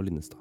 Og 0.00 0.06
Linnestad. 0.08 0.40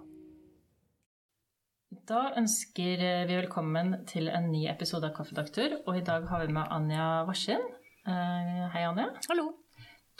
Da 2.07 2.29
ønsker 2.39 3.01
vi 3.27 3.35
velkommen 3.35 4.05
til 4.07 4.29
en 4.31 4.47
ny 4.53 4.63
episode 4.71 5.09
av 5.09 5.17
Kaffedoktor. 5.17 5.81
Og 5.83 5.97
i 5.99 6.03
dag 6.05 6.27
har 6.29 6.45
vi 6.45 6.53
med 6.55 6.71
Anja 6.71 7.07
Varsin. 7.27 7.65
Eh, 8.07 8.61
hei, 8.71 8.85
Anja. 8.87 9.09
Hallo. 9.27 9.49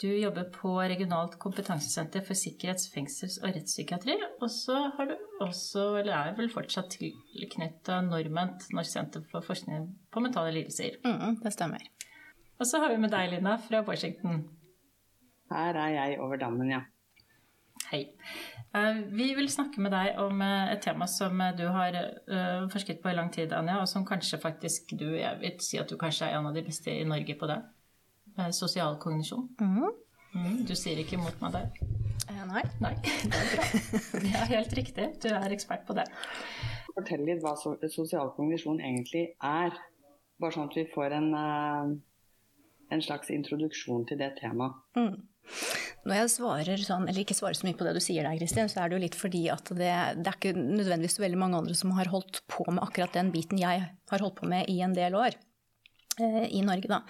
Du 0.00 0.08
jobber 0.08 0.50
på 0.52 0.74
Regionalt 0.92 1.38
kompetansesenter 1.40 2.24
for 2.26 2.36
sikkerhets-, 2.36 2.90
fengsels- 2.92 3.38
og 3.40 3.56
rettspsykiatri. 3.56 4.18
Og 4.42 4.52
så 4.52 4.76
har 4.98 5.08
du 5.08 5.16
også, 5.40 5.86
eller 6.02 6.18
er 6.18 6.36
vel 6.36 6.52
fortsatt 6.52 6.92
tilknytta 6.98 8.02
Norment, 8.10 8.68
Norsk 8.76 8.92
senter 8.92 9.24
for 9.32 9.44
forskning 9.44 9.88
på 10.12 10.24
mentale 10.24 10.52
lidelser. 10.58 11.00
Mm, 11.06 11.40
det 11.40 11.56
stemmer. 11.56 11.88
Og 12.60 12.68
så 12.68 12.84
har 12.84 12.92
vi 12.92 13.00
med 13.00 13.12
deg, 13.16 13.32
Lina, 13.38 13.56
fra 13.56 13.80
Washington. 13.88 14.44
Her 15.48 15.80
er 15.88 15.94
jeg 15.96 16.20
over 16.20 16.36
dammen, 16.40 16.76
ja. 16.76 16.84
Hei. 17.90 18.04
Eh, 18.74 18.98
vi 19.10 19.32
vil 19.34 19.48
snakke 19.50 19.82
med 19.82 19.90
deg 19.90 20.18
om 20.22 20.38
eh, 20.46 20.68
et 20.70 20.82
tema 20.84 21.08
som 21.10 21.40
du 21.58 21.64
har 21.74 21.96
eh, 21.98 22.68
forsket 22.70 23.00
på 23.02 23.10
i 23.10 23.16
lang 23.16 23.32
tid, 23.34 23.50
Anja, 23.50 23.80
og 23.82 23.88
som 23.90 24.04
kanskje 24.06 24.38
faktisk 24.38 24.92
du 24.94 25.08
Jeg 25.16 25.40
vil 25.40 25.56
si 25.58 25.80
at 25.80 25.90
du 25.90 25.96
kanskje 25.98 26.28
er 26.28 26.36
en 26.38 26.46
av 26.46 26.54
de 26.54 26.62
beste 26.62 26.94
i 26.94 27.08
Norge 27.08 27.34
på 27.40 27.48
det. 27.50 27.58
Sosial 28.54 28.94
kognisjon. 29.02 29.48
Mm. 29.58 29.90
Mm, 30.36 30.60
du 30.68 30.76
sier 30.78 31.02
ikke 31.02 31.18
imot 31.18 31.42
meg 31.42 31.56
der? 31.56 31.66
Eh, 32.30 32.44
nei. 32.52 32.62
Nei, 32.78 32.94
det 33.02 33.40
er 33.40 33.50
bra. 33.56 33.66
Det 34.22 34.32
er 34.44 34.48
helt 34.54 34.78
riktig. 34.78 35.10
Du 35.26 35.28
er 35.34 35.58
ekspert 35.58 35.82
på 35.90 35.98
det. 35.98 36.06
Fortell 36.94 37.26
litt 37.26 37.42
hva 37.42 37.56
sosial 37.58 38.30
kognisjon 38.38 38.78
egentlig 38.78 39.32
er. 39.42 39.74
Bare 40.38 40.54
sånn 40.54 40.70
at 40.70 40.78
vi 40.78 40.86
får 40.94 41.18
en, 41.18 41.30
en 42.94 43.02
slags 43.02 43.34
introduksjon 43.34 44.06
til 44.06 44.22
det 44.22 44.36
temaet. 44.38 44.78
Mm. 44.94 45.24
Når 46.08 46.16
jeg 46.16 46.32
svarer 46.32 46.80
sånn, 46.80 47.04
eller 47.10 47.22
ikke 47.22 47.36
svarer 47.36 47.58
så 47.58 47.66
mye 47.66 47.76
på 47.76 47.84
det 47.84 47.92
du 47.96 48.00
sier 48.02 48.24
der, 48.24 48.38
Kristin, 48.40 48.70
så 48.72 48.80
er 48.80 48.88
det 48.88 48.96
jo 48.96 49.04
litt 49.04 49.18
fordi 49.18 49.44
at 49.52 49.68
det, 49.76 49.92
det 50.22 50.30
er 50.30 50.38
ikke 50.38 50.54
nødvendigvis 50.56 51.20
veldig 51.20 51.40
mange 51.40 51.60
andre 51.60 51.76
som 51.76 51.92
har 51.98 52.08
holdt 52.12 52.40
på 52.50 52.64
med 52.70 52.82
akkurat 52.86 53.16
den 53.16 53.32
biten 53.34 53.60
jeg 53.60 53.84
har 53.84 54.24
holdt 54.24 54.38
på 54.40 54.48
med 54.48 54.70
i 54.72 54.78
en 54.84 54.96
del 54.96 55.18
år 55.18 55.36
eh, 56.22 56.46
i 56.56 56.64
Norge, 56.64 56.88
da. 56.88 57.02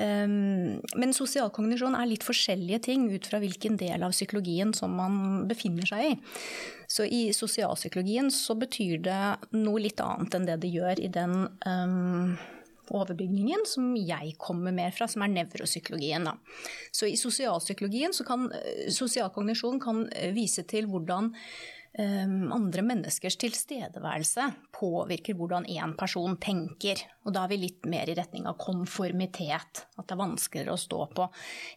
Um, 0.00 0.78
men 1.00 1.10
sosialkognisjon 1.16 1.96
er 1.98 2.06
litt 2.08 2.24
forskjellige 2.24 2.84
ting 2.86 3.08
ut 3.10 3.26
fra 3.26 3.40
hvilken 3.42 3.74
del 3.80 4.04
av 4.06 4.14
psykologien 4.14 4.70
som 4.76 4.94
man 4.96 5.48
befinner 5.50 5.88
seg 5.88 6.12
i. 6.12 6.14
Så 6.90 7.08
i 7.08 7.24
sosialpsykologien 7.34 8.30
så 8.34 8.54
betyr 8.60 9.00
det 9.08 9.24
noe 9.56 9.82
litt 9.82 10.00
annet 10.04 10.36
enn 10.36 10.46
det 10.48 10.60
det 10.62 10.72
gjør 10.76 11.02
i 11.02 11.10
den 11.12 11.36
um, 11.66 12.38
overbygningen 12.90 13.66
som 13.68 13.92
jeg 13.96 14.34
kommer 14.40 14.74
mer 14.74 14.94
fra, 14.94 15.08
som 15.10 15.24
er 15.24 15.32
nevropsykologien. 15.34 16.28
Så 16.92 17.08
i 17.10 17.18
sosialpsykologien 17.18 18.14
så 18.16 18.26
kan 18.28 18.48
sosialkognisjon 18.90 19.80
kan 19.82 20.06
vise 20.36 20.64
til 20.68 20.88
hvordan 20.90 21.30
um, 21.98 22.52
andre 22.52 22.84
menneskers 22.86 23.38
tilstedeværelse 23.40 24.46
påvirker 24.76 25.38
hvordan 25.38 25.68
én 25.70 25.94
person 25.98 26.36
tenker. 26.42 27.02
Og 27.24 27.34
da 27.34 27.44
er 27.44 27.54
vi 27.54 27.62
litt 27.64 27.88
mer 27.90 28.10
i 28.10 28.16
retning 28.18 28.48
av 28.50 28.58
konformitet. 28.60 29.84
At 29.96 30.06
det 30.06 30.16
er 30.16 30.24
vanskeligere 30.24 30.76
å 30.76 30.84
stå 30.84 31.04
på 31.16 31.28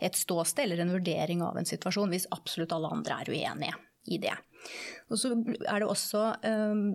et 0.03 0.17
ståsted 0.17 0.65
eller 0.67 0.83
en 0.83 0.95
vurdering 0.97 1.43
av 1.45 1.59
en 1.59 1.69
situasjon 1.69 2.13
hvis 2.13 2.29
absolutt 2.35 2.75
alle 2.75 2.93
andre 2.97 3.21
er 3.21 3.33
uenige 3.33 3.77
i 4.11 4.19
det. 4.21 4.35
Og 5.11 5.19
så 5.19 5.33
er 5.33 5.83
det 5.83 5.89
også 5.89 6.23
um, 6.47 6.85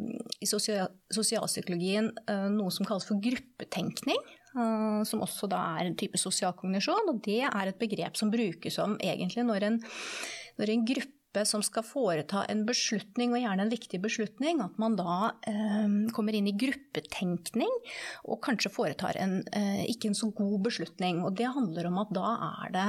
i 0.42 0.48
sosialpsykologien 0.48 2.10
uh, 2.30 2.48
noe 2.52 2.72
som 2.74 2.88
kalles 2.88 3.06
for 3.08 3.20
gruppetenkning. 3.22 4.20
Uh, 4.56 5.04
som 5.06 5.20
også 5.22 5.46
da 5.50 5.60
er 5.76 5.86
en 5.90 5.98
type 5.98 6.18
sosialkognisjon. 6.18 7.12
Og 7.12 7.20
det 7.26 7.42
er 7.46 7.68
et 7.68 7.80
begrep 7.80 8.18
som 8.18 8.32
brukes 8.32 8.80
om 8.82 8.96
egentlig 9.04 9.44
når 9.46 9.68
en, 9.68 9.78
når 10.58 10.74
en 10.74 10.88
gruppe 10.88 11.17
som 11.48 11.62
skal 11.64 11.84
foreta 11.86 12.44
en 12.50 12.64
beslutning, 12.68 13.34
og 13.34 13.42
gjerne 13.42 13.66
en 13.66 13.72
viktig 13.72 14.00
beslutning, 14.02 14.62
at 14.64 14.78
man 14.80 14.96
da 14.98 15.32
eh, 15.48 15.86
kommer 16.16 16.36
inn 16.36 16.48
i 16.50 16.56
gruppetenkning 16.58 17.72
og 18.28 18.40
kanskje 18.44 18.72
foretar 18.74 19.18
en 19.22 19.40
eh, 19.56 19.84
ikke 19.92 20.10
en 20.10 20.18
så 20.18 20.30
god 20.34 20.58
beslutning. 20.66 21.22
Og 21.26 21.36
det 21.38 21.50
handler 21.54 21.90
om 21.90 22.00
at 22.02 22.14
da 22.16 22.34
er 22.48 22.74
det 22.74 22.86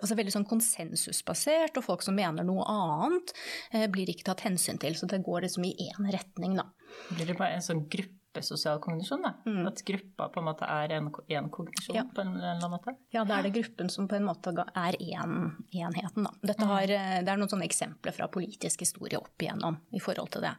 altså 0.00 0.18
veldig 0.18 0.36
sånn 0.36 0.48
konsensusbasert, 0.50 1.78
og 1.78 1.86
folk 1.86 2.04
som 2.06 2.18
mener 2.18 2.46
noe 2.46 2.66
annet, 2.70 3.34
eh, 3.72 3.88
blir 3.90 4.10
ikke 4.10 4.28
tatt 4.30 4.46
hensyn 4.46 4.80
til. 4.82 4.98
Så 4.98 5.10
det 5.10 5.24
går 5.24 5.46
liksom 5.48 5.66
i 5.68 5.74
én 5.88 6.12
retning, 6.14 6.58
da. 6.60 6.68
Blir 7.10 7.32
det 7.32 7.38
bare 7.40 7.58
en 7.58 7.64
sånn 7.64 7.86
gruppe? 7.90 8.23
Sosial 8.42 8.80
kognisjon. 8.82 9.22
Mm. 9.46 9.66
At 9.68 9.82
gruppa 9.86 10.28
på 10.34 10.40
en 10.40 10.48
måte 10.48 10.66
er 10.66 10.96
en, 10.96 11.10
en 11.38 11.50
kognisjon 11.54 11.96
ja. 11.96 12.04
på 12.14 12.24
en 12.24 12.34
eller 12.34 12.56
annen 12.56 12.72
måte. 12.72 12.96
Ja, 13.14 13.22
da 13.28 13.38
er 13.38 13.46
det 13.46 13.54
gruppen 13.54 13.92
som 13.92 14.08
på 14.10 14.18
en 14.18 14.26
måte 14.26 14.54
er 14.56 14.98
en, 14.98 15.54
enheten. 15.70 16.26
Da. 16.26 16.34
Dette 16.52 16.68
har, 16.70 16.90
mm. 16.90 17.24
Det 17.26 17.34
er 17.34 17.40
noen 17.40 17.52
sånne 17.52 17.68
eksempler 17.68 18.16
fra 18.16 18.30
politisk 18.32 18.82
historie 18.86 19.20
opp 19.20 19.44
igjennom 19.44 19.78
i 19.94 20.02
forhold 20.02 20.34
til 20.34 20.46
det. 20.48 20.54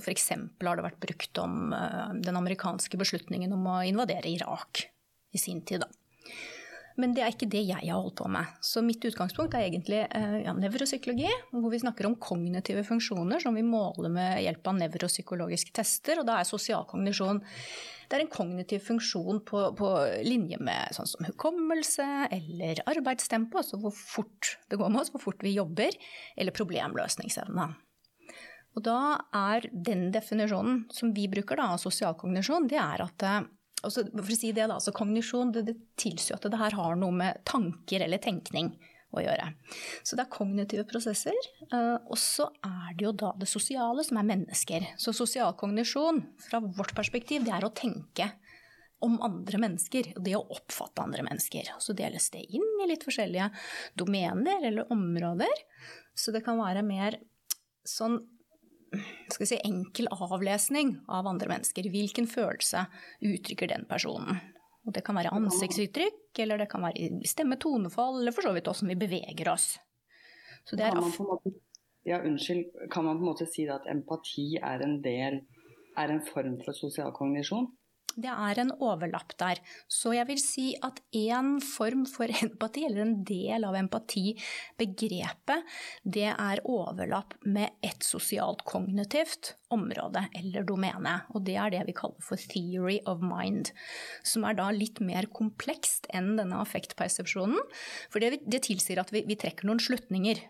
F.eks. 0.00 0.30
har 0.32 0.80
det 0.80 0.86
vært 0.88 1.02
brukt 1.02 1.42
om 1.42 1.74
uh, 1.74 2.14
den 2.16 2.38
amerikanske 2.38 2.98
beslutningen 2.98 3.52
om 3.54 3.68
å 3.70 3.80
invadere 3.86 4.30
Irak 4.30 4.88
i 5.34 5.38
sin 5.38 5.62
tid. 5.66 5.84
Da. 5.84 6.07
Men 6.98 7.12
det 7.14 7.22
er 7.22 7.30
ikke 7.30 7.50
det 7.50 7.62
jeg 7.62 7.78
har 7.78 8.00
holdt 8.00 8.16
på 8.18 8.28
med. 8.34 8.56
Så 8.64 8.82
mitt 8.82 9.04
utgangspunkt 9.06 9.54
er 9.54 9.68
egentlig 9.68 10.00
eh, 10.04 10.38
ja, 10.42 10.54
nevropsykologi, 10.56 11.30
hvor 11.52 11.70
vi 11.70 11.78
snakker 11.78 12.08
om 12.08 12.16
kognitive 12.18 12.82
funksjoner 12.86 13.42
som 13.42 13.54
vi 13.54 13.62
måler 13.66 14.10
med 14.10 14.40
hjelp 14.42 14.66
av 14.66 14.80
nevropsykologiske 14.80 15.76
tester. 15.78 16.18
Og 16.18 16.26
da 16.26 16.40
er 16.40 16.48
sosialkognisjon 16.48 17.42
det 18.08 18.16
er 18.16 18.22
en 18.24 18.32
kognitiv 18.32 18.80
funksjon 18.86 19.42
på, 19.44 19.62
på 19.76 19.88
linje 20.24 20.56
med 20.64 20.96
sånn 20.96 21.10
som 21.10 21.26
hukommelse 21.28 22.06
eller 22.32 22.80
arbeidstempo, 22.88 23.60
altså 23.60 23.76
hvor 23.82 23.92
fort 23.92 24.54
det 24.72 24.78
går 24.80 24.94
med 24.94 25.02
oss, 25.02 25.12
hvor 25.12 25.26
fort 25.26 25.44
vi 25.44 25.52
jobber, 25.52 25.92
eller 26.40 26.56
problemløsningsevne. 26.56 27.66
Og 28.78 28.84
da 28.86 29.18
er 29.34 29.68
den 29.72 30.08
definisjonen 30.14 30.86
som 30.94 31.12
vi 31.12 31.26
bruker 31.28 31.60
av 31.60 31.76
sosialkognisjon, 31.82 32.68
det 32.70 32.80
er 32.80 33.04
at 33.04 33.28
eh, 33.84 33.90
så, 33.90 34.04
for 34.10 34.34
å 34.34 34.38
si 34.38 34.52
det, 34.52 34.68
da, 34.70 34.78
så 34.82 34.94
Kognisjon 34.96 35.54
det, 35.54 35.66
det 35.70 35.76
tilsier 36.00 36.38
at 36.38 36.46
det 36.48 36.60
her 36.60 36.76
har 36.78 36.98
noe 36.98 37.14
med 37.14 37.42
tanker 37.48 38.04
eller 38.06 38.22
tenkning 38.22 38.74
å 39.16 39.22
gjøre. 39.24 39.46
Så 40.04 40.16
det 40.16 40.26
er 40.26 40.32
kognitive 40.32 40.84
prosesser. 40.88 41.36
Eh, 41.68 41.96
og 41.96 42.18
så 42.20 42.48
er 42.64 42.96
det 42.98 43.06
jo 43.06 43.14
da 43.16 43.32
det 43.40 43.48
sosiale, 43.48 44.04
som 44.04 44.20
er 44.20 44.28
mennesker. 44.28 44.90
Så 45.00 45.14
sosial 45.16 45.54
kognisjon, 45.58 46.20
fra 46.44 46.60
vårt 46.64 46.94
perspektiv, 46.96 47.46
det 47.46 47.54
er 47.56 47.64
å 47.64 47.72
tenke 47.72 48.30
om 49.04 49.16
andre 49.24 49.60
mennesker. 49.62 50.12
og 50.16 50.24
Det 50.26 50.36
å 50.36 50.44
oppfatte 50.58 51.04
andre 51.04 51.24
mennesker. 51.26 51.72
Så 51.80 51.96
deles 51.96 52.28
det 52.34 52.44
inn 52.58 52.66
i 52.82 52.90
litt 52.90 53.06
forskjellige 53.06 53.50
domener 53.98 54.66
eller 54.68 54.92
områder. 54.92 55.64
Så 56.18 56.34
det 56.34 56.44
kan 56.46 56.60
være 56.60 56.84
mer 56.86 57.20
sånn 57.88 58.20
skal 59.32 59.50
si, 59.50 59.58
enkel 59.64 60.08
avlesning 60.14 60.94
av 61.08 61.28
andre 61.30 61.50
mennesker. 61.50 61.88
Hvilken 61.92 62.28
følelse 62.30 62.86
uttrykker 63.24 63.70
den 63.70 63.86
personen? 63.90 64.40
Og 64.86 64.94
det 64.96 65.02
kan 65.04 65.18
være 65.18 65.34
ansiktsuttrykk, 65.36 66.38
eller 66.40 66.62
det 66.62 66.70
kan 66.72 66.86
være 66.86 67.20
stemme, 67.28 67.58
tonefall, 67.60 68.22
eller 68.22 68.32
for 68.32 68.48
så 68.48 68.54
vidt 68.56 68.70
åssen 68.70 68.88
vi 68.88 68.96
beveger 68.96 69.50
oss. 69.52 69.74
Så 70.64 70.78
det 70.78 70.86
er 70.88 70.96
måte, 70.96 71.52
ja, 72.08 72.22
unnskyld. 72.24 72.88
Kan 72.92 73.04
man 73.04 73.18
på 73.18 73.24
en 73.24 73.30
måte 73.30 73.46
si 73.50 73.66
at 73.68 73.88
empati 73.90 74.54
er 74.56 74.84
en 74.84 74.98
del 75.04 75.42
er 75.98 76.12
en 76.12 76.22
form 76.24 76.56
for 76.64 76.76
sosial 76.76 77.12
kognisjon? 77.16 77.68
Det 78.18 78.30
er 78.32 78.58
en 78.58 78.72
overlapp 78.82 79.34
der. 79.38 79.60
Så 79.86 80.10
jeg 80.16 80.26
vil 80.26 80.40
si 80.42 80.66
at 80.84 80.98
en 81.14 81.58
form 81.62 82.04
for 82.10 82.30
empati, 82.42 82.84
eller 82.88 83.04
en 83.04 83.14
del 83.26 83.66
av 83.68 83.78
empatibegrepet, 83.78 85.76
det 86.02 86.26
er 86.32 86.64
overlapp 86.66 87.36
med 87.46 87.78
et 87.86 88.02
sosialt 88.02 88.64
kognitivt 88.68 89.54
område 89.74 90.24
eller 90.38 90.66
domene. 90.66 91.20
Og 91.34 91.46
det 91.46 91.56
er 91.60 91.74
det 91.74 91.86
vi 91.88 91.96
kaller 91.96 92.24
for 92.24 92.50
theory 92.50 92.98
of 93.06 93.22
mind. 93.22 93.70
Som 94.26 94.46
er 94.48 94.58
da 94.58 94.70
litt 94.74 94.98
mer 95.04 95.30
komplekst 95.30 96.10
enn 96.10 96.34
denne 96.40 96.62
affektpersepsjonen. 96.64 97.60
For 98.10 98.24
det, 98.24 98.42
det 98.50 98.64
tilsier 98.66 98.98
at 99.02 99.12
vi, 99.14 99.22
vi 99.28 99.38
trekker 99.38 99.68
noen 99.68 99.82
slutninger 99.82 100.42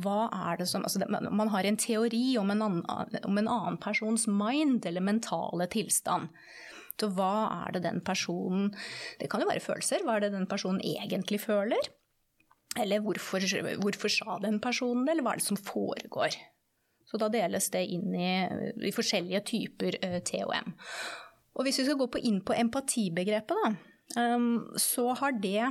hva 0.00 0.30
er 0.32 0.56
det 0.62 0.66
som 0.70 0.84
altså 0.86 1.04
Man 1.10 1.50
har 1.52 1.66
en 1.68 1.76
teori 1.76 2.38
om 2.40 2.50
en, 2.50 2.62
annen, 2.64 2.84
om 3.28 3.38
en, 3.38 3.48
annen, 3.48 3.76
persons 3.76 4.24
mind 4.26 4.86
eller 4.88 5.04
mentale 5.04 5.66
tilstand. 5.68 6.30
Så 7.00 7.08
hva 7.16 7.64
er 7.64 7.74
det 7.74 7.80
den 7.82 7.98
personen 8.04 8.68
Det 9.18 9.26
kan 9.30 9.42
jo 9.42 9.48
være 9.48 9.64
følelser. 9.64 10.04
Hva 10.06 10.16
er 10.16 10.26
det 10.26 10.34
den 10.36 10.46
personen 10.46 10.78
egentlig 10.84 11.40
føler? 11.42 11.90
Eller 12.78 13.02
hvorfor, 13.04 13.42
hvorfor 13.82 14.12
sa 14.12 14.38
den 14.40 14.60
personen 14.62 15.04
det, 15.04 15.12
eller 15.12 15.26
hva 15.26 15.34
er 15.34 15.42
det 15.42 15.48
som 15.48 15.58
foregår? 15.60 16.36
Så 17.04 17.18
da 17.20 17.28
deles 17.28 17.68
det 17.74 17.82
inn 17.92 18.14
i, 18.16 18.30
i 18.88 18.92
forskjellige 18.94 19.42
typer 19.50 19.98
uh, 20.00 20.14
eh, 20.16 20.20
TOM. 20.24 20.72
Og 21.52 21.66
hvis 21.66 21.82
vi 21.82 21.84
skal 21.84 21.98
gå 22.00 22.06
på 22.14 22.22
inn 22.24 22.38
på 22.40 22.56
empatibegrepet, 22.56 23.58
da, 23.58 23.72
um, 24.36 24.62
så 24.80 25.10
har 25.20 25.36
det 25.42 25.66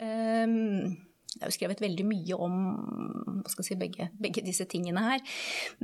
um, 0.00 0.94
det 1.34 1.42
er 1.42 1.50
jo 1.50 1.56
skrevet 1.56 1.82
veldig 1.82 2.06
mye 2.06 2.38
om 2.38 2.58
si, 3.60 3.76
begge, 3.78 4.08
begge, 4.20 4.44
disse 4.46 4.66
tingene 4.70 5.02
her. 5.02 5.22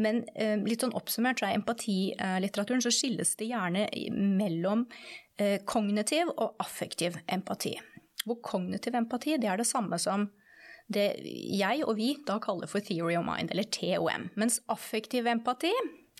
Men 0.00 0.22
eh, 0.34 0.56
litt 0.62 0.84
sånn 0.84 0.94
oppsummert 0.96 1.40
så 1.40 1.48
er 1.48 1.58
empatilitteraturen 1.58 2.84
så 2.84 2.92
skilles 2.94 3.34
det 3.40 3.50
gjerne 3.50 3.86
mellom 4.14 4.86
eh, 5.40 5.58
kognitiv 5.68 6.30
og 6.36 6.60
affektiv 6.62 7.18
empati. 7.26 7.74
Hvor 8.24 8.40
kognitiv 8.44 8.98
empati 8.98 9.38
det 9.40 9.50
er 9.50 9.60
det 9.60 9.68
samme 9.68 9.98
som 10.00 10.28
det 10.90 11.08
jeg 11.22 11.84
og 11.86 11.94
vi 12.00 12.12
da 12.26 12.40
kaller 12.42 12.70
for 12.70 12.82
theory 12.82 13.14
of 13.18 13.26
mind, 13.26 13.52
eller 13.52 13.68
TOM. 13.70 14.30
Mens 14.38 14.58
affektiv 14.72 15.28
empati 15.30 15.70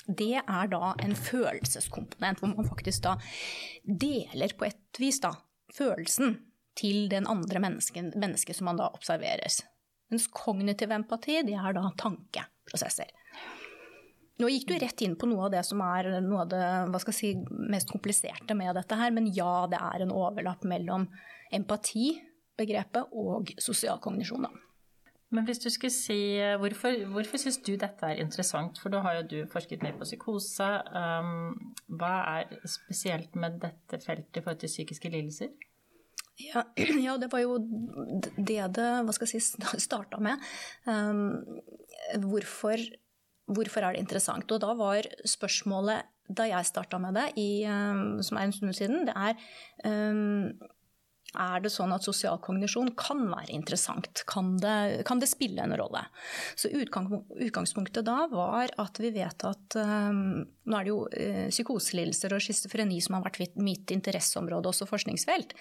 det 0.07 0.41
er 0.41 0.71
da 0.73 0.95
en 1.05 1.15
følelseskomponent, 1.15 2.41
hvor 2.41 2.55
man 2.55 2.69
faktisk 2.69 3.05
da 3.05 3.17
deler 3.85 4.55
på 4.59 4.67
et 4.71 5.01
vis 5.03 5.21
da, 5.23 5.35
følelsen 5.77 6.39
til 6.81 7.09
den 7.13 7.29
andre 7.31 7.63
mennesket, 7.63 8.15
menneske 8.19 8.57
som 8.57 8.71
man 8.71 8.81
da 8.81 8.89
observeres. 8.95 9.61
Mens 10.11 10.27
kognitiv 10.35 10.91
empati, 10.95 11.41
det 11.47 11.55
er 11.55 11.77
da 11.77 11.91
tankeprosesser. 12.01 13.13
Nå 14.41 14.49
gikk 14.49 14.71
du 14.71 14.79
rett 14.81 15.03
inn 15.05 15.19
på 15.21 15.29
noe 15.29 15.47
av 15.47 15.53
det 15.53 15.61
som 15.69 15.83
er 15.85 16.09
noe 16.25 16.47
av 16.47 16.49
det 16.51 17.13
si, 17.13 17.35
mest 17.71 17.91
kompliserte 17.93 18.57
med 18.57 18.73
dette 18.79 18.97
her, 18.97 19.13
men 19.13 19.29
ja, 19.37 19.67
det 19.71 19.79
er 19.79 20.07
en 20.07 20.15
overlapp 20.17 20.65
mellom 20.69 21.07
empatibegrepet 21.53 23.13
og 23.13 23.53
sosial 23.61 24.01
kognisjon. 24.01 24.49
da. 24.49 24.67
Men 25.31 25.47
hvis 25.47 25.61
du 25.63 25.69
skulle 25.71 25.95
si, 25.95 26.19
Hvorfor, 26.59 26.97
hvorfor 27.13 27.39
syns 27.39 27.61
du 27.63 27.77
dette 27.79 28.07
er 28.07 28.23
interessant? 28.23 28.81
For 28.83 28.91
da 28.91 29.03
har 29.05 29.21
jo 29.21 29.29
du 29.31 29.37
forsket 29.53 29.85
mer 29.85 29.95
på 29.99 30.09
psykose. 30.09 30.71
Um, 30.91 31.75
hva 32.01 32.15
er 32.41 32.57
spesielt 32.67 33.37
med 33.39 33.61
dette 33.63 34.01
feltet 34.03 34.41
i 34.41 34.43
forhold 34.43 34.65
til 34.65 34.73
psykiske 34.73 35.13
lidelser? 35.13 35.53
Ja, 36.41 36.65
ja, 37.07 37.17
det 37.21 37.31
var 37.33 37.45
jo 37.45 37.59
det 37.61 38.63
det 38.77 38.89
hva 39.05 39.15
skal 39.15 39.29
jeg 39.29 39.45
si, 39.45 39.61
starta 39.85 40.21
med. 40.23 40.41
Um, 40.87 41.61
hvorfor, 42.27 42.83
hvorfor, 43.51 43.85
er 43.85 43.95
det 43.97 44.05
interessant? 44.05 44.51
Og 44.51 44.63
da 44.63 44.75
var 44.79 45.09
spørsmålet 45.29 46.09
da 46.31 46.47
jeg 46.47 46.69
starta 46.69 47.01
med 47.03 47.17
det, 47.19 47.29
i, 47.43 47.51
um, 47.67 48.21
som 48.23 48.39
er 48.39 48.47
en 48.47 48.55
stund 48.55 48.77
siden, 48.79 49.09
det 49.09 49.17
er 49.19 49.35
um, 49.89 50.53
er 51.39 51.63
det 51.63 51.71
sånn 51.71 51.93
at 51.95 52.07
sosial 52.07 52.41
kognisjon 52.43 52.91
kan 52.99 53.23
være 53.31 53.53
interessant? 53.55 54.25
Kan 54.31 54.57
det, 54.63 55.05
kan 55.07 55.21
det 55.23 55.29
spille 55.31 55.63
en 55.63 55.75
rolle? 55.79 56.03
Så 56.59 56.71
Utgangspunktet 56.75 58.07
da 58.07 58.25
var 58.33 58.73
at 58.81 58.99
vi 59.03 59.13
vet 59.15 59.45
at 59.47 59.77
um, 59.79 60.43
Nå 60.71 60.79
er 60.79 60.87
det 60.87 60.93
jo 60.93 61.01
uh, 61.07 61.47
psykoselidelser 61.51 62.35
og 62.35 62.43
schizofreni 62.45 63.01
som 63.03 63.17
har 63.17 63.25
vært 63.27 63.57
mitt 63.59 63.91
interesseområde, 63.95 64.71
også 64.71 64.87
forskningsfelt. 64.91 65.55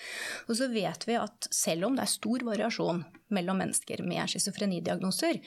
Og 0.49 0.57
så 0.59 0.69
vet 0.73 1.05
vi 1.09 1.17
at 1.17 1.49
selv 1.53 1.87
om 1.87 1.97
det 1.97 2.05
er 2.05 2.11
stor 2.13 2.45
variasjon 2.45 3.03
mellom 3.33 3.61
mennesker 3.61 4.03
med 4.05 4.29
schizofrenidiagnoser, 4.29 5.39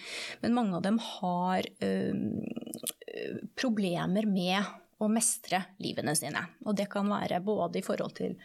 men 0.43 0.57
mange 0.57 0.79
av 0.79 0.87
dem 0.87 0.99
har 1.03 1.67
uh, 1.83 2.23
problemer 3.59 4.27
med 4.27 4.82
å 5.03 5.11
mestre 5.11 5.61
livene 5.83 6.15
sine. 6.19 6.43
Og 6.67 6.77
det 6.79 6.89
kan 6.93 7.09
være 7.11 7.41
både 7.45 7.81
i 7.81 7.85
forhold 7.85 8.17
til 8.19 8.37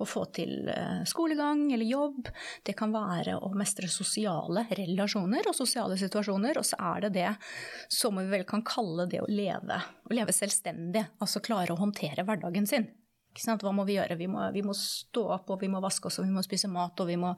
å 0.00 0.08
få 0.08 0.24
til 0.36 0.68
eh, 0.72 1.02
skolegang 1.08 1.66
eller 1.74 1.88
jobb, 1.88 2.30
det 2.66 2.76
kan 2.78 2.94
være 2.94 3.38
å 3.38 3.52
mestre 3.56 3.90
sosiale 3.92 4.66
relasjoner 4.76 5.48
og 5.48 5.56
sosiale 5.56 5.98
situasjoner, 6.00 6.58
og 6.60 6.66
så 6.66 6.80
er 6.94 7.06
det 7.06 7.14
det 7.18 7.32
som 7.92 8.16
vi 8.18 8.26
vel 8.30 8.46
kan 8.48 8.64
kalle 8.66 9.08
det 9.10 9.22
å 9.22 9.30
leve, 9.30 9.80
å 10.08 10.14
leve 10.16 10.34
selvstendig, 10.34 11.06
altså 11.20 11.44
klare 11.44 11.74
å 11.74 11.80
håndtere 11.80 12.26
hverdagen 12.26 12.68
sin. 12.68 12.88
Hva 13.44 13.72
må 13.74 13.84
vi 13.88 13.96
gjøre? 13.98 14.18
Vi 14.18 14.28
må, 14.30 14.44
vi 14.54 14.62
må, 14.66 14.74
stå 14.76 15.24
opp, 15.36 15.50
og 15.54 15.60
vi 15.62 15.70
må 15.72 15.80
vaske 15.84 16.10
oss, 16.10 16.20
og 16.20 16.28
vi 16.28 16.34
må 16.34 16.44
spise 16.44 16.70
mat, 16.72 16.98
og 17.00 17.10
vi 17.10 17.18
må 17.20 17.34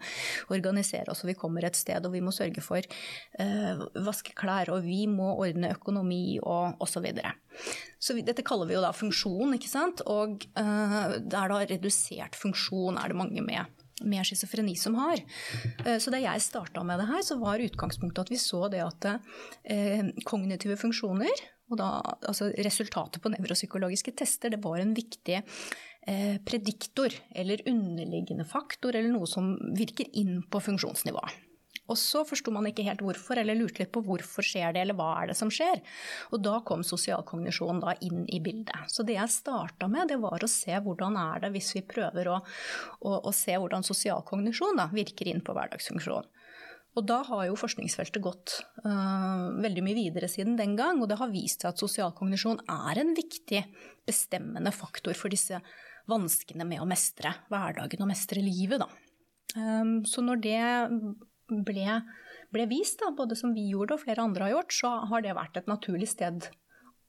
organisere 0.55 1.13
oss, 1.13 1.25
og 1.25 1.33
vi 1.33 1.39
kommer 1.39 1.67
et 1.69 1.79
sted, 1.79 2.05
og 2.05 2.15
vi 2.15 2.23
må 2.25 2.35
sørge 2.35 2.65
for 2.65 2.85
uh, 3.41 3.85
vaske 4.07 4.35
klær, 4.39 4.73
og 4.75 4.87
vi 4.87 5.05
må 5.11 5.33
ordne 5.35 5.73
økonomi, 5.77 6.39
og 6.43 6.79
osv. 6.79 6.99
Så, 6.99 7.03
videre. 7.05 7.31
så 8.03 8.17
dette 8.27 8.43
kaller 8.43 8.67
vi 8.67 8.75
jo 8.75 8.81
da 8.83 8.89
funksjon, 8.91 9.53
ikke 9.55 9.71
sant. 9.71 10.03
Og 10.11 10.49
uh, 10.59 11.15
det 11.23 11.39
er 11.39 11.53
da 11.53 11.61
redusert 11.63 12.35
funksjon 12.39 12.99
er 12.99 13.13
det 13.13 13.21
mange 13.21 13.45
med 13.45 13.79
med 14.07 14.27
schizofreni 14.27 14.77
som 14.77 14.95
har. 14.99 15.21
Eh, 15.85 15.99
så 15.99 16.13
da 16.15 16.21
jeg 16.23 16.45
starta 16.45 16.85
med 16.87 17.01
det 17.01 17.09
her, 17.11 17.23
så 17.27 17.39
var 17.41 17.63
utgangspunktet 17.63 18.27
at 18.27 18.33
vi 18.33 18.41
så 18.41 18.67
det 18.73 18.83
at 18.85 19.09
eh, 19.65 20.11
kognitive 20.29 20.79
funksjoner, 20.79 21.47
og 21.69 21.81
da 21.81 21.89
altså 22.23 22.51
resultatet 22.65 23.21
på 23.23 23.33
nevropsykologiske 23.35 24.15
tester, 24.17 24.55
det 24.55 24.63
var 24.65 24.81
en 24.81 24.95
viktig 24.97 25.43
prediktor 26.49 27.13
eller 27.37 27.61
underliggende 27.69 28.47
faktor 28.49 28.97
eller 28.97 29.13
noe 29.13 29.29
som 29.29 29.53
virker 29.77 30.09
inn 30.17 30.41
på 30.49 30.63
funksjonsnivået. 30.65 31.45
Og 31.89 31.97
så 31.97 32.23
forsto 32.29 32.53
man 32.53 32.69
ikke 32.69 32.85
helt 32.85 33.03
hvorfor, 33.05 33.41
eller 33.41 33.57
lurte 33.57 33.81
litt 33.81 33.93
på 33.95 34.03
hvorfor 34.05 34.45
skjer 34.45 34.75
det, 34.77 34.83
eller 34.85 34.97
hva 34.99 35.09
er 35.23 35.31
det 35.31 35.39
som 35.39 35.51
skjer. 35.53 35.81
Og 36.33 36.43
da 36.45 36.59
kom 36.69 36.85
sosialkognisjon 36.85 37.81
da 37.85 37.95
inn 38.05 38.27
i 38.29 38.43
bildet. 38.45 38.93
Så 38.93 39.07
det 39.09 39.17
jeg 39.17 39.33
starta 39.33 39.89
med, 39.91 40.11
det 40.13 40.21
var 40.21 40.45
å 40.45 40.51
se 40.53 40.77
hvordan 40.85 41.17
er 41.21 41.47
det 41.47 41.53
hvis 41.57 41.73
vi 41.79 41.87
prøver 41.89 42.29
å, 42.35 42.41
å, 43.01 43.15
å 43.25 43.33
se 43.33 43.57
hvordan 43.57 43.87
sosialkognisjon 43.89 44.85
virker 44.93 45.33
inn 45.33 45.41
på 45.45 45.57
hverdagsfunksjon. 45.57 46.29
Og 46.99 47.05
da 47.07 47.21
har 47.23 47.45
jo 47.47 47.57
forskningsfeltet 47.57 48.21
gått 48.25 48.57
uh, 48.83 49.55
veldig 49.63 49.85
mye 49.87 49.97
videre 49.97 50.29
siden 50.31 50.57
den 50.59 50.75
gang, 50.77 50.99
og 50.99 51.09
det 51.11 51.19
har 51.21 51.31
vist 51.31 51.63
seg 51.63 51.71
at 51.71 51.81
sosialkognisjon 51.81 52.65
er 52.75 53.01
en 53.01 53.13
viktig 53.17 53.61
bestemmende 54.09 54.73
faktor 54.75 55.15
for 55.17 55.31
disse 55.33 55.61
vanskene 56.09 56.67
med 56.69 56.83
å 56.83 56.89
mestre 56.89 57.35
hverdagen 57.53 58.05
og 58.05 58.11
mestre 58.11 58.43
livet, 58.45 58.81
da. 58.83 58.89
Um, 59.57 60.03
så 60.09 60.23
når 60.25 60.41
det 60.45 60.63
ble, 61.49 61.99
ble 62.53 62.67
vist, 62.71 63.01
da, 63.01 63.13
både 63.17 63.37
som 63.39 63.55
vi 63.57 63.71
gjorde 63.73 63.97
og 63.97 64.05
flere 64.05 64.25
andre 64.25 64.49
har 64.49 64.57
gjort, 64.57 64.75
så 64.77 64.95
har 65.11 65.25
det 65.25 65.37
vært 65.39 65.61
et 65.61 65.71
naturlig 65.71 66.11
sted 66.11 66.51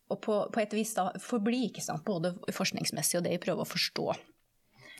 å 0.09 0.17
på, 0.17 0.39
på 0.53 0.61
et 0.61 0.73
vis 0.73 0.95
da 0.97 1.09
forbli, 1.21 1.67
ikke 1.69 1.83
sant? 1.85 2.05
både 2.07 2.33
forskningsmessig 2.55 3.19
og 3.19 3.27
det 3.27 3.35
vi 3.35 3.43
prøver 3.43 3.65
å 3.65 3.69
forstå. 3.69 4.07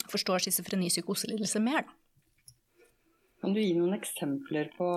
Forstå 0.09 0.37
schizofreni 0.43 0.91
psykoselidelse 0.91 1.61
mer, 1.63 1.87
da. 1.87 1.95
Kan 3.39 3.53
du 3.55 3.61
gi 3.61 3.71
noen 3.77 3.95
eksempler 3.95 4.67
på, 4.75 4.89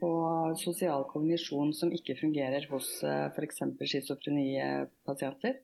på 0.00 0.10
sosial 0.56 1.04
kognisjon 1.10 1.74
som 1.76 1.90
ikke 1.92 2.16
fungerer 2.16 2.64
hos 2.70 2.88
eh, 3.04 3.26
f.eks. 3.28 3.60
schizofrenipasienter? 3.90 5.58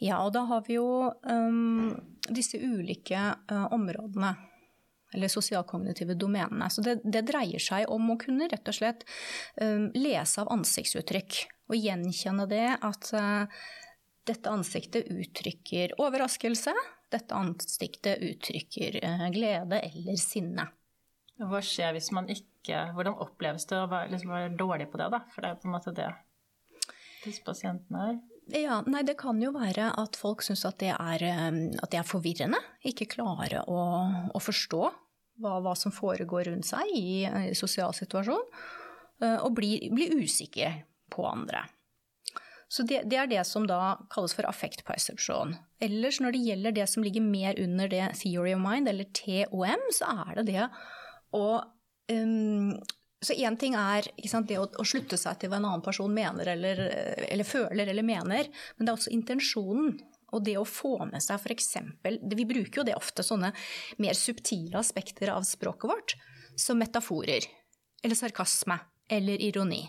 Ja, 0.00 0.22
og 0.24 0.32
da 0.32 0.46
har 0.48 0.64
vi 0.64 0.78
jo 0.78 1.10
um, 1.28 1.92
disse 2.28 2.58
ulike 2.60 3.20
uh, 3.52 3.66
områdene. 3.74 4.32
Eller 5.10 5.28
sosialkognitive 5.28 6.14
domenene. 6.14 6.68
Så 6.70 6.84
det, 6.86 7.00
det, 7.02 7.24
dreier 7.26 7.58
seg 7.60 7.88
om 7.90 8.12
å 8.12 8.18
kunne 8.20 8.46
rett 8.48 8.68
og 8.70 8.76
slett 8.76 9.02
um, 9.60 9.90
lese 9.98 10.40
av 10.40 10.52
ansiktsuttrykk. 10.54 11.40
Og 11.70 11.76
gjenkjenne 11.76 12.46
det 12.50 12.66
at 12.78 13.10
uh, 13.18 13.60
dette 14.30 14.52
ansiktet 14.54 15.10
uttrykker 15.10 15.98
overraskelse. 16.00 16.74
Dette 17.10 17.34
ansiktet 17.36 18.22
uttrykker 18.22 19.00
uh, 19.02 19.26
glede 19.34 19.82
eller 19.90 20.20
sinne. 20.22 20.70
Hva 21.40 21.60
skjer 21.64 21.94
hvis 21.96 22.10
man 22.12 22.28
ikke 22.28 22.46
Hvordan 22.92 23.16
oppleves 23.24 23.64
det 23.70 23.78
å 23.80 23.86
være, 23.88 24.10
liksom 24.12 24.32
være 24.34 24.56
dårlig 24.60 24.90
på 24.92 24.98
det, 25.00 25.06
da? 25.14 25.22
For 25.32 25.42
det 25.42 25.50
er 25.50 25.60
på 25.62 25.68
en 25.68 25.72
måte 25.72 25.94
det 25.96 26.10
disse 27.24 27.40
pasientene 27.44 28.02
er. 28.10 28.18
Ja, 28.56 28.80
nei, 28.86 29.02
Det 29.06 29.16
kan 29.20 29.40
jo 29.42 29.52
være 29.54 29.90
at 30.00 30.18
folk 30.18 30.42
syns 30.42 30.64
at, 30.66 30.82
at, 30.82 31.90
det 31.90 31.98
er 32.00 32.06
forvirrende. 32.06 32.58
Ikke 32.86 33.08
klare 33.10 33.64
å, 33.70 33.80
å 34.34 34.42
forstå 34.42 34.82
hva, 35.40 35.58
hva, 35.62 35.74
som 35.78 35.94
foregår 35.94 36.50
rundt 36.50 36.68
seg 36.68 36.90
i, 36.94 37.24
i 37.50 37.56
sosial 37.58 37.94
situasjon. 37.96 38.42
Eh, 39.22 39.38
og 39.44 39.54
blir, 39.58 39.86
blir 39.94 40.16
usikre 40.20 40.72
på 41.12 41.26
andre. 41.28 41.64
Så 42.70 42.84
det, 42.86 43.02
det, 43.10 43.18
er 43.18 43.30
det 43.30 43.42
som 43.48 43.66
da 43.66 43.98
kalles 44.12 44.34
for 44.36 44.46
affektpersepsjon. 44.46 45.56
Ellers 45.82 46.20
når 46.22 46.36
det 46.36 46.44
gjelder 46.46 46.76
det 46.76 46.86
som 46.92 47.02
ligger 47.02 47.24
mer 47.24 47.58
under 47.58 47.90
det 47.90 48.12
theory 48.20 48.54
of 48.54 48.62
mind, 48.62 48.88
eller 48.88 49.10
TOM, 49.16 49.88
så 49.96 50.12
er 50.28 50.38
det 50.38 50.46
det 50.52 50.68
å 51.34 51.46
um, 52.14 52.76
så 53.20 53.36
én 53.36 53.56
ting 53.60 53.74
er 53.76 54.06
sant, 54.28 54.48
det 54.48 54.56
å, 54.56 54.64
å, 54.64 54.84
slutte 54.86 55.18
seg 55.20 55.40
til 55.40 55.50
hva 55.52 55.58
en 55.60 55.66
annen 55.68 55.84
person 55.84 56.12
mener 56.12 56.48
eller, 56.54 56.80
eller, 57.26 57.44
føler 57.44 57.90
eller 57.92 58.06
mener, 58.06 58.48
men 58.76 58.86
det 58.86 58.92
er 58.92 58.96
også 58.96 59.12
intensjonen. 59.12 59.98
Og 60.30 60.44
det 60.46 60.54
å 60.60 60.66
få 60.68 60.94
med 61.10 61.18
seg 61.24 61.40
f.eks. 61.42 61.72
Vi 62.06 62.44
bruker 62.46 62.80
jo 62.80 62.84
det 62.86 62.94
ofte, 62.94 63.24
sånne 63.26 63.50
mer 63.98 64.14
subtile 64.14 64.78
aspekter 64.78 65.32
av 65.34 65.42
språket 65.42 65.90
vårt, 65.90 66.14
som 66.54 66.78
metaforer. 66.78 67.48
Eller 67.98 68.14
sarkasme. 68.14 68.76
Eller 69.10 69.42
ironi. 69.42 69.82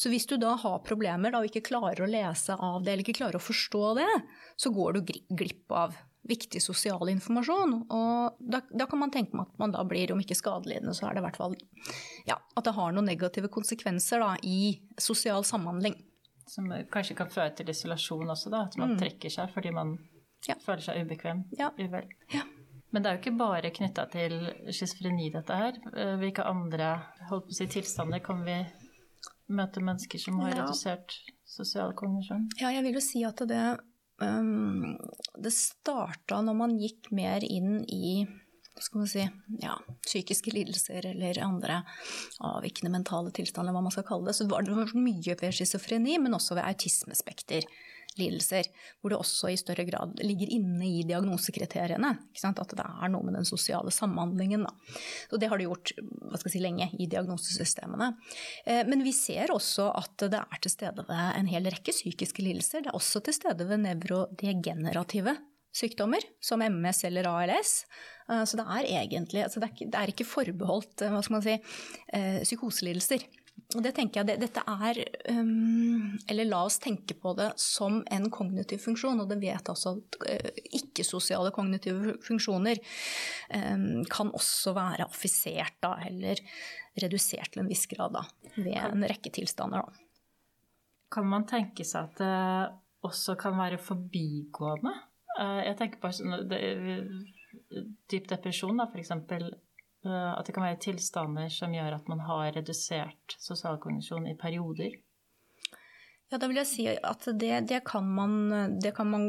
Så 0.00 0.08
hvis 0.08 0.24
du 0.30 0.38
da 0.40 0.54
har 0.62 0.80
problemer 0.86 1.34
da, 1.34 1.42
og 1.42 1.50
ikke 1.50 1.66
klarer 1.68 2.06
å 2.06 2.08
lese 2.08 2.56
av 2.56 2.80
det, 2.80 2.94
eller 2.94 3.04
ikke 3.04 3.18
klarer 3.18 3.36
å 3.36 3.44
forstå 3.44 3.84
det, 4.00 4.08
så 4.56 4.72
går 4.72 4.96
du 4.96 5.14
glipp 5.36 5.76
av 5.76 5.92
viktig 6.28 6.62
sosial 6.62 7.10
informasjon. 7.12 7.76
Og 7.92 8.40
da, 8.40 8.60
da, 8.70 8.88
kan 8.90 9.00
man 9.02 9.12
tenke 9.14 9.38
at 9.40 9.54
man 9.60 9.74
da 9.74 9.84
blir, 9.88 10.12
om 10.12 10.20
ikke 10.22 10.38
skadelidende, 10.38 10.94
så 10.96 11.08
er 11.08 11.16
det 11.16 11.22
i 11.22 11.26
hvert 11.28 11.40
fall 11.40 11.56
ja, 12.28 12.36
at 12.36 12.66
det 12.66 12.74
har 12.76 12.94
noen 12.94 13.08
negative 13.10 13.50
konsekvenser 13.52 14.22
da, 14.22 14.34
i 14.42 14.76
sosial 15.00 15.46
samhandling. 15.46 15.96
Som 16.46 16.70
kanskje 16.92 17.16
kan 17.18 17.30
føre 17.32 17.54
til 17.58 17.72
isolasjon 17.72 18.30
også, 18.34 18.52
da. 18.54 18.66
At 18.70 18.78
man 18.80 18.94
mm. 18.94 19.00
trekker 19.02 19.32
seg 19.32 19.50
fordi 19.54 19.74
man 19.74 19.96
ja. 20.46 20.58
føler 20.62 20.84
seg 20.84 21.06
ubekvem. 21.06 21.46
Ja. 21.58 21.72
Uvel. 21.78 22.10
Ja. 22.34 22.46
Men 22.94 23.02
det 23.02 23.10
er 23.10 23.16
jo 23.16 23.22
ikke 23.24 23.38
bare 23.38 23.70
knytta 23.74 24.06
til 24.12 24.36
schizofreni, 24.70 25.30
dette 25.34 25.56
her. 25.58 25.78
Eh, 25.92 26.14
hvilke 26.20 26.46
andre 26.46 26.94
holdt 27.30 27.48
på 27.48 27.54
å 27.54 27.58
si, 27.58 27.66
tilstander 27.74 28.22
kan 28.24 28.44
vi 28.46 28.60
møte 29.52 29.82
mennesker 29.84 30.22
som 30.22 30.38
har 30.42 30.54
redusert 30.56 31.18
sosial 31.46 31.92
kognisjon? 31.98 32.46
Ja, 32.60 32.70
jeg 32.74 32.86
vil 32.86 32.98
jo 32.98 33.02
si 33.04 33.22
at 33.26 33.42
det 33.50 33.62
um, 34.22 34.96
det 35.38 35.52
starta 35.54 36.40
når 36.44 36.58
man 36.58 36.76
gikk 36.80 37.10
mer 37.14 37.44
inn 37.44 37.80
i 37.88 38.26
skal 38.76 39.00
man 39.00 39.08
si, 39.08 39.22
ja, 39.62 39.72
psykiske 40.04 40.52
lidelser 40.52 41.06
eller 41.08 41.38
andre 41.40 41.78
avvikende 42.44 42.92
mentale 42.92 43.32
tilstander, 43.32 43.72
hva 43.72 43.80
man 43.86 43.94
skal 43.94 44.04
kalle 44.04 44.28
det. 44.28 44.36
Så 44.36 44.44
var 44.50 44.66
det 44.66 44.88
mye 44.92 45.36
ved 45.40 45.54
schizofreni, 45.56 46.18
men 46.20 46.36
også 46.36 46.58
ved 46.58 46.66
autismespekter 46.66 47.64
lidelser, 48.20 48.68
hvor 49.00 49.12
det 49.12 49.18
også 49.20 49.50
i 49.52 49.58
større 49.60 49.86
grad 49.88 50.16
ligger 50.24 50.50
inne 50.56 50.86
i 50.88 51.02
diagnosekriteriene. 51.06 52.12
At 52.46 52.74
det 52.76 52.84
er 52.86 53.12
noe 53.12 53.26
med 53.26 53.36
den 53.38 53.48
sosiale 53.48 53.92
samhandlingen. 53.94 54.66
Da. 54.66 54.72
Så 55.30 55.40
det 55.40 55.50
har 55.50 55.60
det 55.60 55.68
gjort 55.68 55.92
si, 56.46 56.62
lenge 56.62 56.90
i 56.98 57.08
diagnosesystemene. 57.10 58.12
Eh, 58.66 58.84
men 58.88 59.04
vi 59.06 59.14
ser 59.16 59.52
også 59.54 59.90
at 59.96 60.28
det 60.32 60.42
er 60.42 60.62
til 60.62 60.72
stede 60.72 61.06
ved 61.08 61.40
en 61.40 61.50
hel 61.50 61.68
rekke 61.72 61.94
psykiske 61.94 62.44
lidelser. 62.44 62.84
Det 62.84 62.92
er 62.92 62.98
også 62.98 63.22
til 63.26 63.36
stede 63.36 63.68
ved 63.68 63.84
nevrodegenerative 63.84 65.36
sykdommer, 65.76 66.22
som 66.40 66.62
MS 66.64 67.04
eller 67.10 67.28
ALS. 67.28 67.78
Eh, 68.30 68.44
så 68.44 68.60
det 68.60 68.66
er 68.66 68.92
egentlig 69.02 69.44
altså 69.44 69.62
det, 69.62 69.72
er 69.92 70.12
ikke, 70.12 70.28
forbeholdt 70.28 71.06
eh, 71.06 71.18
si, 71.44 71.58
psykoselidelser. 72.46 73.26
Og 73.74 73.82
det 73.82 73.92
tenker 73.96 74.20
jeg, 74.20 74.28
det, 74.28 74.36
dette 74.44 74.62
er 74.62 75.00
um, 75.34 76.14
Eller 76.30 76.46
la 76.46 76.60
oss 76.68 76.78
tenke 76.82 77.16
på 77.18 77.32
det 77.38 77.48
som 77.60 77.98
en 78.14 78.28
kognitiv 78.32 78.84
funksjon. 78.84 79.20
Og 79.22 79.30
det 79.30 79.40
vet 79.42 79.70
altså 79.72 79.96
at 79.96 80.18
uh, 80.22 80.60
ikke-sosiale 80.78 81.50
kognitive 81.54 82.14
funksjoner 82.24 82.80
um, 83.50 84.04
kan 84.12 84.30
også 84.36 84.74
være 84.76 85.08
affisert 85.08 85.78
da, 85.82 85.96
eller 86.06 86.40
redusert 87.02 87.52
til 87.52 87.64
en 87.64 87.70
viss 87.72 87.84
grad 87.90 88.14
da, 88.16 88.24
ved 88.54 88.78
en 88.78 89.04
rekke 89.10 89.34
tilstander. 89.34 89.82
Da. 89.82 90.06
Kan 91.16 91.28
man 91.30 91.48
tenke 91.50 91.84
seg 91.86 92.08
at 92.08 92.22
det 92.22 93.06
også 93.06 93.36
kan 93.40 93.58
være 93.58 93.82
forbigående? 93.82 94.94
Uh, 95.36 95.62
jeg 95.66 95.76
tenker 95.80 96.00
på 96.00 96.14
sånn, 96.14 96.38
dyp 98.08 98.30
depresjon, 98.30 98.78
da, 98.78 98.86
f.eks. 98.88 99.12
Eh, 100.06 100.32
at 100.38 100.46
det 100.46 100.54
kan 100.54 100.66
være 100.66 100.82
tilstander 100.86 101.50
som 101.52 101.74
gjør 101.74 101.98
at 101.98 102.08
man 102.10 102.22
har 102.26 102.54
redusert 102.56 103.36
sosialkognisjon 103.42 104.28
i 104.30 104.36
perioder. 104.38 104.94
Ja, 106.30 106.40
da 106.42 106.48
vil 106.50 106.58
jeg 106.58 106.70
si 106.70 106.86
at 106.90 107.26
det, 107.38 107.68
det, 107.70 107.84
kan, 107.86 108.06
man, 108.16 108.78
det 108.82 108.96
kan, 108.96 109.10
man, 109.12 109.28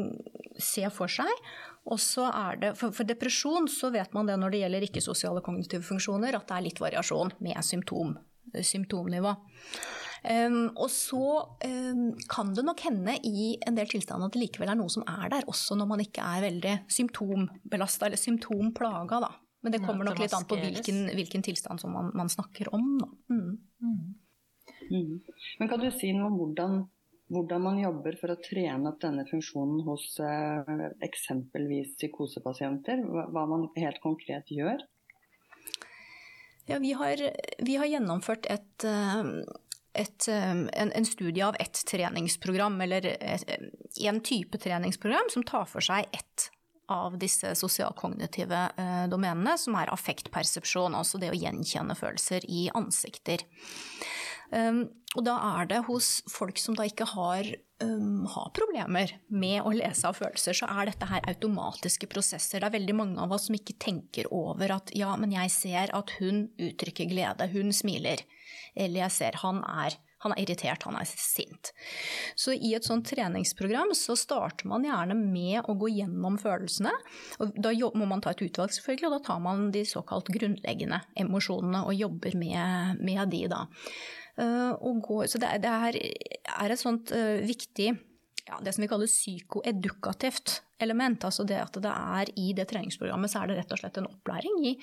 se 0.58 0.82
for 0.90 1.10
seg. 1.10 1.30
Og 1.88 2.00
så 2.02 2.26
er 2.26 2.58
det, 2.58 2.72
for, 2.78 2.92
for, 2.94 3.06
depresjon 3.06 3.68
så 3.70 3.92
vet 3.94 4.10
man 4.16 4.26
det 4.26 4.34
når 4.40 4.52
det 4.52 4.62
gjelder 4.64 4.86
ikke-sosiale 4.88 5.42
kognitive 5.46 5.86
funksjoner, 5.86 6.34
at 6.34 6.48
det 6.50 6.56
er 6.56 6.66
litt 6.66 6.82
variasjon 6.82 7.30
med 7.44 7.62
symptom, 7.64 8.16
symptomnivå. 8.50 9.36
Um, 10.18 10.72
og 10.74 10.90
så 10.90 11.22
um, 11.62 12.08
kan 12.28 12.50
det 12.50 12.64
nok 12.66 12.82
hende 12.88 13.14
i 13.22 13.52
en 13.62 13.78
del 13.78 13.86
tilstander 13.86 14.26
at 14.26 14.34
det 14.34 14.42
likevel 14.42 14.72
er 14.72 14.80
noe 14.80 14.90
som 14.90 15.06
er 15.06 15.30
der, 15.30 15.46
også 15.46 15.78
når 15.78 15.92
man 15.92 16.02
ikke 16.02 16.24
er 16.26 16.42
veldig 16.48 16.74
symptombelasta 16.90 18.10
eller 18.10 18.18
symptomplaga. 18.18 19.22
da. 19.22 19.30
Men 19.60 19.74
det 19.74 19.80
kommer 19.82 20.06
nok 20.06 20.20
litt 20.22 20.34
an 20.36 20.46
på 20.46 20.56
hvilken, 20.58 21.08
hvilken 21.18 21.42
tilstand 21.42 21.80
som 21.82 21.92
man, 21.92 22.12
man 22.14 22.30
snakker 22.30 22.70
om. 22.74 22.86
Mm. 23.30 23.58
Mm. 23.82 24.14
Mm. 24.90 25.20
Men 25.58 25.68
kan 25.68 25.80
du 25.82 25.90
si 25.90 26.12
noe 26.14 26.30
om 26.30 26.36
hvordan, 26.38 26.76
hvordan, 27.32 27.64
man 27.64 27.80
jobber 27.82 28.18
for 28.20 28.32
å 28.32 28.38
trene 28.42 28.92
opp 28.92 29.00
denne 29.02 29.26
funksjonen 29.28 29.82
hos 29.88 30.12
eh, 30.22 30.84
eksempelvis 31.04 31.96
psykosepasienter? 31.98 33.02
Hva, 33.02 33.26
hva, 33.34 33.46
man 33.50 33.66
helt 33.76 33.98
konkret 34.04 34.52
gjør? 34.54 34.84
Ja, 36.68 36.78
vi 36.78 36.92
har, 36.92 37.22
vi 37.64 37.78
har 37.80 37.88
gjennomført 37.90 38.46
et, 38.52 38.86
eh, 38.86 39.32
et, 39.98 40.28
eh, 40.30 40.52
en, 40.54 40.92
en, 40.92 41.08
studie 41.08 41.42
av 41.44 41.58
ett 41.58 41.82
treningsprogram, 41.90 42.78
eller 42.86 43.10
en 43.18 44.22
type 44.22 44.62
treningsprogram 44.62 45.34
som 45.34 45.42
tar 45.48 45.66
for 45.66 45.84
seg 45.84 46.06
ett 46.14 46.50
av 46.92 47.18
disse 47.20 47.54
sosialkognitive 47.58 48.62
eh, 48.76 49.04
domenene, 49.12 49.56
som 49.60 49.76
er 49.78 49.92
affektpersepsjon, 49.92 50.96
altså 50.96 51.20
det 51.20 51.32
å 51.32 51.38
gjenkjenne 51.38 51.96
følelser 51.98 52.46
i 52.48 52.68
ansikter. 52.76 53.44
Um, 54.48 54.86
og 55.16 55.24
da 55.26 55.34
er 55.58 55.66
det 55.68 55.82
hos 55.88 56.22
folk 56.32 56.56
som 56.60 56.76
da 56.76 56.86
ikke 56.88 57.04
har, 57.10 57.44
um, 57.84 58.24
har, 58.32 58.48
problemer 58.56 59.12
med 59.28 59.60
å 59.60 59.74
lese 59.76 60.08
av 60.08 60.16
følelser, 60.16 60.56
så 60.56 60.68
er 60.72 60.88
dette 60.88 61.08
her 61.10 61.24
automatiske 61.28 62.08
prosesser. 62.08 62.62
Det 62.62 62.70
er 62.70 62.76
veldig 62.78 62.96
mange 62.96 63.20
av 63.20 63.34
oss 63.36 63.48
som 63.48 63.58
ikke 63.58 63.76
tenker 63.80 64.30
over 64.32 64.72
at 64.78 64.92
ja, 64.96 65.12
men 65.20 65.34
jeg 65.36 65.52
ser 65.52 65.92
at 65.96 66.14
hun 66.16 66.46
uttrykker 66.56 67.10
glede, 67.12 67.50
hun 67.52 67.74
smiler. 67.76 68.24
Eller 68.72 69.04
jeg 69.04 69.16
ser 69.18 69.40
han 69.44 69.60
er 69.68 69.98
han 70.24 70.34
er 70.34 70.42
irritert, 70.42 70.86
han 70.88 70.98
er 70.98 71.08
sint. 71.08 71.72
Så 72.38 72.54
i 72.56 72.74
et 72.76 72.86
sånt 72.86 73.06
treningsprogram 73.08 73.94
så 73.96 74.16
starter 74.18 74.68
man 74.70 74.86
gjerne 74.86 75.16
med 75.18 75.68
å 75.68 75.76
gå 75.78 75.92
gjennom 75.94 76.38
følelsene. 76.40 76.92
Og 77.42 77.58
da 77.58 77.72
må 77.94 78.08
man 78.10 78.22
ta 78.24 78.34
et 78.34 78.42
utvalg, 78.44 78.74
selvfølgelig, 78.74 79.10
og 79.10 79.16
da 79.16 79.24
tar 79.30 79.42
man 79.44 79.68
de 79.74 79.84
såkalt 79.88 80.30
grunnleggende 80.34 81.02
emosjonene 81.18 81.84
og 81.86 81.98
jobber 81.98 82.38
med, 82.38 83.02
med 83.02 83.34
de, 83.34 83.44
da. 83.50 83.64
Uh, 84.38 84.98
går, 85.02 85.26
så 85.26 85.40
det, 85.42 85.56
det 85.64 85.70
er, 85.70 85.96
et 86.70 86.78
sånt 86.78 87.10
uh, 87.10 87.40
viktig 87.42 87.90
ja, 88.48 88.58
det 88.64 88.72
som 88.74 88.82
vi 88.82 88.88
kaller 88.90 89.10
psykoedukativt 89.10 90.62
element. 90.82 91.24
Altså 91.26 91.44
det 91.48 91.58
at 91.60 91.78
det 91.82 91.92
er 91.92 92.32
i 92.40 92.50
det 92.56 92.68
treningsprogrammet 92.70 93.32
så 93.32 93.42
er 93.42 93.50
det 93.50 93.58
rett 93.60 93.74
og 93.74 93.82
slett 93.82 94.00
en 94.00 94.08
opplæring 94.08 94.60
i 94.64 94.74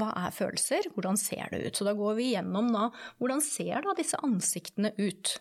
hva 0.00 0.10
er 0.24 0.34
følelser, 0.34 0.90
hvordan 0.94 1.18
ser 1.20 1.52
det 1.52 1.62
ut. 1.66 1.78
Så 1.78 1.86
da 1.86 1.96
går 1.98 2.16
vi 2.18 2.32
gjennom 2.32 2.72
da 2.74 2.88
hvordan 3.22 3.44
ser 3.44 3.84
da 3.84 3.96
disse 3.98 4.20
ansiktene 4.24 4.94
ut 4.98 5.36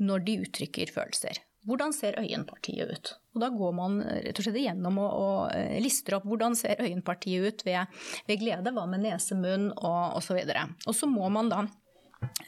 når 0.00 0.26
de 0.26 0.40
uttrykker 0.46 0.92
følelser. 0.92 1.42
Hvordan 1.68 1.92
ser 1.92 2.16
øyenpartiet 2.16 2.88
ut? 2.88 3.10
Og 3.34 3.42
da 3.42 3.50
går 3.52 3.74
man 3.76 3.98
rett 4.00 4.38
og 4.40 4.46
slett 4.46 4.62
igjennom 4.62 4.96
og, 5.02 5.10
og 5.12 5.40
eh, 5.52 5.76
lister 5.84 6.16
opp 6.16 6.24
hvordan 6.28 6.56
ser 6.56 6.80
øyenpartiet 6.80 7.44
ut 7.44 7.64
ved, 7.66 8.00
ved 8.28 8.40
glede, 8.40 8.72
hva 8.72 8.86
med 8.88 9.04
nese, 9.04 9.36
munn 9.36 9.68
og 9.76 10.16
osv. 10.16 10.40
Og, 10.40 10.72
og 10.88 10.96
så 10.96 11.08
må 11.10 11.28
man 11.32 11.52
da 11.52 11.60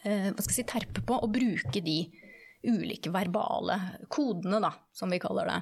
eh, 0.06 0.32
hva 0.32 0.40
skal 0.40 0.48
jeg 0.48 0.62
si, 0.62 0.68
terpe 0.72 1.04
på 1.04 1.20
å 1.20 1.28
bruke 1.28 1.84
de 1.84 1.98
ulike 2.62 3.10
verbale 3.12 3.78
kodene, 4.12 4.60
da, 4.62 4.72
som 4.94 5.10
vi 5.12 5.20
kaller 5.22 5.50
det. 5.50 5.58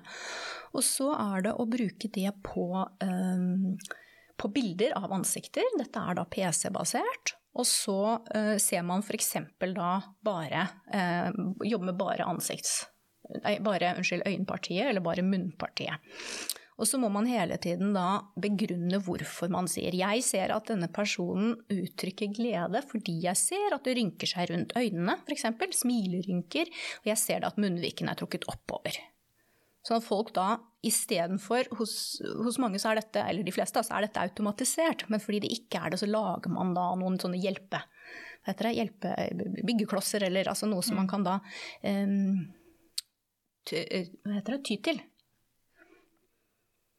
Og 0.76 0.84
så 0.86 1.10
er 1.16 1.46
det 1.48 1.56
å 1.56 1.66
bruke 1.68 2.10
det 2.12 2.30
på, 2.46 2.66
um, 3.02 3.74
på 4.38 4.52
bilder 4.54 4.94
av 4.98 5.12
ansikter. 5.16 5.66
Dette 5.80 6.02
er 6.02 6.18
da 6.18 6.26
PC-basert. 6.28 7.34
Og 7.58 7.66
så 7.66 7.98
uh, 8.20 8.56
ser 8.62 8.84
man 8.86 9.02
f.eks. 9.02 9.34
da 9.74 9.92
bare 10.22 10.68
uh, 10.94 11.30
Jobber 11.66 11.90
med 11.90 12.00
bare 12.00 12.28
ansikts... 12.30 12.84
Nei, 13.30 13.60
bare 13.62 13.92
unnskyld, 13.94 14.24
øyenpartiet 14.26 14.88
eller 14.90 15.04
bare 15.04 15.22
munnpartiet. 15.22 16.02
Og 16.80 16.88
så 16.88 16.98
må 17.00 17.10
man 17.12 17.28
hele 17.28 17.58
tiden 17.60 17.92
da 17.92 18.22
begrunne 18.40 19.02
hvorfor 19.04 19.52
man 19.52 19.68
sier 19.68 19.94
jeg 19.96 20.24
ser 20.24 20.54
at 20.54 20.70
denne 20.70 20.88
personen 20.92 21.52
uttrykker 21.68 22.32
glede 22.36 22.80
fordi 22.88 23.18
jeg 23.26 23.36
ser 23.36 23.76
at 23.76 23.84
det 23.84 23.98
rynker 23.98 24.30
seg 24.30 24.48
rundt 24.52 24.72
øynene, 24.78 25.18
f.eks. 25.26 25.46
Smilerynker, 25.82 26.72
og 27.02 27.10
jeg 27.12 27.20
ser 27.20 27.44
da 27.44 27.52
at 27.52 27.60
munnviken 27.60 28.08
er 28.08 28.18
trukket 28.18 28.48
oppover. 28.50 28.96
Sånn 29.86 30.00
at 30.00 30.04
folk 30.04 30.32
da 30.36 30.58
istedenfor 30.84 31.70
hos, 31.78 31.94
hos 32.20 32.58
mange 32.60 32.80
så 32.80 32.90
er 32.90 33.00
dette, 33.00 33.22
eller 33.24 33.44
de 33.44 33.54
fleste, 33.54 33.80
så 33.84 33.96
er 33.96 34.06
dette 34.06 34.20
automatisert. 34.20 35.06
Men 35.12 35.22
fordi 35.24 35.42
det 35.44 35.52
ikke 35.54 35.80
er 35.80 35.92
det, 35.92 36.00
så 36.02 36.08
lager 36.08 36.52
man 36.52 36.74
da 36.76 36.90
noen 37.00 37.16
sånne 37.20 37.40
hjelpe, 37.40 37.80
det, 38.48 38.74
hjelpe 38.76 39.14
byggeklosser, 39.60 40.24
eller 40.28 40.52
altså 40.52 40.68
noe 40.68 40.84
som 40.84 41.00
man 41.00 41.08
kan 41.08 41.24
da 41.24 41.38
um, 41.84 42.44
ty, 43.68 43.84
det, 43.88 44.60
ty 44.68 44.76
til. 44.84 45.00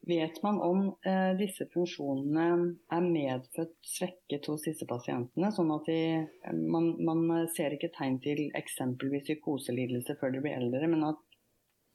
Vet 0.08 0.44
man 0.44 0.58
om 0.62 0.86
eh, 1.06 1.32
disse 1.38 1.68
funksjonene 1.70 2.46
er 2.90 3.04
medfødt 3.06 3.76
svekket 3.86 4.48
hos 4.50 4.64
disse 4.66 4.88
pasientene? 4.90 5.52
Sånn 5.54 5.70
at 5.76 5.86
de, 5.86 5.98
man, 6.58 6.96
man, 7.06 7.28
ser 7.54 7.76
ikke 7.76 7.92
tegn 7.94 8.18
til 8.24 8.48
eksempelvis 8.58 9.28
psykoselidelse 9.28 10.18
før 10.18 10.34
de 10.34 10.42
blir 10.42 10.58
eldre, 10.58 10.90
men 10.90 11.06
at 11.12 11.22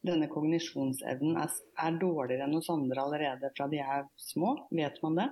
denne 0.07 0.31
kognisjonsevnen 0.31 1.41
er, 1.43 1.51
er 1.83 1.99
dårligere 1.99 2.47
enn 2.47 2.55
hos 2.55 2.71
andre 2.71 3.03
allerede 3.09 3.51
fra 3.57 3.67
de 3.73 3.83
er 3.83 4.07
små? 4.29 4.55
Vet 4.71 5.03
man 5.03 5.19
det? 5.19 5.27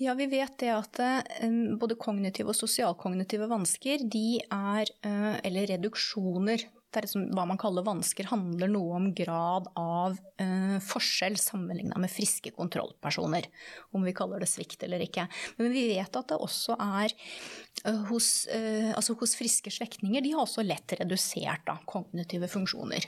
Ja, 0.00 0.16
vi 0.16 0.30
vet 0.32 0.56
det 0.62 0.72
at 0.72 1.02
uh, 1.04 1.54
både 1.76 2.00
kognitive 2.00 2.54
og 2.54 2.56
sosialkognitive 2.56 3.50
vansker, 3.50 4.08
de 4.08 4.40
er, 4.40 4.88
eller 5.44 5.68
reduksjoner 5.74 6.64
hva 6.90 7.44
man 7.46 7.58
kaller 7.60 7.84
vansker, 7.86 8.28
handler 8.30 8.70
noe 8.72 8.96
om 8.98 9.08
grad 9.14 9.68
av 9.78 10.18
eh, 10.42 10.76
forskjell 10.82 11.38
sammenligna 11.40 12.00
med 12.02 12.10
friske 12.10 12.52
kontrollpersoner. 12.56 13.46
Om 13.94 14.04
vi 14.08 14.14
kaller 14.16 14.42
det 14.42 14.50
svikt 14.50 14.82
eller 14.86 15.02
ikke. 15.04 15.28
Men 15.58 15.72
vi 15.74 15.86
vet 15.92 16.20
at 16.20 16.32
det 16.32 16.40
også 16.40 16.76
er 16.80 17.14
eh, 17.14 18.02
hos, 18.10 18.46
eh, 18.52 18.90
altså 18.94 19.16
hos 19.20 19.36
friske 19.38 19.72
slektninger 19.72 20.24
De 20.24 20.34
har 20.34 20.44
også 20.44 20.66
lett 20.66 20.98
redusert 20.98 21.66
da, 21.68 21.78
kognitive 21.86 22.50
funksjoner. 22.50 23.06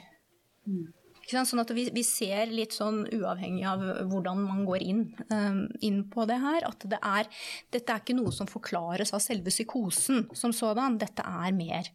Mm. 0.67 0.87
Sånn 1.23 1.61
at 1.61 1.71
vi, 1.71 1.85
vi, 1.93 2.03
ser 2.03 2.51
litt 2.51 2.75
sånn 2.75 3.05
uavhengig 3.15 3.63
av 3.67 3.83
hvordan 4.11 4.41
man 4.43 4.63
går 4.67 4.83
inn, 4.83 5.03
um, 5.31 5.61
inn 5.85 6.01
på 6.11 6.25
det 6.29 6.35
her, 6.43 6.65
at 6.67 6.83
det 6.89 6.99
er, 6.99 7.29
dette 7.73 7.93
er 7.93 8.03
ikke 8.03 8.15
noe 8.17 8.33
som 8.35 8.49
forklares 8.49 9.13
av 9.15 9.23
selve 9.23 9.53
psykosen 9.53 10.27
som 10.35 10.53
sådan. 10.55 10.97
Dette 11.01 11.23
er 11.23 11.55
mer 11.55 11.87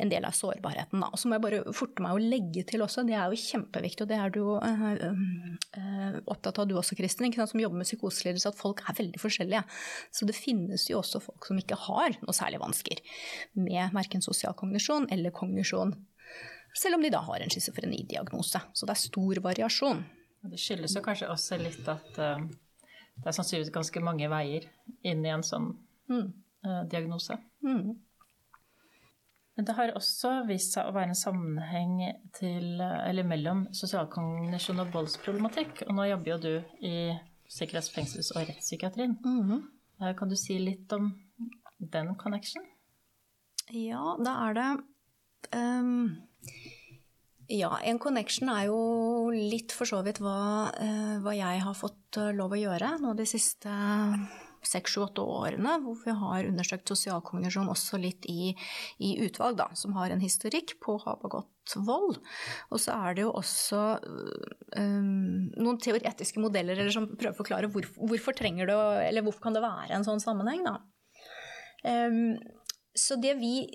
en 0.00 0.12
del 0.12 0.24
av 0.24 0.36
sårbarheten. 0.36 1.04
Og 1.04 1.20
så 1.20 1.28
må 1.28 1.36
jeg 1.36 1.44
bare 1.44 1.74
forte 1.76 2.04
meg 2.04 2.16
å 2.16 2.22
legge 2.22 2.64
til 2.68 2.84
også, 2.84 3.04
det 3.04 3.18
er 3.18 3.28
jo 3.32 3.42
kjempeviktig, 3.42 4.06
og 4.06 4.12
det 4.12 4.20
er 4.20 4.34
du 4.34 4.42
uh, 4.56 4.86
uh, 5.04 6.18
opptatt 6.24 6.62
av 6.62 6.70
du 6.70 6.76
også, 6.80 6.96
Kristin, 6.98 7.34
som 7.34 7.60
jobber 7.60 7.82
med 7.82 7.88
psykoselidelse, 7.88 8.54
at 8.54 8.60
folk 8.60 8.80
er 8.88 8.96
veldig 8.96 9.20
forskjellige. 9.20 9.64
Så 10.14 10.28
det 10.28 10.38
finnes 10.38 10.88
jo 10.88 11.02
også 11.02 11.20
folk 11.24 11.50
som 11.50 11.60
ikke 11.60 11.78
har 11.86 12.16
noe 12.22 12.36
særlig 12.36 12.62
vansker 12.64 13.04
med 13.60 13.92
verken 13.94 14.24
sosial 14.24 14.56
kognisjon 14.58 15.10
eller 15.12 15.34
kognisjon 15.34 15.94
selv 16.74 16.98
om 16.98 17.02
de 17.02 17.12
da 17.14 17.22
har 17.22 17.40
en 17.40 17.52
schizofrenidiagnose. 17.52 18.60
Så 18.72 18.86
det 18.86 18.94
er 18.96 19.02
stor 19.04 19.40
variasjon. 19.44 20.04
Det 20.44 20.60
skyldes 20.60 20.96
jo 20.96 21.02
kanskje 21.04 21.30
også 21.32 21.58
litt 21.60 21.86
at 21.88 22.18
uh, 22.20 22.40
det 23.14 23.30
er 23.30 23.36
sannsynligvis 23.36 23.72
ganske 23.74 24.02
mange 24.04 24.28
veier 24.28 24.66
inn 25.06 25.22
i 25.24 25.30
en 25.32 25.44
sånn 25.46 25.70
mm. 26.10 26.26
uh, 26.66 26.82
diagnose. 26.90 27.38
Mm. 27.64 27.94
Men 29.54 29.68
det 29.68 29.76
har 29.78 29.94
også 29.94 30.32
vist 30.48 30.74
seg 30.74 30.90
å 30.90 30.96
være 30.96 31.12
en 31.12 31.18
sammenheng 31.18 31.94
til, 32.34 32.82
eller 32.82 33.26
mellom 33.28 33.68
sosialkognisjon 33.76 34.82
og 34.82 34.90
voldsproblematikk. 34.96 35.84
Og 35.86 35.94
nå 35.94 36.08
jobber 36.10 36.32
jo 36.32 36.38
du 36.42 36.82
i 36.82 36.96
sikkerhets-, 37.46 37.92
fengsels- 37.94 38.32
og 38.34 38.48
rettspsykiatrien. 38.48 39.14
Mm. 39.22 39.62
Kan 40.18 40.32
du 40.32 40.34
si 40.36 40.58
litt 40.58 40.90
om 40.92 41.12
den 41.78 42.16
connection? 42.18 42.66
Ja, 43.70 44.16
da 44.18 44.34
er 44.48 44.58
det 44.58 44.68
um 45.54 45.94
ja, 47.52 47.74
en 47.84 48.00
connection 48.00 48.48
er 48.48 48.68
jo 48.70 48.78
litt 49.34 49.74
for 49.76 49.88
så 49.88 50.00
vidt 50.04 50.20
hva, 50.24 50.70
eh, 50.80 51.16
hva 51.24 51.34
jeg 51.36 51.60
har 51.66 51.76
fått 51.76 52.18
eh, 52.20 52.32
lov 52.36 52.54
å 52.54 52.60
gjøre 52.60 52.96
nå 53.02 53.12
de 53.18 53.26
siste 53.28 53.72
seks, 54.64 54.94
sju, 54.94 55.02
åtte 55.04 55.20
årene, 55.20 55.76
hvor 55.84 55.98
vi 56.00 56.14
har 56.16 56.48
undersøkt 56.48 56.88
sosialkognisjon 56.88 57.68
også 57.68 58.00
litt 58.00 58.24
i, 58.32 58.54
i 58.96 59.10
utvalg, 59.26 59.58
da, 59.60 59.68
som 59.76 59.92
har 59.98 60.12
en 60.14 60.24
historikk 60.24 60.78
på 60.80 60.96
å 60.96 61.02
ha 61.04 61.16
begått 61.20 61.76
vold. 61.84 62.16
Og 62.72 62.80
så 62.80 62.96
er 62.96 63.16
det 63.16 63.26
jo 63.26 63.34
også 63.36 63.82
um, 64.00 65.52
noen 65.52 65.80
teoretiske 65.84 66.40
modeller 66.40 66.80
som 66.94 67.10
prøver 67.12 67.34
å 67.34 67.40
forklare 67.42 67.70
hvorfor, 67.72 68.08
hvorfor 68.08 68.36
trenger 68.40 68.72
det, 68.72 68.80
eller 69.10 69.26
hvorfor 69.26 69.50
kan 69.50 69.56
det 69.56 69.64
være 69.64 69.98
en 69.98 70.08
sånn 70.08 70.24
sammenheng, 70.24 70.64
da. 70.64 70.78
Um, 71.84 72.38
så 72.94 73.16
det 73.18 73.32
vi, 73.34 73.66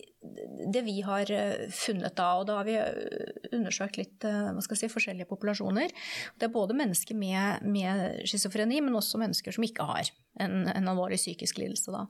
det 0.73 0.81
vi, 0.85 1.01
har 1.03 1.31
eh, 1.31 1.67
funnet 1.75 2.15
da, 2.15 2.27
og 2.39 2.45
da 2.47 2.59
har 2.61 2.67
vi 2.67 2.77
eh, 2.79 3.49
undersøkt 3.55 3.99
litt 3.99 4.23
eh, 4.23 4.61
si, 4.71 4.87
forskjellige 4.87 5.27
populasjoner 5.27 5.91
Det 6.39 6.47
er 6.47 6.53
både 6.53 6.77
mennesker 6.79 7.17
med, 7.19 7.65
med 7.67 8.23
schizofreni, 8.29 8.79
men 8.85 8.95
også 8.95 9.19
mennesker 9.19 9.55
som 9.55 9.67
ikke 9.67 9.87
har 9.89 10.07
en, 10.39 10.63
en 10.71 10.87
alvorlig 10.87 11.19
psykisk 11.19 11.59
lidelse. 11.59 11.91
Da. 11.91 12.05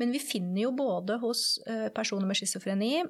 Men 0.00 0.16
vi 0.16 0.22
finner 0.22 0.62
jo 0.62 0.72
både 0.76 1.18
hos 1.20 1.58
personer 1.92 2.24
med 2.28 2.38
schizofreni 2.38 3.02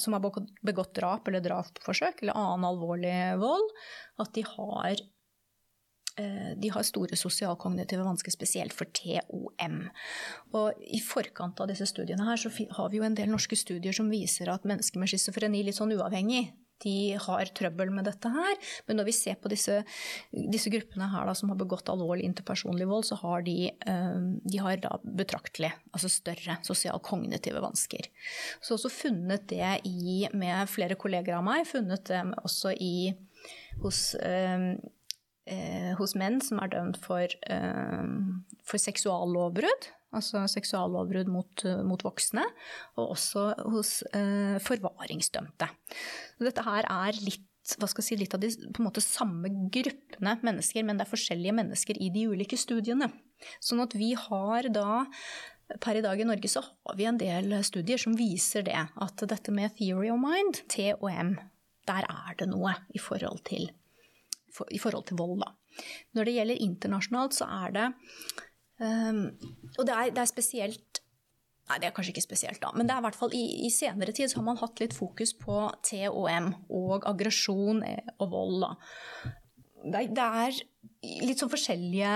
som 0.00 0.16
har 0.16 0.22
begått 0.64 0.94
drap 0.96 1.28
eller 1.28 1.44
drapsforsøk 1.44 2.22
eller 2.22 2.38
annen 2.38 2.70
alvorlig 2.70 3.16
vold, 3.42 3.68
at 4.22 4.32
de 4.38 4.46
har 4.48 5.02
de 6.16 6.70
har 6.74 6.84
store 6.84 7.16
sosialkognitive 7.16 8.04
vansker, 8.04 8.34
spesielt 8.34 8.74
for 8.76 8.90
TOM. 8.92 9.78
Og 10.58 10.82
I 10.84 11.00
forkant 11.04 11.62
av 11.62 11.70
disse 11.70 11.86
studiene 11.88 12.26
her, 12.26 12.40
så 12.40 12.52
har 12.52 12.90
vi 12.92 13.00
jo 13.00 13.06
en 13.06 13.16
del 13.16 13.32
norske 13.32 13.56
studier 13.56 13.96
som 13.96 14.10
viser 14.12 14.52
at 14.52 14.66
mennesker 14.68 15.00
med 15.00 15.12
schizofreni, 15.12 15.64
litt 15.64 15.78
sånn 15.78 15.94
uavhengig, 15.96 16.50
de 16.82 17.14
har 17.20 17.50
trøbbel 17.56 17.92
med 17.94 18.06
dette 18.08 18.30
her. 18.32 18.56
Men 18.88 18.98
når 19.00 19.08
vi 19.08 19.14
ser 19.16 19.38
på 19.40 19.50
disse, 19.52 19.80
disse 20.32 20.72
gruppene 20.72 21.08
her 21.12 21.28
da, 21.28 21.34
som 21.38 21.52
har 21.52 21.60
begått 21.60 21.90
alvorlig 21.92 22.26
interpersonlig 22.28 22.88
vold, 22.90 23.06
så 23.08 23.18
har 23.22 23.44
de, 23.46 23.56
eh, 23.70 24.22
de 24.42 24.62
har 24.62 24.82
betraktelig, 25.02 25.72
altså 25.92 26.10
større 26.12 26.58
sosialkognitive 26.66 27.62
vansker. 27.62 28.10
Så 28.60 28.76
også 28.78 28.92
funnet 28.92 29.46
det 29.52 29.74
i, 29.88 30.26
med 30.32 30.70
flere 30.70 30.98
kolleger 30.98 31.38
av 31.38 31.46
meg, 31.46 31.68
funnet 31.70 32.04
det 32.10 32.24
også 32.42 32.74
i 32.78 33.12
hos 33.82 34.14
eh, 35.46 35.82
eh, 35.92 35.98
hos 35.98 36.16
menn 36.18 36.40
som 36.44 36.60
er 36.62 36.72
dømt 36.72 36.98
for, 37.02 37.26
eh, 37.26 38.08
for 38.64 38.78
seksuallovbrudd, 38.80 39.88
altså 40.12 40.44
seksuallovbrudd 40.50 41.30
mot, 41.32 41.64
mot, 41.88 42.02
voksne, 42.04 42.44
og 42.96 43.14
også 43.16 43.46
hos 43.72 44.02
eh, 44.12 44.58
forvaringsdømte. 44.62 45.70
Dette 46.42 46.66
her 46.66 46.88
er 46.88 47.18
litt 47.22 47.48
hva 47.78 47.86
skal 47.86 48.02
jeg 48.02 48.08
si, 48.08 48.16
litt 48.18 48.32
av 48.34 48.40
de 48.42 48.48
måte 48.82 48.98
samme 48.98 49.46
gruppene 49.70 50.32
mennesker, 50.42 50.82
men 50.82 50.98
det 50.98 51.04
er 51.04 51.12
forskjellige 51.12 51.54
mennesker 51.54 52.00
i 52.02 52.08
de 52.10 52.24
ulike 52.32 52.58
studiene. 52.58 53.06
Sånn 53.62 53.84
at 53.84 53.94
vi 53.94 54.16
har 54.18 54.66
da 54.74 55.06
Per 55.80 55.96
i 55.96 56.02
dag 56.04 56.20
i 56.20 56.24
Norge 56.26 56.50
så 56.52 56.60
har 56.60 56.96
vi 56.98 57.06
en 57.08 57.16
del 57.16 57.54
studier 57.64 57.96
som 57.96 58.12
viser 58.18 58.66
det. 58.66 58.76
At 58.76 59.22
dette 59.24 59.54
med 59.54 59.72
theory 59.78 60.10
of 60.12 60.18
mind, 60.20 60.58
TOM, 60.68 61.38
der 61.88 62.04
er 62.04 62.36
det 62.36 62.50
noe 62.50 62.74
i 62.92 63.00
forhold 63.00 63.40
til 63.48 63.70
i 64.70 64.80
forhold 64.80 65.06
til 65.08 65.20
vold. 65.20 65.40
Da. 65.42 65.52
Når 66.16 66.28
det 66.28 66.34
gjelder 66.36 66.64
internasjonalt, 66.66 67.36
så 67.38 67.48
er 67.62 67.76
det 67.76 67.86
um, 68.82 69.24
Og 69.78 69.86
det 69.88 69.94
er, 69.94 70.10
det 70.12 70.22
er, 70.24 70.30
spesielt 70.30 71.02
Nei, 71.70 71.78
det 71.78 71.88
er 71.88 71.94
kanskje 71.94 72.10
ikke 72.16 72.24
spesielt, 72.24 72.58
da, 72.60 72.72
men 72.74 72.88
det 72.88 72.92
er 72.92 73.00
i 73.00 73.04
hvert 73.06 73.16
fall 73.16 73.34
i, 73.38 73.42
i 73.64 73.68
senere 73.72 74.12
tid 74.12 74.28
så 74.28 74.40
har 74.40 74.48
man 74.48 74.58
hatt 74.60 74.80
litt 74.82 74.96
fokus 74.96 75.30
på 75.38 75.60
TOM 75.86 76.48
og 76.74 77.06
aggresjon 77.08 77.84
eh, 77.86 78.10
og 78.18 78.32
vold. 78.34 78.64
Da. 78.64 78.72
Det, 79.94 80.02
det 80.18 80.26
er 80.42 80.58
litt 81.22 81.40
sånn 81.40 81.52
forskjellige 81.52 82.10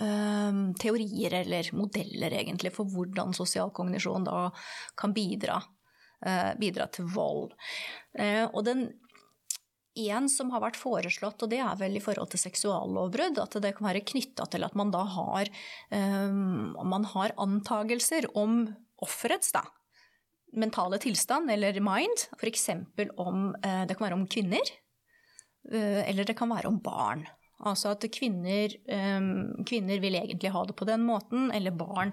um, 0.00 0.74
teorier 0.80 1.38
eller 1.42 1.70
modeller, 1.76 2.34
egentlig, 2.40 2.72
for 2.74 2.88
hvordan 2.90 3.36
sosial 3.36 3.72
kognisjon 3.76 4.26
da 4.26 4.48
kan 4.98 5.14
bidra, 5.16 5.60
uh, 6.26 6.52
bidra 6.60 6.88
til 6.92 7.08
vold. 7.12 7.54
Uh, 8.16 8.46
og 8.48 8.64
den 8.66 8.88
en 9.96 10.28
som 10.30 10.50
har 10.52 10.62
vært 10.64 10.78
foreslått, 10.78 11.42
og 11.42 11.52
det 11.52 11.60
er 11.64 11.78
vel 11.80 11.96
i 11.98 12.02
forhold 12.02 12.30
til 12.32 12.42
seksuallovbrudd, 12.42 13.40
at 13.42 13.56
det 13.62 13.74
kan 13.76 13.88
være 13.88 14.04
knytta 14.06 14.48
til 14.52 14.66
at 14.66 14.76
man 14.78 14.92
da 14.94 15.02
har, 15.16 15.50
um, 15.90 16.74
man 16.84 17.06
har 17.14 17.34
antagelser 17.40 18.28
om 18.36 18.66
offerets 19.02 19.54
mentale 20.56 21.00
tilstand 21.02 21.50
eller 21.52 21.80
mind, 21.84 22.28
f.eks. 22.38 22.68
om 23.16 23.48
uh, 23.56 23.82
Det 23.88 23.96
kan 23.96 24.08
være 24.08 24.20
om 24.20 24.28
kvinner, 24.30 24.74
uh, 25.72 26.02
eller 26.04 26.28
det 26.28 26.36
kan 26.38 26.52
være 26.52 26.70
om 26.70 26.78
barn. 26.82 27.26
Altså 27.56 27.94
at 27.94 28.04
kvinner, 28.12 28.68
kvinner, 29.64 30.00
vil 30.02 30.18
egentlig 30.18 30.50
ha 30.52 30.60
det 30.68 30.74
på 30.76 30.84
den 30.84 31.06
måten, 31.08 31.46
eller 31.56 31.72
barn, 31.72 32.10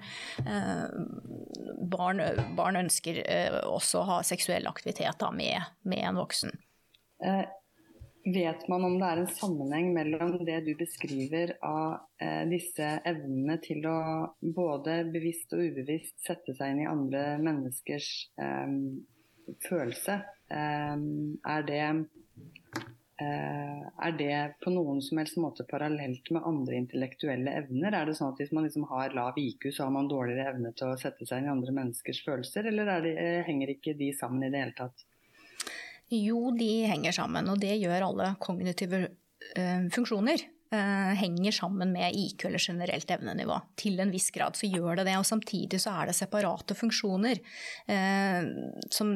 barn, 1.91 2.22
barn 2.56 2.80
ønsker 2.80 3.19
også 3.67 4.00
å 4.00 4.06
ha 4.08 4.22
seksuell 4.24 4.69
aktivitet 4.72 5.19
da, 5.19 5.34
med, 5.36 5.67
med 5.84 6.00
en 6.00 6.22
voksen. 6.22 6.56
Vet 8.26 8.68
man 8.72 8.86
om 8.88 8.94
det 9.02 9.08
er 9.08 9.20
en 9.20 9.32
sammenheng 9.36 9.90
mellom 9.92 10.38
det 10.48 10.62
du 10.64 10.72
beskriver 10.80 11.58
av 11.60 12.06
eh, 12.24 12.46
disse 12.48 12.94
evnene 13.04 13.58
til 13.66 13.84
å 13.84 13.98
både 14.40 15.02
bevisst 15.12 15.52
og 15.52 15.66
ubevisst 15.66 16.24
sette 16.24 16.56
seg 16.56 16.72
inn 16.72 16.86
i 16.86 16.88
andre 16.88 17.26
menneskers 17.44 18.08
eh, 18.40 18.78
følelse? 19.68 20.18
Eh, 20.48 20.96
er, 21.52 21.68
det, 21.68 21.84
eh, 23.28 23.84
er 24.08 24.18
det 24.24 24.42
på 24.64 24.72
noen 24.72 25.04
som 25.04 25.20
helst 25.20 25.42
måte 25.44 25.68
parallelt 25.68 26.32
med 26.32 26.48
andre 26.48 26.80
intellektuelle 26.80 27.60
evner? 27.60 27.92
Er 27.92 28.08
det 28.08 28.16
sånn 28.22 28.32
at 28.32 28.40
hvis 28.40 28.56
man 28.56 28.70
liksom 28.70 28.88
har 28.94 29.20
lav 29.20 29.36
IQ, 29.36 29.68
så 29.74 29.90
har 29.90 29.98
man 30.00 30.08
dårligere 30.08 30.54
evne 30.56 30.72
til 30.80 30.94
å 30.94 31.00
sette 31.02 31.28
seg 31.28 31.44
inn 31.44 31.52
i 31.52 31.58
andre 31.58 31.76
menneskers 31.76 32.24
følelser, 32.24 32.72
eller 32.72 32.96
det, 33.04 33.18
eh, 33.20 33.42
henger 33.50 33.76
ikke 33.76 34.00
de 34.00 34.14
sammen 34.16 34.48
i 34.48 34.54
det 34.54 34.64
hele 34.64 34.80
tatt? 34.80 35.10
Jo, 36.12 36.52
de 36.58 36.86
henger 36.89 37.16
sammen, 37.16 37.48
og 37.50 37.62
det 37.62 37.78
gjør 37.82 38.10
alle 38.10 38.34
kognitive 38.44 39.06
uh, 39.08 39.86
funksjoner. 39.94 40.44
Uh, 40.74 41.14
henger 41.14 41.52
sammen 41.52 41.92
med 41.94 42.16
IQ 42.16 42.46
eller 42.46 42.58
generelt 42.58 43.12
evnenivå. 43.12 43.60
Til 43.78 44.00
en 44.02 44.10
viss 44.10 44.32
grad 44.34 44.56
så 44.58 44.66
gjør 44.66 44.98
det 44.98 45.04
det. 45.06 45.18
Og 45.20 45.28
samtidig 45.28 45.78
så 45.84 45.92
er 45.94 46.10
det 46.10 46.16
separate 46.18 46.74
funksjoner. 46.74 47.38
Uh, 47.86 48.80
som 48.90 49.12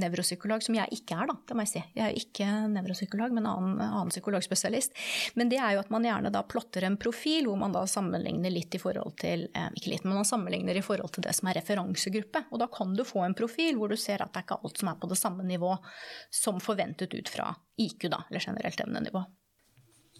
nevropsykolog, 0.00 0.64
som 0.64 0.78
jeg 0.78 0.96
ikke 0.96 1.18
er, 1.18 1.28
da, 1.28 1.36
det 1.50 1.58
må 1.58 1.66
jeg 1.66 1.72
si. 1.74 1.82
Jeg 1.98 2.06
er 2.06 2.16
ikke 2.16 2.46
nevropsykolog, 2.72 3.34
men 3.36 3.48
annen, 3.50 3.74
annen 3.84 4.14
psykologspesialist. 4.14 4.96
Men 5.36 5.52
det 5.52 5.60
er 5.60 5.74
jo 5.76 5.82
at 5.82 5.92
man 5.92 6.08
gjerne 6.08 6.32
da 6.32 6.44
plotter 6.48 6.88
en 6.88 6.96
profil 6.96 7.50
hvor 7.50 7.60
man 7.60 7.76
da 7.76 7.84
sammenligner 7.84 8.54
litt 8.54 8.72
i 8.72 8.80
forhold 8.80 9.18
til 9.20 9.44
Ikke 9.52 9.92
litt, 9.92 10.06
men 10.06 10.16
man 10.16 10.28
sammenligner 10.28 10.80
i 10.80 10.84
forhold 10.86 11.12
til 11.12 11.26
det 11.26 11.36
som 11.36 11.50
er 11.50 11.58
referansegruppe. 11.60 12.46
Og 12.54 12.64
da 12.64 12.70
kan 12.72 12.96
du 12.96 13.04
få 13.04 13.26
en 13.26 13.36
profil 13.36 13.76
hvor 13.76 13.92
du 13.92 13.98
ser 14.00 14.24
at 14.24 14.32
det 14.32 14.40
er 14.40 14.48
ikke 14.48 14.60
alt 14.64 14.80
som 14.80 14.94
er 14.94 14.98
på 15.02 15.12
det 15.12 15.20
samme 15.20 15.44
nivå 15.44 15.76
som 16.32 16.62
forventet 16.62 17.12
ut 17.12 17.36
fra 17.36 17.52
IQ, 17.76 18.08
da, 18.08 18.24
eller 18.30 18.48
generelt 18.48 18.80
evnenivå. 18.80 19.26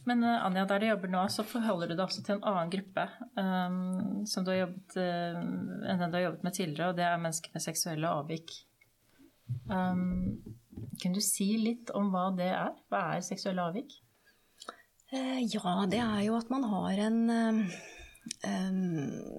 Men 0.09 0.25
uh, 0.27 0.45
Anja, 0.47 0.65
der 0.67 0.83
du 0.83 0.89
jobber 0.89 1.13
nå, 1.13 1.23
så 1.31 1.45
forholder 1.47 1.91
du 1.91 1.95
deg 1.95 2.05
også 2.05 2.25
til 2.27 2.37
en 2.37 2.47
annen 2.51 2.73
gruppe 2.73 3.05
um, 3.39 4.25
som 4.29 4.45
du 4.45 4.51
har 4.51 4.65
jobbet, 4.65 4.97
uh, 4.99 5.39
enn 5.93 6.03
den 6.03 6.13
du 6.13 6.19
har 6.19 6.25
jobbet 6.27 6.47
med 6.47 6.57
tidligere, 6.59 6.91
og 6.91 6.99
det 6.99 7.07
er 7.07 7.23
mennesker 7.23 7.55
med 7.55 7.65
seksuelle 7.65 8.15
avvik. 8.21 8.57
Um, 9.71 10.41
Kan 11.03 11.15
du 11.15 11.21
si 11.25 11.53
litt 11.61 11.91
om 11.97 12.11
hva 12.13 12.31
det 12.35 12.51
er? 12.51 12.73
Hva 12.91 13.05
er 13.17 13.27
seksuelle 13.27 13.63
avvik? 13.69 13.95
Uh, 15.13 15.39
ja, 15.45 15.77
det 15.93 16.01
er 16.03 16.21
jo 16.27 16.39
at 16.39 16.51
man 16.51 16.67
har 16.71 17.05
en 17.07 17.21
um, 17.31 17.63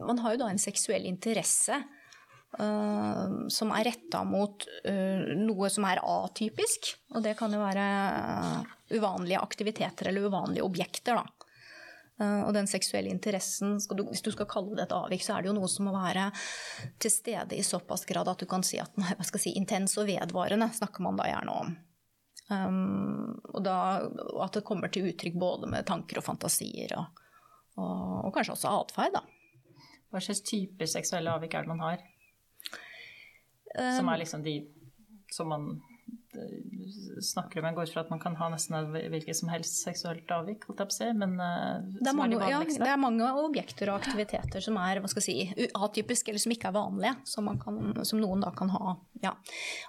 Man 0.04 0.20
har 0.22 0.36
jo 0.36 0.42
da 0.44 0.50
en 0.52 0.62
seksuell 0.62 1.06
interesse 1.10 1.80
som 2.54 3.72
er 3.74 3.88
retta 3.88 4.24
mot 4.28 4.66
uh, 4.86 5.24
noe 5.40 5.70
som 5.74 5.88
er 5.90 6.02
atypisk. 6.06 6.92
Og 7.16 7.24
det 7.26 7.34
kan 7.40 7.54
jo 7.54 7.62
være 7.64 7.86
uh, 8.14 8.76
uvanlige 8.94 9.42
aktiviteter 9.42 10.12
eller 10.12 10.28
uvanlige 10.30 10.66
objekter, 10.66 11.18
da. 11.18 11.50
Og 12.24 12.52
den 12.54 12.68
seksuelle 12.70 13.10
interessen, 13.10 13.80
du, 13.98 14.04
hvis 14.06 14.22
du 14.24 14.30
skal 14.32 14.46
kalle 14.48 14.78
det 14.78 14.84
et 14.86 14.94
avvik, 14.96 15.24
så 15.26 15.34
er 15.34 15.44
det 15.44 15.50
jo 15.50 15.56
noe 15.58 15.68
som 15.68 15.88
må 15.90 15.96
være 15.96 16.28
til 17.02 17.12
stede 17.12 17.58
i 17.58 17.66
såpass 17.66 18.06
grad 18.08 18.30
at 18.30 18.40
du 18.40 18.46
kan 18.48 18.64
si 18.64 18.78
at 18.80 18.94
den 18.96 19.10
er 19.10 19.42
si, 19.42 19.56
intens 19.58 19.98
og 19.98 20.06
vedvarende, 20.08 20.70
snakker 20.78 21.04
man 21.04 21.18
da 21.20 21.26
gjerne 21.32 21.58
om. 21.58 21.74
Um, 22.54 23.34
og, 23.50 23.60
da, 23.66 23.76
at 24.46 24.56
det 24.56 24.66
kommer 24.68 24.94
til 24.94 25.10
uttrykk 25.10 25.42
både 25.42 25.74
med 25.74 25.90
tanker 25.90 26.22
og 26.22 26.28
fantasier, 26.30 26.94
og, 27.02 27.24
og, 27.82 28.30
og 28.30 28.34
kanskje 28.38 28.60
også 28.60 28.78
atferd. 28.78 29.20
Hva 30.14 30.22
slags 30.22 30.46
type 30.46 30.88
seksuelle 30.88 31.34
avvik 31.34 31.58
er 31.58 31.66
det 31.66 31.74
man 31.74 31.82
har? 31.82 32.04
Som 33.74 34.12
er 34.12 34.22
liksom 34.22 34.46
de 34.46 34.60
som 35.34 35.50
man 35.50 35.72
snakker 37.22 37.60
om. 37.60 37.68
Jeg 37.68 37.76
går 37.78 37.88
ut 37.88 37.94
fra 37.94 38.04
at 38.04 38.12
man 38.12 38.22
kan 38.22 38.36
ha 38.40 38.48
nesten 38.52 38.90
hvilket 38.92 39.38
som 39.38 39.52
helst 39.54 39.84
seksuelt 39.84 40.30
avvik, 40.34 40.66
holdt 40.68 40.82
jeg 40.82 40.90
på 40.90 40.96
å 40.96 40.98
si, 40.98 41.10
men 41.18 41.36
eh, 41.42 41.86
det 42.00 42.10
er, 42.10 42.18
mange, 42.18 42.40
er 42.40 42.46
de 42.46 42.52
ja, 42.52 42.62
det 42.84 42.90
er 42.90 43.02
mange 43.02 43.30
objekter 43.44 43.92
og 43.92 44.02
aktiviteter 44.02 44.64
som 44.66 44.78
er 44.82 45.02
hva 45.04 45.12
skal 45.12 45.26
si, 45.26 45.38
atypiske, 45.78 46.34
eller 46.34 46.44
som 46.44 46.56
ikke 46.56 46.72
er 46.72 46.78
vanlige, 46.78 47.14
som, 47.30 47.50
kan, 47.62 47.80
som 48.08 48.22
noen 48.22 48.44
da 48.46 48.54
kan 48.58 48.74
ha, 48.74 48.96
ja, 49.24 49.36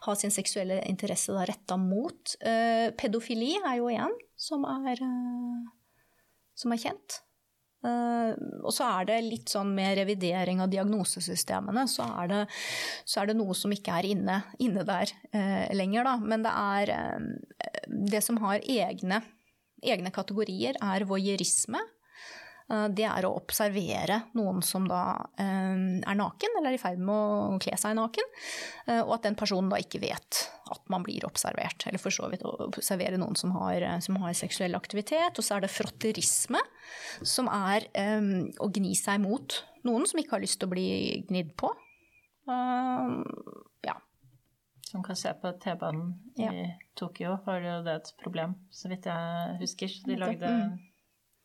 ha 0.06 0.16
sin 0.20 0.34
seksuelle 0.34 0.82
interesse 0.90 1.34
da 1.34 1.46
retta 1.48 1.78
mot. 1.80 2.36
Uh, 2.44 2.90
pedofili 3.00 3.54
er 3.62 3.80
jo 3.80 3.92
én 3.92 4.18
som 4.36 4.66
uh, 4.68 4.90
som 6.54 6.74
er 6.74 6.82
kjent. 6.82 7.22
Uh, 7.84 8.32
og 8.64 8.72
så 8.72 8.86
er 8.88 9.08
det 9.10 9.18
litt 9.26 9.50
sånn 9.52 9.74
med 9.76 9.98
revidering 9.98 10.62
av 10.64 10.70
diagnosesystemene, 10.72 11.84
så 11.90 12.06
er 12.22 12.30
det, 12.30 12.40
så 13.04 13.20
er 13.20 13.28
det 13.28 13.36
noe 13.36 13.56
som 13.58 13.74
ikke 13.74 13.98
er 14.00 14.08
inne, 14.14 14.38
inne 14.64 14.86
der 14.88 15.12
eh, 15.36 15.68
lenger, 15.76 16.08
da. 16.08 16.14
Men 16.22 16.46
det 16.46 16.54
er 16.54 16.94
eh, 16.94 17.26
Det 18.08 18.22
som 18.24 18.40
har 18.40 18.64
egne, 18.64 19.20
egne 19.84 20.12
kategorier, 20.14 20.78
er 20.80 21.04
voyeurisme. 21.08 21.82
Eh, 22.72 22.86
det 22.96 23.04
er 23.04 23.26
å 23.28 23.34
observere 23.36 24.22
noen 24.38 24.62
som 24.64 24.86
da 24.88 25.02
eh, 25.40 26.00
er 26.00 26.16
naken, 26.16 26.58
eller 26.58 26.72
er 26.72 26.78
i 26.78 26.80
ferd 26.80 27.02
med 27.02 27.12
å 27.14 27.58
kle 27.62 27.76
seg 27.80 27.96
naken, 27.98 28.30
eh, 28.88 29.02
og 29.02 29.18
at 29.18 29.26
den 29.26 29.36
personen 29.38 29.68
da 29.72 29.80
ikke 29.82 30.00
vet 30.04 30.44
at 30.72 30.80
man 30.92 31.04
blir 31.04 31.26
observert. 31.28 31.84
Eller 31.88 32.00
for 32.00 32.14
så 32.14 32.30
vidt 32.32 32.46
å 32.48 32.54
observere 32.70 33.20
noen 33.20 33.36
som 33.36 33.52
har, 33.58 33.84
som 34.04 34.16
har 34.22 34.36
seksuell 34.36 34.76
aktivitet. 34.78 35.36
Og 35.36 35.44
så 35.44 35.58
er 35.58 35.66
det 35.66 35.74
frotterisme, 35.74 36.62
som 37.20 37.50
er 37.52 37.84
å 38.64 38.70
gni 38.72 38.94
seg 38.96 39.20
mot 39.20 39.58
noen 39.84 40.08
som 40.08 40.20
ikke 40.20 40.38
har 40.38 40.44
lyst 40.44 40.62
til 40.62 40.70
å 40.70 40.72
bli 40.72 40.88
gnidd 41.28 41.52
på. 41.60 41.68
ja. 43.84 43.96
Som 44.88 45.04
kan 45.04 45.20
se 45.20 45.36
på 45.36 45.52
T-banen 45.60 46.16
i 46.40 46.48
ja. 46.48 46.66
Tokyo, 46.96 47.36
var 47.44 47.60
jo 47.60 47.78
det 47.84 48.00
et 48.00 48.12
problem, 48.24 48.56
så 48.72 48.88
vidt 48.88 49.12
jeg 49.12 49.60
husker. 49.60 50.00
De 50.08 50.20
lagde 50.24 50.56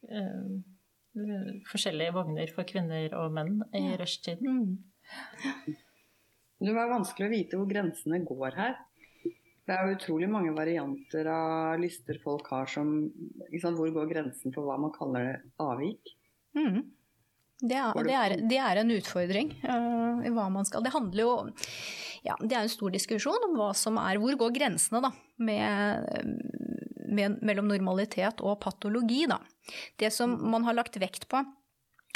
mm 0.08 0.79
forskjellige 1.70 2.16
vogner 2.16 2.52
for 2.56 2.68
kvinner 2.68 3.14
og 3.20 3.34
menn 3.36 3.60
i 3.74 3.86
ja. 3.92 3.98
rushtiden. 4.00 4.64
Mm. 4.64 5.76
Det 6.60 6.76
var 6.76 6.92
vanskelig 6.92 7.28
å 7.28 7.32
vite 7.32 7.58
hvor 7.60 7.70
grensene 7.70 8.20
går 8.28 8.56
her. 8.60 8.74
Det 9.70 9.76
er 9.78 9.92
utrolig 9.94 10.28
mange 10.32 10.52
varianter 10.56 11.28
av 11.32 11.78
lyster 11.80 12.18
folk 12.24 12.50
har 12.52 12.68
som 12.68 12.90
sant, 13.62 13.78
Hvor 13.78 13.92
går 13.94 14.10
grensen 14.10 14.52
for 14.56 14.66
hva 14.66 14.80
man 14.82 14.92
kaller 14.96 15.28
det 15.30 15.36
avvik? 15.62 16.16
Mm. 16.58 16.82
Det, 17.60 17.78
er, 17.78 18.02
det, 18.08 18.16
er, 18.16 18.36
det 18.50 18.60
er, 18.60 18.80
en 18.82 18.92
utfordring 18.96 19.54
uh, 19.68 20.20
i 20.26 20.32
hva 20.32 20.46
man 20.52 20.68
skal 20.68 20.84
Det 20.86 20.94
handler 20.94 21.26
jo 21.26 21.32
ja, 22.24 22.38
Det 22.40 22.56
er 22.56 22.64
en 22.64 22.72
stor 22.72 22.94
diskusjon 22.94 23.46
om 23.50 23.58
hva 23.60 23.74
som 23.76 24.00
er 24.00 24.20
Hvor 24.22 24.38
går 24.40 24.54
grensene, 24.56 25.02
da? 25.04 25.12
Med, 25.44 26.08
med, 26.24 26.59
mellom 27.10 27.70
normalitet 27.70 28.44
og 28.46 28.60
patologi. 28.64 29.26
Da. 29.30 29.40
Det 30.00 30.12
som 30.14 30.36
man 30.52 30.68
har 30.68 30.78
lagt 30.78 31.00
vekt 31.02 31.30
på 31.32 31.44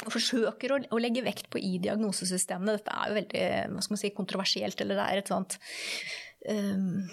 og 0.04 0.10
forsøker 0.10 0.74
å, 0.74 0.98
legge 0.98 1.22
vekt 1.24 1.46
på 1.52 1.60
i 1.62 1.76
diagnosesystemene. 1.82 2.74
Dette 2.78 2.94
er 2.94 3.10
jo 3.10 3.18
veldig 3.20 3.44
hva 3.74 3.84
skal 3.84 3.94
man 3.94 4.00
si, 4.00 4.10
kontroversielt, 4.16 4.80
eller 4.82 4.98
det 4.98 5.04
er 5.04 5.20
et 5.20 5.30
sånt 5.30 5.54
um, 6.50 7.04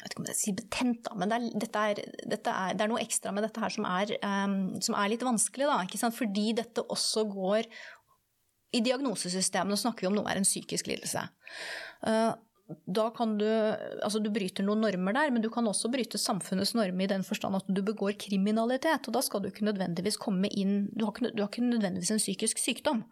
jeg 0.00 0.06
vet 0.06 0.14
ikke 0.14 0.22
om 0.22 0.28
jeg 0.30 0.38
sier 0.38 0.56
betent, 0.56 1.00
da, 1.04 1.14
men 1.20 1.28
det 1.28 1.36
er, 1.36 1.46
dette 1.60 1.80
er, 1.90 1.98
dette 2.32 2.52
er, 2.56 2.76
det 2.76 2.84
er, 2.86 2.88
noe 2.88 3.02
ekstra 3.02 3.34
med 3.36 3.44
dette 3.44 3.60
her 3.60 3.74
som 3.74 3.84
er, 3.84 4.14
um, 4.24 4.54
som 4.80 4.96
er 4.96 5.10
litt 5.12 5.24
vanskelig. 5.26 5.66
Da, 5.68 6.12
Fordi 6.16 6.46
dette 6.56 6.86
også 6.88 7.26
går 7.28 7.68
I 8.72 8.80
diagnosesystemene 8.86 9.76
snakker 9.76 10.06
vi 10.06 10.08
om 10.08 10.16
noe 10.16 10.30
er 10.32 10.40
en 10.40 10.48
psykisk 10.48 10.88
lidelse. 10.88 11.26
Uh, 12.00 12.32
da 12.86 13.08
kan 13.14 13.36
du 13.40 13.46
Altså, 13.46 14.20
du 14.22 14.30
bryter 14.32 14.64
noen 14.66 14.84
normer 14.84 15.16
der, 15.16 15.30
men 15.34 15.44
du 15.44 15.50
kan 15.52 15.66
også 15.68 15.90
bryte 15.92 16.18
samfunnets 16.20 16.74
normer 16.78 17.06
i 17.06 17.12
den 17.12 17.24
forstand 17.26 17.58
at 17.58 17.68
du 17.68 17.82
begår 17.86 18.18
kriminalitet. 18.20 19.08
Og 19.08 19.16
da 19.16 19.22
skal 19.24 19.42
du 19.42 19.50
ikke 19.50 19.66
nødvendigvis 19.68 20.20
komme 20.20 20.50
inn 20.50 20.88
Du 20.94 21.06
har 21.06 21.14
ikke, 21.14 21.32
du 21.34 21.42
har 21.42 21.50
ikke 21.50 21.66
nødvendigvis 21.66 22.14
en 22.14 22.22
psykisk 22.22 22.62
sykdom. 22.62 23.04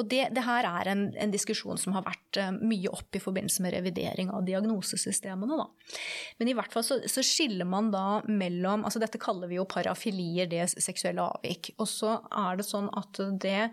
Og 0.00 0.08
det, 0.08 0.30
det 0.32 0.44
her 0.46 0.64
er 0.64 0.88
en, 0.88 1.02
en, 1.20 1.32
diskusjon 1.32 1.76
som 1.80 1.92
har 1.92 2.04
vært 2.06 2.38
uh, 2.40 2.48
mye 2.64 2.88
opp 2.92 3.12
i 3.12 3.20
forbindelse 3.20 3.64
med 3.64 3.74
revidering 3.76 4.30
av 4.32 4.46
diagnosesystemene. 4.46 5.58
Da. 5.60 5.98
Men 6.40 6.48
i 6.48 6.54
hvert 6.56 6.72
fall 6.72 6.86
så, 6.86 6.98
så, 7.04 7.24
skiller 7.26 7.68
man 7.68 7.90
da 7.92 8.22
mellom 8.28 8.86
altså 8.88 9.02
Dette 9.02 9.20
kaller 9.20 9.50
vi 9.50 9.58
jo 9.58 9.68
parafilier, 9.68 10.48
det 10.48 10.70
seksuelle 10.72 11.26
avvik. 11.34 11.74
Og 11.76 11.90
så 11.90 12.16
er 12.24 12.60
det 12.60 12.68
sånn 12.68 12.88
at 12.96 13.20
det 13.44 13.68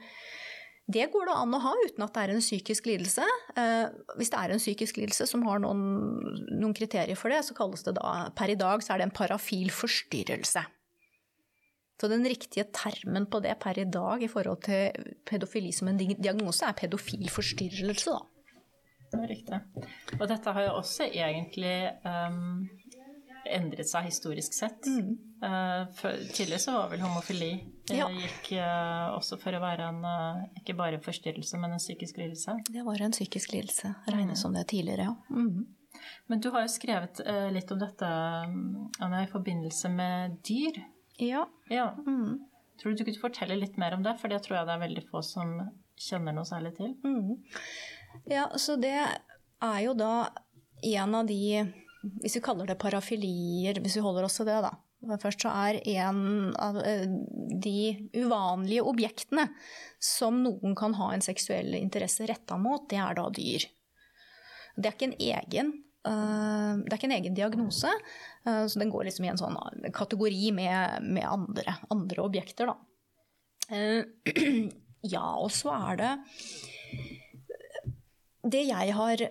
det 0.90 1.06
går 1.14 1.30
det 1.30 1.36
an 1.38 1.54
å 1.54 1.62
ha 1.62 1.72
uten 1.84 2.04
at 2.06 2.16
det 2.16 2.24
er 2.24 2.32
en 2.34 2.42
psykisk 2.42 2.88
lidelse. 2.90 3.26
Eh, 3.60 3.92
hvis 4.18 4.32
det 4.34 4.40
er 4.40 4.54
en 4.54 4.62
psykisk 4.62 4.98
lidelse 4.98 5.28
som 5.30 5.46
har 5.46 5.62
noen, 5.62 5.84
noen, 6.50 6.74
kriterier 6.78 7.20
for 7.20 7.30
det, 7.34 7.44
så 7.46 7.56
kalles 7.58 7.86
det 7.86 7.94
da 8.00 8.30
per 8.38 8.50
i 8.50 8.58
dag 8.58 8.82
så 8.82 8.96
er 8.96 9.02
det 9.02 9.10
en 9.10 9.16
parafil 9.20 9.70
forstyrrelse. 9.74 10.66
Så 12.00 12.08
den 12.08 12.24
riktige 12.24 12.66
termen 12.74 13.28
på 13.30 13.42
det 13.44 13.58
per 13.60 13.78
i 13.78 13.86
dag 13.92 14.24
i 14.24 14.32
forhold 14.32 14.64
til 14.66 15.14
pedofili 15.28 15.74
som 15.76 15.92
en 15.92 16.00
diagnose, 16.00 16.64
er 16.66 16.78
pedofil 16.80 17.28
forstyrrelse, 17.34 18.16
da. 18.16 18.26
Riktig. 19.30 19.58
Og 20.20 20.28
dette 20.30 20.52
har 20.54 20.68
jo 20.68 20.76
også 20.78 21.08
egentlig 21.10 21.76
um, 22.06 22.68
endret 23.48 23.90
seg 23.90 24.08
historisk 24.10 24.56
sett. 24.56 24.88
Mm. 24.88 25.16
Uh, 25.44 25.88
tidligere 26.34 26.60
så 26.60 26.76
var 26.76 26.90
vel 26.92 27.04
homofili 27.06 27.52
det 27.88 27.96
ja. 27.96 28.10
gikk 28.12 28.52
uh, 28.60 29.16
også 29.16 29.40
for 29.40 29.56
å 29.56 29.62
være 29.64 29.88
en 29.88 30.04
ikke 30.60 30.76
bare 30.78 31.00
forstyrrelse, 31.04 31.58
men 31.62 31.78
en 31.78 31.82
psykisk 31.82 32.20
lidelse. 32.20 32.60
Det 32.70 32.84
var 32.86 33.02
en 33.02 33.16
psykisk 33.16 33.56
lidelse. 33.56 33.94
Regnes 34.10 34.38
mm. 34.38 34.42
som 34.44 34.58
det 34.58 34.68
tidligere, 34.72 35.10
ja. 35.10 35.16
Mm. 35.30 35.66
Men 36.32 36.44
du 36.44 36.52
har 36.54 36.64
jo 36.64 36.72
skrevet 36.72 37.20
litt 37.52 37.72
om 37.74 37.80
dette 37.82 38.08
Anna, 38.08 39.24
i 39.24 39.32
forbindelse 39.32 39.90
med 39.92 40.38
dyr. 40.48 40.78
Ja. 41.20 41.48
ja. 41.74 41.90
Mm. 42.06 42.38
Tror 42.80 42.94
du 42.94 43.02
du 43.02 43.08
kunne 43.10 43.20
fortelle 43.20 43.58
litt 43.60 43.78
mer 43.82 43.98
om 43.98 44.06
det? 44.06 44.14
For 44.22 44.32
det 44.32 44.44
tror 44.46 44.60
jeg 44.60 44.70
det 44.70 44.76
er 44.78 44.84
veldig 44.86 45.04
få 45.10 45.24
som 45.26 45.58
kjenner 46.00 46.36
noe 46.36 46.48
særlig 46.48 46.76
til. 46.78 46.94
Mm. 47.04 47.34
Ja, 48.32 48.48
så 48.56 48.78
det 48.80 48.96
er 48.96 49.80
jo 49.84 49.96
da 49.98 50.30
en 50.82 51.16
av 51.16 51.28
de 51.28 51.42
hvis 52.02 52.38
vi 52.38 52.44
kaller 52.44 52.70
det 52.70 52.80
parafilier, 52.80 53.80
hvis 53.84 53.98
vi 54.00 54.04
holder 54.04 54.28
oss 54.28 54.40
til 54.40 54.48
det, 54.48 54.60
da. 54.64 54.72
Først 55.20 55.46
så 55.46 55.52
er 55.68 55.80
en 55.96 56.50
av 56.60 56.78
eh, 56.84 57.06
de 57.64 58.10
uvanlige 58.20 58.84
objektene 58.84 59.46
som 60.04 60.42
noen 60.44 60.76
kan 60.80 60.96
ha 61.00 61.14
en 61.16 61.24
seksuell 61.24 61.72
interesse 61.78 62.28
retta 62.28 62.58
mot, 62.60 62.84
det 62.92 63.00
er 63.00 63.16
da 63.16 63.28
dyr. 63.36 63.68
Det 64.76 64.90
er 64.90 64.96
ikke 64.96 65.10
en 65.10 65.16
egen, 65.20 65.72
uh, 66.08 66.76
det 66.84 66.92
er 66.92 66.98
ikke 66.98 67.10
en 67.10 67.16
egen 67.18 67.36
diagnose, 67.36 67.92
uh, 68.48 68.66
så 68.68 68.80
den 68.80 68.92
går 68.92 69.08
liksom 69.08 69.26
i 69.28 69.32
en 69.32 69.40
sånn 69.40 69.58
kategori 69.96 70.52
med, 70.56 71.08
med 71.08 71.28
andre, 71.28 71.76
andre, 71.92 72.28
objekter, 72.28 72.72
da. 72.72 72.78
Ja, 75.00 75.24
og 75.40 75.48
så 75.56 75.72
er 75.72 75.96
det 75.96 76.08
Det 78.52 78.66
jeg 78.68 78.96
har 78.98 79.22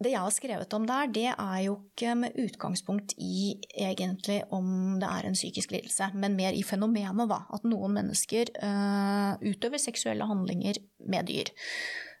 det 0.00 0.14
jeg 0.14 0.22
har 0.24 0.32
skrevet 0.32 0.74
om 0.76 0.86
der, 0.88 1.10
det 1.12 1.26
er 1.28 1.56
jo 1.66 1.74
ikke 1.90 2.14
med 2.16 2.36
utgangspunkt 2.40 3.12
i 3.20 3.58
egentlig 3.76 4.38
om 4.54 4.96
det 5.00 5.08
er 5.08 5.26
en 5.28 5.36
psykisk 5.36 5.74
lidelse, 5.74 6.08
men 6.14 6.38
mer 6.38 6.56
i 6.56 6.62
fenomenet, 6.64 7.28
da. 7.28 7.42
At 7.52 7.66
noen 7.68 7.98
mennesker 7.98 8.48
uh, 8.62 9.36
utøver 9.44 9.82
seksuelle 9.82 10.28
handlinger 10.28 10.80
med 11.04 11.28
dyr. 11.28 11.52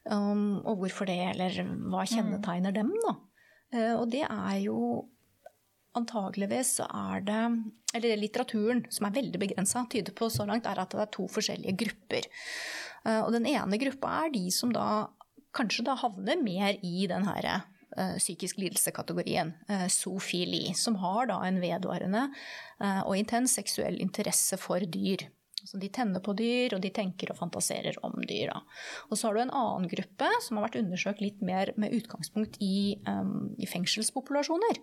Um, 0.04 0.60
og 0.68 0.82
hvorfor 0.82 1.08
det, 1.08 1.16
eller 1.32 1.56
hva 1.88 2.04
kjennetegner 2.08 2.76
dem, 2.76 2.92
da. 3.06 3.14
Uh, 3.72 3.94
og 4.02 4.10
det 4.12 4.26
er 4.26 4.58
jo 4.60 5.06
antageligvis 5.96 6.76
så 6.78 6.86
er 6.86 7.24
det 7.26 7.42
Eller 7.90 8.20
litteraturen, 8.20 8.84
som 8.94 9.08
er 9.08 9.16
veldig 9.16 9.38
begrensa, 9.42 9.80
tyder 9.90 10.14
på 10.14 10.28
så 10.30 10.44
langt, 10.46 10.68
er 10.68 10.78
at 10.78 10.92
det 10.92 11.00
er 11.02 11.08
to 11.10 11.24
forskjellige 11.26 11.74
grupper. 11.80 12.28
Uh, 13.02 13.24
og 13.24 13.32
den 13.34 13.48
ene 13.50 13.80
gruppa 13.82 14.12
er 14.26 14.36
de 14.36 14.44
som 14.54 14.70
da 14.70 15.08
kanskje 15.56 15.86
da 15.88 15.98
havner 16.00 16.40
mer 16.42 16.78
i 16.86 17.06
den 17.10 17.26
her 17.28 17.48
eh, 17.50 18.16
psykisk 18.18 18.60
lidelse-kategorien, 18.62 19.52
eh, 19.68 19.88
zoofili, 19.88 20.74
som 20.78 21.00
har 21.02 21.30
da 21.32 21.40
en 21.46 21.60
vedvarende 21.62 22.28
eh, 22.80 23.02
og 23.02 23.16
intens 23.18 23.56
seksuell 23.58 24.00
interesse 24.02 24.58
for 24.60 24.84
dyr. 24.86 25.28
Så 25.64 25.76
de 25.76 25.90
tenner 25.92 26.22
på 26.24 26.32
dyr, 26.36 26.74
og 26.74 26.82
de 26.84 26.90
tenker 26.94 27.32
og 27.32 27.38
fantaserer 27.40 27.98
om 28.06 28.16
dyr. 28.24 28.52
Da. 28.52 28.62
Og 29.10 29.18
så 29.18 29.28
har 29.28 29.36
du 29.36 29.42
en 29.42 29.54
annen 29.62 29.90
gruppe 29.92 30.30
som 30.44 30.58
har 30.58 30.68
vært 30.68 30.80
undersøkt 30.80 31.22
litt 31.24 31.42
mer 31.44 31.74
med 31.80 31.94
utgangspunkt 31.98 32.56
i, 32.64 32.96
um, 33.08 33.52
i 33.60 33.68
fengselspopulasjoner. 33.68 34.80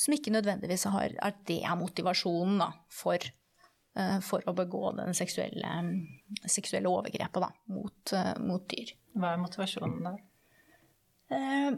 Som 0.00 0.16
ikke 0.16 0.32
nødvendigvis 0.34 0.88
har, 0.94 1.16
at 1.24 1.44
det 1.50 1.60
er 1.62 1.78
motivasjonen 1.80 2.62
da, 2.62 2.70
for, 2.92 3.28
uh, 4.00 4.18
for, 4.24 4.44
å 4.48 4.56
begå 4.56 4.94
den 5.00 5.16
seksuelle, 5.16 5.76
seksuelle 6.48 6.92
overgrepet 6.92 7.44
da, 7.44 7.52
mot, 7.74 8.16
uh, 8.16 8.34
mot, 8.40 8.64
dyr. 8.72 8.96
Hva 9.14 9.32
er 9.32 9.42
motivasjonen 9.42 10.06
der? 10.08 10.20
Uh, 11.32 11.76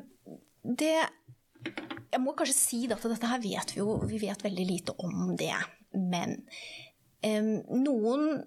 det 0.66 0.96
Jeg 0.96 2.20
må 2.22 2.34
kanskje 2.34 2.56
si 2.56 2.80
at 2.90 3.04
dette 3.06 3.30
her 3.30 3.42
vet 3.42 3.70
vi 3.72 3.78
jo 3.78 4.00
Vi 4.08 4.18
vet 4.24 4.42
veldig 4.42 4.66
lite 4.66 4.96
om 4.98 5.36
det. 5.38 5.54
Men 5.96 6.40
noen 7.26 8.44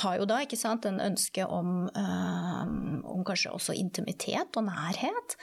har 0.00 0.18
jo 0.18 0.26
da 0.28 0.40
ikke 0.42 0.56
sant, 0.56 0.86
en 0.88 1.00
ønske 1.04 1.44
om, 1.44 1.84
om, 1.92 3.24
kanskje 3.26 3.52
også 3.52 3.76
intimitet 3.76 4.56
og 4.56 4.66
nærhet. 4.66 5.36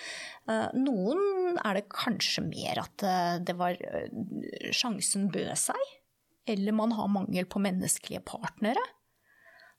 Eh, 0.49 0.69
noen 0.77 1.59
er 1.61 1.77
det 1.77 1.89
kanskje 1.93 2.43
mer 2.47 2.81
at 2.81 3.05
eh, 3.05 3.35
det 3.45 3.55
var 3.59 3.77
eh, 3.77 4.71
sjansen 4.75 5.29
bød 5.33 5.53
seg. 5.59 5.93
Eller 6.49 6.73
man 6.73 6.95
har 6.97 7.11
mangel 7.13 7.45
på 7.45 7.61
menneskelige 7.61 8.23
partnere. 8.25 8.81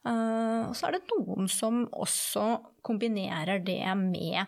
Og 0.09 0.73
så 0.79 0.89
er 0.89 0.97
det 0.97 1.11
noen 1.11 1.49
som 1.53 1.83
også 1.93 2.45
kombinerer 2.87 3.61
det 3.61 3.83
med 4.01 4.47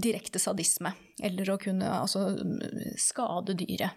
direkte 0.00 0.40
sadisme. 0.40 0.94
Eller 1.20 1.50
å 1.52 1.58
kunne 1.60 1.90
altså, 1.98 2.30
skade 3.00 3.58
dyret 3.60 3.92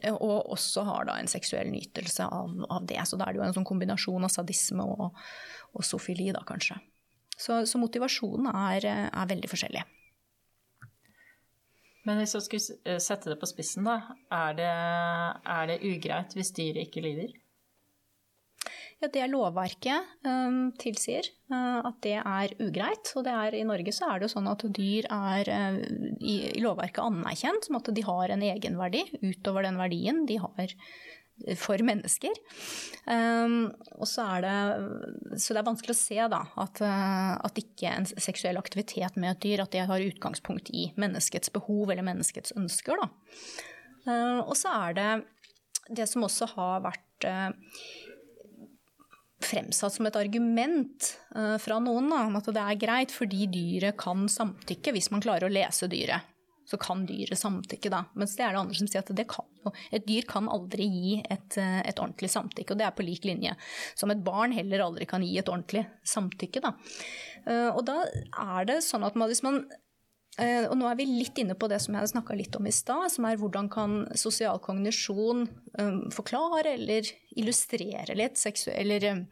og 0.00 0.52
også 0.54 0.84
har 0.88 1.08
da 1.08 1.18
en 1.20 1.28
seksuell 1.28 1.68
nytelse 1.72 2.24
av, 2.24 2.52
av, 2.70 2.84
det. 2.88 3.00
Så 3.04 3.18
da 3.20 3.26
er 3.26 3.34
det 3.34 3.42
jo 3.42 3.46
en 3.46 3.56
sånn 3.58 3.68
kombinasjon 3.68 4.24
av 4.24 4.32
sadisme 4.32 4.86
og, 4.88 5.18
og 5.76 5.84
sofili, 5.84 6.30
da 6.32 6.40
kanskje. 6.48 6.78
Så, 7.36 7.64
så 7.68 7.80
motivasjonen 7.80 8.48
er, 8.48 8.86
er, 9.10 9.28
veldig 9.28 9.50
forskjellig. 9.50 9.82
Men 12.08 12.18
hvis 12.18 12.34
jeg 12.34 12.46
skulle 12.46 12.96
sette 13.02 13.30
det 13.30 13.38
på 13.38 13.48
spissen, 13.50 13.86
da. 13.86 14.16
Er 14.32 14.56
det, 14.58 14.72
er 14.72 15.68
det 15.70 15.82
ugreit 15.86 16.32
hvis 16.38 16.54
dyret 16.56 16.88
ikke 16.88 17.04
lider? 17.04 17.36
Ja, 19.02 19.08
det 19.10 19.24
lovverket 19.32 20.10
um, 20.22 20.68
tilsier 20.78 21.26
uh, 21.50 21.80
at 21.88 21.96
det 22.06 22.20
er 22.20 22.52
ugreit. 22.62 23.08
Og 23.18 23.26
er, 23.26 23.56
i 23.58 23.64
Norge 23.66 23.90
så 23.94 24.06
er 24.06 24.20
det 24.20 24.28
jo 24.28 24.34
sånn 24.36 24.50
at 24.50 24.62
dyr 24.76 25.08
er 25.10 25.48
uh, 25.50 25.80
i, 26.20 26.36
i, 26.52 26.60
lovverket 26.62 27.02
anerkjent 27.02 27.66
som 27.66 27.80
at 27.80 27.90
de 27.90 28.04
har 28.06 28.30
en 28.30 28.44
egenverdi 28.46 29.02
utover 29.24 29.66
den 29.66 29.80
verdien 29.80 30.22
de 30.28 30.36
har 30.38 30.76
for 31.58 31.82
mennesker. 31.82 32.38
Um, 33.10 33.72
og 33.96 34.06
så 34.06 34.28
er 34.36 34.44
det 34.44 35.40
Så 35.42 35.56
det 35.56 35.62
er 35.64 35.66
vanskelig 35.66 35.96
å 35.96 35.98
se 35.98 36.28
da 36.30 36.44
at, 36.62 36.84
uh, 36.86 37.34
at 37.42 37.58
ikke 37.58 37.90
en 37.90 38.06
seksuell 38.06 38.60
aktivitet 38.60 39.18
med 39.18 39.32
et 39.32 39.42
dyr 39.42 39.64
at 39.64 39.74
det 39.74 39.88
har 39.90 40.06
utgangspunkt 40.06 40.70
i 40.70 40.92
menneskets 40.94 41.50
behov 41.50 41.90
eller 41.90 42.06
menneskets 42.06 42.54
ønsker. 42.54 43.02
Da. 43.02 43.10
og 44.46 44.54
så 44.58 44.78
er 44.86 44.96
det 45.00 45.10
det 45.90 46.06
som 46.06 46.22
også 46.22 46.52
har 46.54 46.86
vært 46.86 47.26
fremsatt 49.46 49.96
som 49.96 50.08
et 50.08 50.18
argument 50.18 51.08
uh, 51.36 51.56
fra 51.62 51.78
noen 51.82 52.10
da, 52.12 52.24
om 52.28 52.38
at 52.38 52.50
det 52.54 52.62
er 52.62 52.80
greit 52.80 53.14
fordi 53.14 53.46
dyret 53.52 53.98
kan 54.00 54.28
samtykke 54.30 54.94
hvis 54.94 55.10
man 55.14 55.24
klarer 55.24 55.48
å 55.48 55.52
lese 55.52 55.90
dyret. 55.92 56.28
Så 56.68 56.78
kan 56.80 57.02
dyret 57.04 57.36
samtykke, 57.36 57.90
da. 57.90 58.04
Mens 58.16 58.36
det 58.38 58.44
er 58.46 58.54
det 58.54 58.60
andre 58.60 58.78
som 58.78 58.88
sier 58.88 59.02
at 59.02 59.10
det 59.18 59.24
kan 59.28 59.48
jo 59.64 59.72
Et 59.92 60.04
dyr 60.06 60.24
kan 60.30 60.46
aldri 60.50 60.86
gi 60.88 61.16
et, 61.20 61.56
eh, 61.58 61.80
et, 61.82 61.98
ordentlig 61.98 62.30
samtykke, 62.32 62.72
og 62.72 62.78
det 62.78 62.86
er 62.86 62.94
på 62.94 63.04
lik 63.06 63.26
linje 63.26 63.52
som 63.98 64.10
et 64.14 64.22
barn 64.24 64.54
heller 64.54 64.86
aldri 64.86 65.06
kan 65.10 65.22
gi 65.26 65.36
et 65.38 65.50
ordentlig 65.50 65.84
samtykke, 66.06 66.62
da. 66.62 66.72
Uh, 67.42 67.70
og 67.74 67.82
da 67.90 67.98
er 68.06 68.70
det 68.70 68.78
sånn 68.86 69.06
at 69.06 69.18
man, 69.18 69.30
hvis 69.30 69.42
man 69.42 69.64
Eh, 69.66 69.91
og 70.40 70.78
nå 70.80 70.86
er 70.88 70.96
vi 70.96 71.04
litt 71.10 71.36
inne 71.42 71.52
på 71.58 71.68
det 71.68 71.76
som 71.84 71.96
jeg 71.98 72.08
snakka 72.08 72.36
litt 72.38 72.56
om 72.56 72.64
i 72.64 72.72
stad, 72.72 73.10
som 73.12 73.26
er 73.28 73.36
hvordan 73.36 73.68
kan 73.72 73.98
sosial 74.16 74.56
kognisjon 74.64 75.44
um, 75.76 75.98
forklare 76.14 76.72
eller 76.78 77.10
illustrere 77.36 78.16
litt 78.16 78.40
seksuell 78.40 78.80
Eller 78.80 79.10
um, 79.12 79.26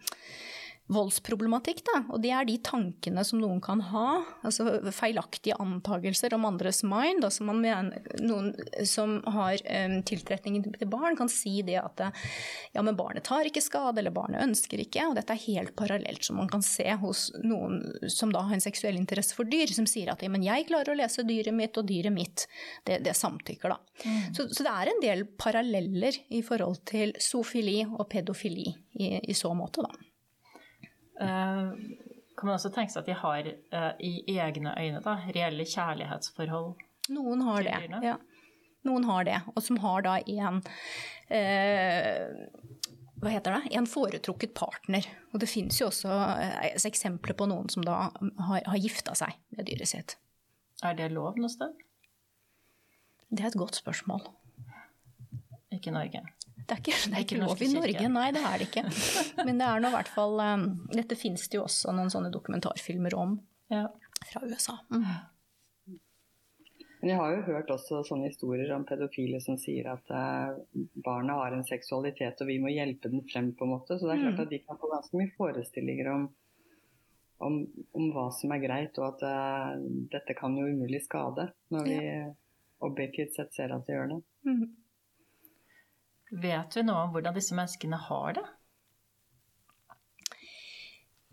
voldsproblematikk. 0.91 1.83
Da. 1.87 2.01
Og 2.11 2.23
det 2.25 2.33
er 2.35 2.47
de 2.49 2.57
tankene 2.65 3.25
som 3.27 3.41
noen 3.43 3.61
kan 3.65 3.83
ha, 3.91 4.07
altså 4.47 4.81
feilaktige 4.95 5.59
antagelser 5.63 6.35
om 6.37 6.47
andres 6.49 6.83
mind. 6.87 7.25
Altså 7.27 7.47
man 7.49 7.63
mener, 7.63 8.11
noen 8.23 8.53
som 8.89 9.19
har 9.31 9.61
um, 9.63 9.99
tiltrekning 10.07 10.61
til 10.67 10.91
barn, 10.91 11.19
kan 11.19 11.31
si 11.33 11.61
det 11.67 11.79
at 11.81 12.03
ja, 12.75 12.83
men 12.83 12.99
barnet 12.99 13.27
tar 13.29 13.49
ikke 13.49 13.63
skade, 13.65 14.01
eller 14.03 14.15
barnet 14.15 14.45
ønsker 14.45 14.83
ikke. 14.83 15.07
Og 15.11 15.17
dette 15.19 15.35
er 15.37 15.45
helt 15.47 15.75
parallelt 15.79 16.27
som 16.27 16.41
man 16.41 16.51
kan 16.51 16.65
se 16.65 16.89
hos 17.01 17.29
noen 17.45 17.81
som 18.11 18.35
da 18.35 18.45
har 18.47 18.59
en 18.59 18.65
seksuell 18.65 18.99
interesse 18.99 19.37
for 19.37 19.49
dyr, 19.49 19.71
som 19.75 19.89
sier 19.89 20.13
at 20.13 20.25
ja, 20.25 20.31
men 20.33 20.45
jeg 20.47 20.69
klarer 20.71 20.93
å 20.93 20.99
lese 20.99 21.27
dyret 21.27 21.55
mitt, 21.57 21.79
og 21.79 21.89
dyret 21.89 22.15
mitt, 22.15 22.47
det, 22.89 23.01
det 23.07 23.17
samtykker, 23.19 23.73
da. 23.73 23.79
Mm. 24.05 24.35
Så, 24.35 24.49
så, 24.51 24.65
det 24.67 24.75
er 24.75 24.91
en 24.91 25.03
del 25.03 25.25
paralleller 25.41 26.21
i 26.35 26.43
forhold 26.47 26.83
til 26.89 27.15
zoofili 27.21 27.83
og 27.87 28.07
pedofili 28.11 28.69
i, 28.71 29.17
i 29.21 29.37
så 29.37 29.53
måte, 29.57 29.85
da. 29.87 30.10
Eh, 31.21 31.73
kan 32.37 32.49
man 32.49 32.57
også 32.57 32.73
tenke 32.73 32.93
seg 32.93 33.03
at 33.03 33.11
de 33.11 33.19
har 33.21 33.51
eh, 33.53 33.91
i 34.07 34.39
egne 34.41 34.73
øyne 34.79 35.03
da, 35.05 35.19
reelle 35.29 35.67
kjærlighetsforhold? 35.69 36.73
Noen 37.13 37.43
har 37.45 37.67
det, 37.67 37.77
ja. 38.07 38.17
Noen 38.89 39.05
har 39.05 39.27
det, 39.29 39.41
og 39.53 39.61
som 39.65 39.77
har 39.83 40.07
da 40.07 40.15
en 40.25 40.63
eh, 41.29 42.31
hva 43.21 43.35
heter 43.35 43.53
det, 43.53 43.75
en 43.77 43.89
foretrukket 43.89 44.55
partner. 44.57 45.05
Og 45.35 45.43
det 45.43 45.51
finnes 45.53 45.77
jo 45.77 45.91
også 45.91 46.09
eksempler 46.89 47.37
på 47.37 47.49
noen 47.51 47.69
som 47.73 47.85
da 47.85 48.07
har, 48.09 48.65
har 48.65 48.81
gifta 48.81 49.13
seg 49.19 49.37
med 49.53 49.69
dyret 49.69 49.93
sitt. 49.93 50.17
Er 50.81 50.97
det 50.97 51.11
lov 51.13 51.37
noe 51.37 51.53
sted? 51.53 51.75
Det 53.29 53.45
er 53.45 53.51
et 53.51 53.61
godt 53.61 53.77
spørsmål. 53.77 54.25
Ikke 55.77 55.93
Norge? 55.93 56.25
Det 56.71 56.77
er 56.77 56.83
ikke, 56.85 56.99
det 57.11 57.17
er 57.19 57.25
ikke 57.25 57.39
lov 57.41 57.63
i 57.65 57.69
Norge, 57.73 58.09
nei 58.15 58.29
det 58.31 58.41
er 58.47 58.61
det 58.61 58.67
ikke. 58.69 58.83
Men 59.47 59.59
det 59.59 59.67
er 59.67 59.81
nå 59.83 59.89
i 59.91 59.95
hvert 59.97 60.11
fall 60.15 60.37
um, 60.39 60.69
Dette 60.93 61.17
finnes 61.19 61.49
det 61.51 61.59
jo 61.59 61.65
også 61.65 61.91
noen 61.97 62.13
sånne 62.15 62.31
dokumentarfilmer 62.31 63.17
om 63.19 63.33
ja. 63.73 63.89
fra 64.31 64.43
USA. 64.47 64.77
Mm. 64.95 65.09
Men 67.01 67.11
jeg 67.11 67.19
har 67.19 67.35
jo 67.35 67.43
hørt 67.49 67.73
også 67.75 68.05
sånne 68.07 68.29
historier 68.29 68.71
om 68.77 68.85
pedofile 68.87 69.41
som 69.43 69.59
sier 69.59 69.89
at 69.91 70.15
uh, 70.15 70.55
barna 71.03 71.41
har 71.41 71.57
en 71.57 71.67
seksualitet 71.67 72.39
og 72.45 72.53
vi 72.53 72.61
må 72.63 72.71
hjelpe 72.71 73.11
den 73.11 73.25
frem, 73.27 73.51
på 73.57 73.67
en 73.67 73.75
måte. 73.75 73.99
Så 73.99 74.07
det 74.07 74.15
er 74.15 74.23
klart 74.29 74.39
mm. 74.39 74.45
at 74.45 74.55
de 74.55 74.63
kan 74.69 74.79
få 74.79 74.95
ganske 74.95 75.19
mye 75.19 75.35
forestillinger 75.41 76.13
om, 76.13 76.29
om, 77.49 77.63
om 77.99 78.11
hva 78.15 78.29
som 78.37 78.55
er 78.55 78.63
greit, 78.63 79.01
og 79.03 79.09
at 79.17 79.27
uh, 79.27 79.89
dette 80.15 80.39
kan 80.39 80.55
jo 80.55 80.71
umulig 80.71 81.03
skade, 81.09 81.51
når 81.75 81.91
vi 81.91 81.99
ja. 81.99 82.29
objektivt 82.87 83.35
sett 83.35 83.59
ser 83.59 83.75
at 83.75 83.91
det 83.91 83.99
gjør 83.99 84.15
det. 84.15 84.21
Mm. 84.47 84.69
Vet 86.31 86.77
vi 86.77 86.87
noe 86.87 87.07
om 87.07 87.15
hvordan 87.15 87.35
disse 87.35 87.57
menneskene 87.59 87.99
har 88.09 88.39
det? 88.39 88.47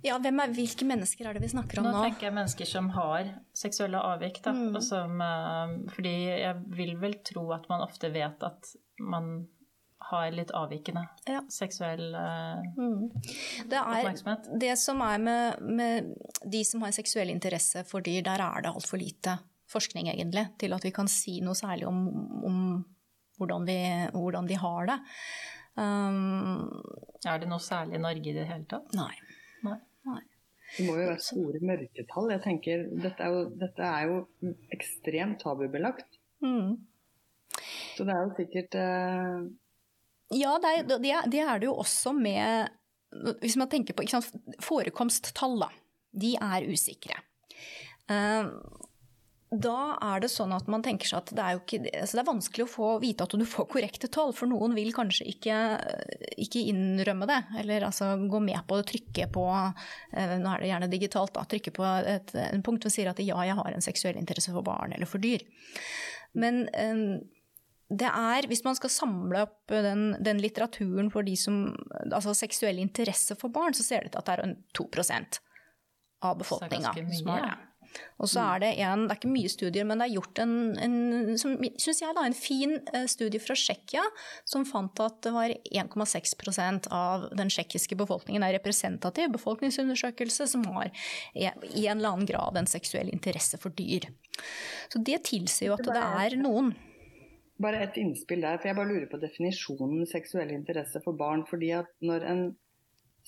Ja, 0.06 0.18
er, 0.22 0.54
Hvilke 0.54 0.86
mennesker 0.86 1.28
er 1.28 1.38
det 1.38 1.42
vi 1.42 1.52
snakker 1.52 1.82
om 1.82 1.88
nå? 1.90 1.92
Nå 1.96 2.06
tenker 2.06 2.30
jeg 2.30 2.36
mennesker 2.38 2.70
som 2.70 2.90
har 2.94 3.32
seksuelle 3.58 4.02
avvik. 4.14 4.40
Da, 4.46 4.54
mm. 4.54 4.80
som, 4.86 5.22
uh, 5.22 5.76
fordi 5.94 6.16
jeg 6.44 6.66
vil 6.78 6.98
vel 7.02 7.18
tro 7.26 7.48
at 7.56 7.66
man 7.72 7.86
ofte 7.86 8.12
vet 8.14 8.46
at 8.46 8.74
man 9.02 9.48
har 10.08 10.30
litt 10.32 10.54
avvikende 10.56 11.02
ja. 11.28 11.42
seksuell 11.52 12.14
uh, 12.14 12.62
mm. 12.78 13.08
det 13.68 13.80
er, 13.80 13.82
oppmerksomhet. 13.82 14.52
Det 14.62 14.76
som 14.80 15.02
er 15.04 15.22
med, 15.22 15.66
med, 15.66 16.12
de 16.46 16.62
som 16.66 16.86
har 16.86 16.94
seksuell 16.96 17.34
interesse 17.34 17.84
for 17.90 18.06
dyr, 18.06 18.22
der 18.26 18.44
er 18.46 18.64
det 18.64 18.74
altfor 18.74 19.02
lite 19.02 19.40
forskning, 19.68 20.08
egentlig, 20.14 20.46
til 20.62 20.78
at 20.78 20.86
vi 20.86 20.94
kan 20.96 21.10
si 21.12 21.42
noe 21.44 21.58
særlig 21.58 21.90
om, 21.90 22.06
om 22.48 22.62
hvordan 23.38 23.68
vi, 23.68 23.78
hvordan 24.14 24.50
vi 24.50 24.58
har 24.60 24.90
det. 24.90 24.98
Um, 25.78 26.66
er 27.22 27.38
det 27.42 27.50
noe 27.52 27.62
særlig 27.62 28.00
i 28.00 28.02
Norge 28.02 28.32
i 28.32 28.34
det 28.34 28.48
hele 28.50 28.66
tatt? 28.70 28.90
Nei. 28.98 29.14
nei. 29.68 29.78
nei. 30.10 30.24
Det 30.74 30.86
må 30.88 30.98
jo 30.98 31.06
være 31.06 31.24
store 31.24 31.62
mørketall. 31.64 32.32
Jeg 32.34 32.44
tenker, 32.44 32.88
Dette 33.04 33.24
er 33.24 33.36
jo, 33.36 33.44
dette 33.62 33.92
er 33.92 34.10
jo 34.10 34.54
ekstremt 34.76 35.40
tabubelagt. 35.44 36.18
Mm. 36.44 36.76
Så 37.96 38.06
det 38.06 38.14
er 38.14 38.26
jo 38.26 38.34
sikkert 38.38 38.78
uh... 38.82 39.46
Ja, 40.36 40.58
det 40.62 40.74
er, 40.74 40.82
det, 40.90 40.98
det 41.32 41.40
er, 41.40 41.62
det 41.62 41.70
jo 41.70 41.78
også 41.80 42.12
med 42.12 42.68
Hvis 43.40 43.56
man 43.56 43.70
tenker 43.72 43.96
på 43.96 44.04
forekomsttall, 44.62 45.56
da. 45.62 45.70
De 46.12 46.34
er 46.42 46.68
usikre. 46.68 47.22
Uh, 48.10 48.50
da 49.48 49.96
er 50.04 50.20
det 50.20 50.28
sånn 50.28 50.52
at 50.52 50.66
man 50.68 50.82
tenker 50.84 51.08
seg 51.08 51.22
at 51.22 51.30
det 51.32 51.44
er, 51.44 51.60
ikke, 51.62 51.78
altså 52.02 52.18
det 52.18 52.22
er 52.22 52.28
vanskelig 52.28 52.66
å 52.66 52.72
få 52.72 52.88
vite 53.00 53.24
at 53.24 53.36
du 53.40 53.46
får 53.48 53.70
korrekte 53.72 54.10
tall, 54.12 54.34
for 54.36 54.52
noen 54.52 54.74
vil 54.76 54.90
kanskje 54.96 55.24
ikke, 55.32 55.60
ikke 56.44 56.66
innrømme 56.68 57.30
det. 57.30 57.38
Eller 57.62 57.86
altså 57.88 58.10
gå 58.28 58.42
med 58.44 58.60
på 58.68 58.76
å 58.76 58.84
trykke 58.88 59.30
på 59.32 59.46
eh, 59.56 60.34
Nå 60.42 60.52
er 60.52 60.64
det 60.64 60.72
gjerne 60.74 60.92
digitalt, 60.92 61.32
da. 61.38 61.46
Trykke 61.48 61.72
på 61.80 61.88
et, 61.88 62.36
en 62.44 62.66
punkt 62.66 62.90
og 62.90 62.92
sier 62.92 63.14
at 63.14 63.24
ja, 63.24 63.40
jeg 63.48 63.56
har 63.62 63.72
en 63.72 63.88
seksuell 63.88 64.20
interesse 64.20 64.52
for 64.52 64.68
barn 64.68 64.98
eller 64.98 65.08
for 65.08 65.24
dyr. 65.24 65.46
Men 66.36 66.66
eh, 66.76 67.24
det 67.88 68.12
er, 68.12 68.50
hvis 68.52 68.66
man 68.68 68.76
skal 68.76 68.92
samle 68.92 69.46
opp 69.48 69.72
den, 69.72 70.10
den, 70.20 70.44
litteraturen 70.44 71.08
for 71.14 71.24
de 71.24 71.38
som 71.40 71.70
Altså 72.04 72.36
seksuell 72.36 72.84
interesse 72.84 73.40
for 73.40 73.54
barn, 73.54 73.72
så 73.72 73.88
ser 73.88 74.04
det 74.04 74.12
ut 74.12 74.18
til 74.18 74.26
at 74.26 74.28
det 74.28 74.52
er 74.52 74.58
2% 74.76 75.42
av 76.28 76.36
befolkninga 76.44 76.92
som 77.16 77.32
har 77.32 77.46
det. 77.46 77.56
Og 78.18 78.30
så 78.32 78.44
er 78.56 78.64
det 78.64 78.72
en, 78.82 79.06
det 79.06 79.14
er 79.14 79.20
ikke 79.20 79.32
mye 79.32 79.52
studier, 79.52 79.86
men 79.88 80.02
det 80.02 80.08
er 80.08 80.16
gjort 80.16 80.42
en, 80.42 80.56
en 80.82 81.38
som, 81.40 81.54
synes 81.78 82.02
jeg 82.02 82.18
da, 82.18 82.26
en 82.26 82.38
fin 82.38 82.78
eh, 82.94 83.06
studie 83.10 83.42
fra 83.42 83.58
Tsjekkia 83.58 84.04
som 84.48 84.66
fant 84.68 85.04
at 85.04 85.20
det 85.26 85.34
var 85.36 85.54
1,6% 85.54 86.90
av 86.94 87.28
den 87.38 87.52
tsjekkiske 87.54 87.98
befolkningen 88.00 88.46
er 88.46 88.56
representativ 88.58 89.32
befolkningsundersøkelse 89.38 90.50
som 90.50 90.66
har 90.74 90.92
i 91.36 91.48
en 91.48 91.98
eller 91.98 92.14
annen 92.14 92.30
grad 92.30 92.58
en 92.58 92.70
seksuell 92.70 93.12
interesse 93.14 93.60
for 93.62 93.76
dyr. 93.78 94.10
Så 94.92 95.02
det 95.06 95.24
tilsier 95.30 95.72
jo 95.72 95.78
at 95.78 95.88
det 95.88 96.04
er 96.04 96.38
noen. 96.42 96.74
Bare 97.62 97.82
et 97.88 97.98
innspill 97.98 98.44
der, 98.46 98.60
for 98.60 98.70
jeg 98.70 98.78
bare 98.78 98.92
lurer 98.92 99.10
på 99.10 99.20
definisjonen 99.22 100.06
seksuell 100.10 100.52
interesse 100.54 101.02
for 101.06 101.18
barn. 101.18 101.46
fordi 101.50 101.72
at 101.74 101.90
når 102.06 102.26
en 102.30 102.44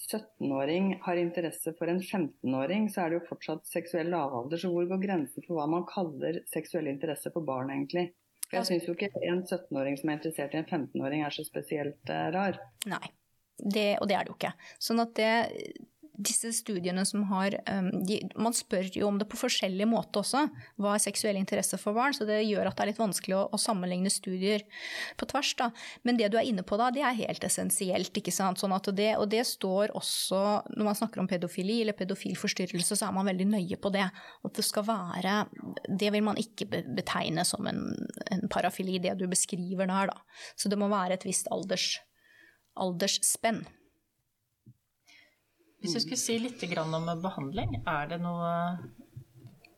17-åring 0.07 0.93
har 1.03 1.19
interesse 1.19 1.73
for 1.77 1.91
en 1.91 1.99
15-åring, 1.99 2.87
så 2.93 3.03
er 3.03 3.11
det 3.11 3.19
jo 3.19 3.27
fortsatt 3.27 3.67
seksuell 3.67 4.09
lavalder. 4.13 4.61
Så 4.61 4.71
hvor 4.71 4.87
går 4.89 5.03
grensen 5.03 5.45
for 5.45 5.59
hva 5.59 5.67
man 5.69 5.85
kaller 5.89 6.41
seksuell 6.49 6.87
interesse 6.91 7.31
for 7.33 7.45
barn, 7.45 7.71
egentlig? 7.73 8.09
For 8.47 8.61
jeg 8.61 8.69
syns 8.69 8.87
jo 8.87 8.95
ikke 8.95 9.11
en 9.29 9.43
17-åring 9.43 9.99
som 9.99 10.09
er 10.09 10.17
interessert 10.17 10.55
i 10.55 10.61
en 10.61 10.67
15-åring 10.69 11.25
er 11.25 11.35
så 11.35 11.45
spesielt 11.45 12.13
eh, 12.13 12.29
rar. 12.33 12.57
Nei, 12.89 13.05
det, 13.59 13.89
og 13.99 14.09
det 14.09 14.17
er 14.17 14.25
det 14.25 14.33
jo 14.33 14.37
ikke. 14.39 14.55
Sånn 14.81 15.03
at 15.03 15.13
det, 15.19 15.31
disse 16.19 16.51
studiene 16.53 17.05
som 17.07 17.23
har 17.29 17.55
um, 17.69 17.89
de, 18.05 18.19
Man 18.35 18.55
spør 18.55 18.89
jo 18.91 19.07
om 19.07 19.19
det 19.19 19.27
på 19.31 19.39
forskjellig 19.39 19.87
måte 19.87 20.21
også. 20.21 20.45
Hva 20.81 20.95
er 20.95 21.03
seksuell 21.03 21.39
interesse 21.39 21.79
for 21.79 21.95
barn? 21.95 22.15
Så 22.15 22.27
det 22.27 22.41
gjør 22.43 22.69
at 22.69 22.77
det 22.77 22.83
er 22.83 22.91
litt 22.91 22.99
vanskelig 22.99 23.37
å, 23.37 23.45
å 23.55 23.59
sammenligne 23.61 24.11
studier 24.11 24.65
på 25.19 25.29
tvers. 25.31 25.53
Da. 25.59 25.69
Men 26.07 26.19
det 26.19 26.31
du 26.33 26.37
er 26.39 26.49
inne 26.49 26.65
på 26.67 26.79
da, 26.79 26.89
det 26.93 27.05
er 27.07 27.17
helt 27.21 27.45
essensielt. 27.47 28.11
ikke 28.11 28.33
sant? 28.35 28.59
Sånn 28.59 28.75
det, 28.95 29.13
og 29.17 29.29
det 29.31 29.45
står 29.47 29.95
også 29.97 30.41
Når 30.75 30.85
man 30.85 30.97
snakker 30.97 31.21
om 31.21 31.27
pedofili 31.29 31.81
eller 31.83 31.97
pedofil 31.97 32.35
forstyrrelse, 32.39 32.99
så 32.99 33.07
er 33.07 33.15
man 33.15 33.27
veldig 33.29 33.47
nøye 33.53 33.79
på 33.79 33.93
det. 33.95 34.05
At 34.45 34.59
det 34.59 34.67
skal 34.67 34.87
være 34.87 35.39
Det 35.87 36.11
vil 36.13 36.25
man 36.25 36.39
ikke 36.39 36.67
betegne 36.69 37.45
som 37.47 37.67
en, 37.69 37.85
en 38.31 38.47
parafili, 38.51 38.99
det 38.99 39.15
du 39.19 39.27
beskriver 39.31 39.87
der, 39.89 40.11
da. 40.11 40.45
Så 40.59 40.69
det 40.69 40.79
må 40.79 40.91
være 40.91 41.15
et 41.15 41.27
visst 41.27 41.47
alders, 41.53 41.99
aldersspenn. 42.79 43.63
Hvis 45.79 45.95
du 45.95 46.01
skulle 46.03 46.19
si 46.19 46.39
litt 46.43 46.63
om 46.81 47.11
behandling, 47.23 47.81
er 47.87 48.09
det, 48.11 48.19
noe, 48.23 48.49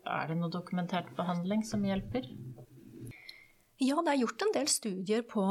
er 0.05 0.31
det 0.31 0.37
noe 0.39 0.49
dokumentert 0.53 1.11
behandling 1.17 1.61
som 1.67 1.85
hjelper? 1.85 2.25
Ja, 3.81 3.97
det 4.05 4.11
er 4.11 4.19
gjort 4.21 4.43
en 4.45 4.51
del 4.53 4.67
studier 4.69 5.23
på, 5.25 5.41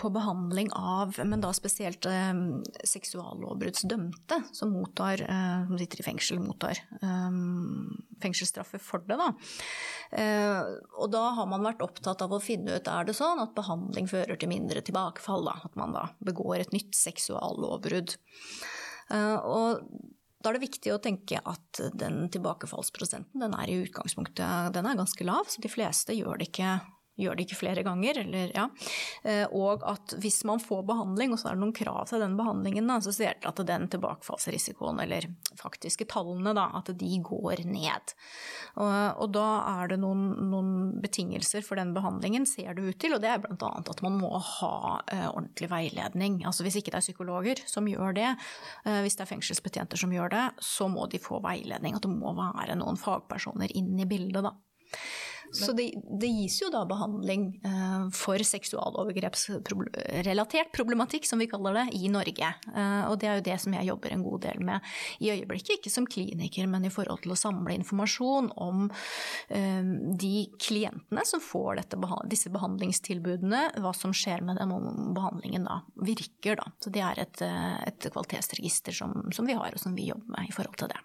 på 0.00 0.08
behandling 0.08 0.70
av, 0.72 1.18
men 1.28 1.42
da 1.44 1.50
spesielt 1.52 2.06
eh, 2.08 2.38
seksuallovbruddsdømte 2.88 4.38
som 4.56 4.72
mottar, 4.72 5.20
eh, 5.20 5.74
sitter 5.82 6.00
i 6.00 6.06
fengsel, 6.06 6.40
mottar 6.40 6.80
eh, 7.02 7.36
fengselsstraffer 8.24 8.80
for 8.80 9.04
det. 9.04 9.18
Da. 9.20 9.28
Eh, 10.22 10.72
og 10.96 11.12
da 11.12 11.26
har 11.36 11.50
man 11.52 11.68
vært 11.68 11.84
opptatt 11.84 12.24
av 12.24 12.32
å 12.32 12.40
finne 12.40 12.78
ut 12.78 12.88
er 12.88 13.10
det 13.10 13.16
sånn 13.18 13.44
at 13.44 13.52
behandling 13.58 14.08
fører 14.08 14.40
til 14.40 14.54
mindre 14.54 14.80
tilbakefall. 14.80 15.44
Da, 15.44 15.58
at 15.68 15.76
man 15.76 15.92
da 15.96 16.08
begår 16.24 16.64
et 16.64 16.72
nytt 16.72 16.96
seksuallovbrudd. 16.96 18.16
Og 19.14 19.86
da 20.42 20.50
er 20.50 20.56
det 20.56 20.66
viktig 20.66 20.92
å 20.94 21.00
tenke 21.02 21.40
at 21.42 21.80
den 21.98 22.26
tilbakefallsprosenten 22.30 23.42
den 23.42 23.54
er 23.56 23.70
i 23.70 23.80
utgangspunktet 23.82 24.74
den 24.76 24.86
er 24.86 24.98
ganske 24.98 25.26
lav, 25.26 25.48
så 25.50 25.62
de 25.62 25.70
fleste 25.72 26.14
gjør 26.14 26.38
det 26.40 26.50
ikke 26.52 26.76
gjør 27.16 27.36
det 27.36 27.46
ikke 27.46 27.58
flere 27.58 27.84
ganger. 27.86 28.20
Eller, 28.22 28.52
ja. 28.54 28.66
Eh, 29.24 29.44
og 29.56 29.84
at 29.88 30.16
hvis 30.22 30.42
man 30.48 30.62
får 30.62 30.84
behandling, 30.88 31.32
og 31.32 31.40
så 31.40 31.50
er 31.50 31.56
det 31.56 31.64
noen 31.64 31.76
krav 31.76 32.04
til 32.10 32.22
den 32.22 32.36
behandlingen, 32.38 32.88
da, 32.90 32.98
så 33.04 33.14
ser 33.14 33.38
det 33.40 33.50
at 33.50 33.62
den 33.68 33.88
tilbakefallsrisikoen, 33.92 35.00
eller 35.04 35.28
faktiske 35.60 36.08
tallene, 36.12 36.54
da, 36.56 36.68
at 36.78 36.92
de 36.98 37.12
går 37.24 37.64
ned. 37.68 38.14
Og, 38.76 38.92
og 39.24 39.32
da 39.34 39.46
er 39.80 39.92
det 39.92 40.00
noen, 40.02 40.28
noen, 40.50 40.72
betingelser 41.00 41.64
for 41.64 41.80
den 41.80 41.94
behandlingen, 41.96 42.46
ser 42.48 42.76
det 42.76 42.84
ut 42.84 42.98
til, 43.00 43.16
og 43.16 43.22
det 43.24 43.30
er 43.32 43.40
bl.a. 43.42 43.70
at 43.80 44.02
man 44.04 44.18
må 44.20 44.30
ha 44.36 44.72
uh, 45.00 45.28
ordentlig 45.30 45.70
veiledning. 45.70 46.40
Altså 46.48 46.66
hvis 46.66 46.78
ikke 46.80 46.92
det 46.92 47.00
er 47.00 47.06
psykologer 47.06 47.62
som 47.68 47.88
gjør 47.88 48.16
det, 48.16 48.32
uh, 48.86 49.00
hvis 49.04 49.16
det 49.16 49.24
er 49.24 49.30
fengselsbetjenter 49.30 50.00
som 50.00 50.12
gjør 50.12 50.32
det, 50.34 50.44
så 50.64 50.90
må 50.92 51.06
de 51.12 51.22
få 51.22 51.40
veiledning. 51.44 51.96
At 51.96 52.04
det 52.04 52.12
må 52.12 52.34
være 52.36 52.76
noen 52.80 52.98
fagpersoner 53.00 53.72
inn 53.78 53.94
i 54.02 54.08
bildet, 54.08 54.44
da. 54.44 54.54
Så 55.52 55.72
det, 55.72 55.92
det, 56.20 56.26
gis 56.26 56.62
jo 56.62 56.70
da 56.72 56.86
behandling 56.88 57.60
eh, 57.64 58.08
for 58.14 58.38
seksualovergrepsrelatert 58.44 60.72
problematikk, 60.74 61.26
som 61.28 61.38
vi 61.42 61.46
kaller 61.50 61.72
det, 61.80 61.86
i 61.98 62.08
Norge. 62.12 62.48
Eh, 62.74 63.10
og 63.10 63.14
det 63.20 63.28
er 63.28 63.34
jo 63.38 63.48
det 63.48 63.58
som 63.62 63.72
jeg 63.76 63.88
jobber 63.90 64.10
en 64.14 64.26
god 64.26 64.40
del 64.46 64.58
med 64.66 64.78
i 65.22 65.26
øyeblikket, 65.34 65.74
ikke 65.78 65.92
som 65.92 66.10
kliniker, 66.10 66.64
men 66.70 66.82
i 66.86 66.92
forhold 66.92 67.20
til 67.24 67.32
å 67.34 67.40
samle 67.40 67.72
informasjon 67.78 68.46
om 68.62 68.76
eh, 69.48 69.84
de 70.20 70.36
klientene 70.62 71.22
som 71.28 71.40
får 71.42 71.70
dette, 71.82 71.96
disse 72.30 72.50
behandlingstilbudene, 72.54 73.62
hva 73.82 73.92
som 73.96 74.10
skjer 74.16 74.40
med 74.46 74.54
den 74.60 74.70
behandlingen 75.16 75.62
da 75.68 75.76
virker. 76.06 76.54
Da. 76.60 76.66
Så 76.82 76.88
det 76.94 77.02
er 77.04 77.16
et, 77.22 77.38
et 77.42 78.02
kvalitetsregister 78.12 78.92
som, 78.96 79.10
som 79.34 79.44
vi 79.48 79.54
har, 79.58 79.70
og 79.72 79.80
som 79.82 79.92
vi 79.96 80.10
jobber 80.10 80.28
med 80.36 80.42
i 80.50 80.54
forhold 80.54 80.78
til 80.80 80.90
det. 80.92 81.00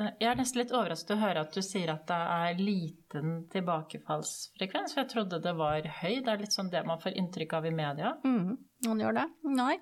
Jeg 0.00 0.28
er 0.30 0.38
nesten 0.38 0.62
litt 0.62 0.72
overrasket 0.72 1.12
å 1.16 1.20
høre 1.20 1.44
at 1.44 1.54
du 1.54 1.60
sier 1.64 1.90
at 1.92 2.06
det 2.08 2.16
er 2.16 2.60
liten 2.60 3.42
tilbakefallsfrekvens, 3.52 4.94
for 4.94 5.02
jeg 5.02 5.10
trodde 5.12 5.42
det 5.44 5.54
var 5.58 5.86
høy. 6.00 6.20
Det 6.24 6.32
er 6.32 6.40
litt 6.40 6.56
sånn 6.56 6.72
det 6.72 6.82
man 6.88 7.02
får 7.02 7.18
inntrykk 7.20 7.56
av 7.58 7.68
i 7.68 7.74
media. 7.74 8.14
Mm, 8.24 8.54
man 8.88 9.02
gjør 9.04 9.18
det. 9.20 9.26
Nei. 9.58 9.76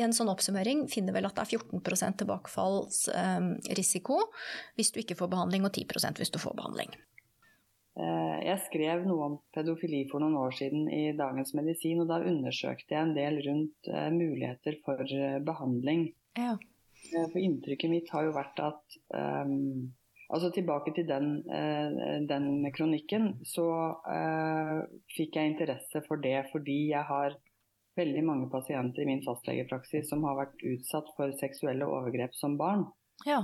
En 0.00 0.14
sånn 0.16 0.32
oppsummering 0.32 0.86
finner 0.90 1.14
vel 1.14 1.28
at 1.28 1.36
det 1.36 1.44
er 1.44 1.58
14% 1.60 2.22
tilbakefallsrisiko 2.24 4.20
hvis 4.78 4.94
du 4.94 5.02
ikke 5.04 5.18
får 5.18 5.30
behandling, 5.36 5.68
og 5.68 5.74
10% 5.74 6.22
hvis 6.22 6.34
du 6.34 6.40
får 6.42 6.56
behandling. 6.58 6.94
Eh, 7.94 8.38
jeg 8.48 8.58
skrev 8.64 9.04
noe 9.06 9.26
om 9.28 9.34
pedofili 9.54 10.02
for 10.10 10.22
noen 10.24 10.34
år 10.40 10.54
siden 10.58 10.88
i 10.90 11.12
Dagens 11.14 11.54
Medisin, 11.54 12.00
og 12.02 12.10
da 12.10 12.18
undersøkte 12.26 12.96
jeg 12.96 13.06
en 13.06 13.14
del 13.14 13.38
rundt 13.46 13.90
eh, 13.90 14.08
muligheter 14.10 14.80
for 14.86 15.04
eh, 15.06 15.38
behandling. 15.46 16.08
Ja. 16.34 16.56
Eh, 17.12 17.26
for 17.30 17.40
inntrykket 17.40 17.92
mitt 17.92 18.10
har 18.14 18.26
jo 18.26 18.34
vært 18.36 18.64
at 18.64 18.98
um, 19.14 19.92
Altså 20.34 20.48
tilbake 20.50 20.90
til 20.96 21.04
den, 21.06 21.26
uh, 21.52 22.14
den 22.26 22.64
kronikken, 22.74 23.26
så 23.46 23.66
uh, 24.08 24.78
fikk 25.12 25.36
jeg 25.36 25.50
interesse 25.50 26.00
for 26.08 26.18
det 26.18 26.46
fordi 26.48 26.78
jeg 26.88 27.04
har 27.06 27.36
veldig 28.00 28.22
mange 28.26 28.48
pasienter 28.50 29.04
i 29.04 29.06
min 29.10 29.20
fastlegepraksis 29.22 30.08
som 30.10 30.24
har 30.26 30.38
vært 30.40 30.64
utsatt 30.72 31.12
for 31.18 31.36
seksuelle 31.38 31.86
overgrep 31.86 32.34
som 32.34 32.56
barn. 32.58 32.86
Ja. 33.28 33.42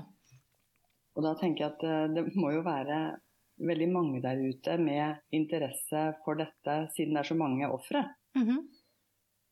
Og 1.14 1.28
da 1.28 1.36
tenker 1.38 1.66
jeg 1.66 1.76
at 1.76 1.84
uh, 1.84 2.08
det 2.16 2.24
må 2.32 2.56
jo 2.56 2.64
være 2.66 2.98
veldig 3.60 3.90
mange 3.92 4.24
der 4.24 4.40
ute 4.40 4.80
med 4.80 5.20
interesse 5.36 6.06
for 6.24 6.40
dette, 6.40 6.80
siden 6.96 7.14
det 7.14 7.26
er 7.26 7.30
så 7.30 7.38
mange 7.38 7.68
ofre. 7.70 8.06
Mm 8.34 8.46
-hmm. 8.48 8.60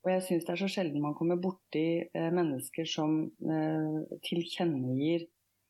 Og 0.06 0.12
jeg 0.12 0.24
syns 0.26 0.46
det 0.46 0.54
er 0.54 0.60
så 0.60 0.68
sjelden 0.70 1.02
man 1.02 1.16
kommer 1.18 1.40
borti 1.42 1.86
eh, 2.06 2.30
mennesker 2.34 2.86
som 2.88 3.18
eh, 3.26 4.18
tilkjennegir 4.28 5.26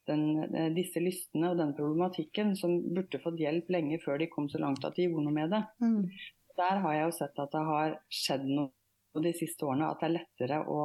den, 0.08 0.24
eh, 0.54 0.70
disse 0.76 1.00
lystene 1.02 1.52
og 1.52 1.60
den 1.60 1.74
problematikken, 1.76 2.54
som 2.56 2.80
burde 2.94 3.20
fått 3.22 3.40
hjelp 3.40 3.70
lenge 3.72 4.00
før 4.04 4.20
de 4.20 4.30
kom 4.32 4.48
så 4.52 4.60
langt 4.62 4.84
at 4.84 4.96
de 4.96 5.08
gjorde 5.08 5.26
noe 5.26 5.36
med 5.36 5.54
det. 5.54 5.62
Mm. 5.84 6.02
Der 6.58 6.82
har 6.84 6.96
jeg 6.96 7.06
jo 7.06 7.16
sett 7.20 7.40
at 7.44 7.54
det 7.54 7.64
har 7.68 7.96
skjedd 8.12 8.48
noe 8.48 9.22
de 9.24 9.34
siste 9.34 9.66
årene, 9.66 9.88
at 9.90 10.02
det 10.02 10.08
er 10.08 10.16
lettere 10.18 10.60
å 10.70 10.82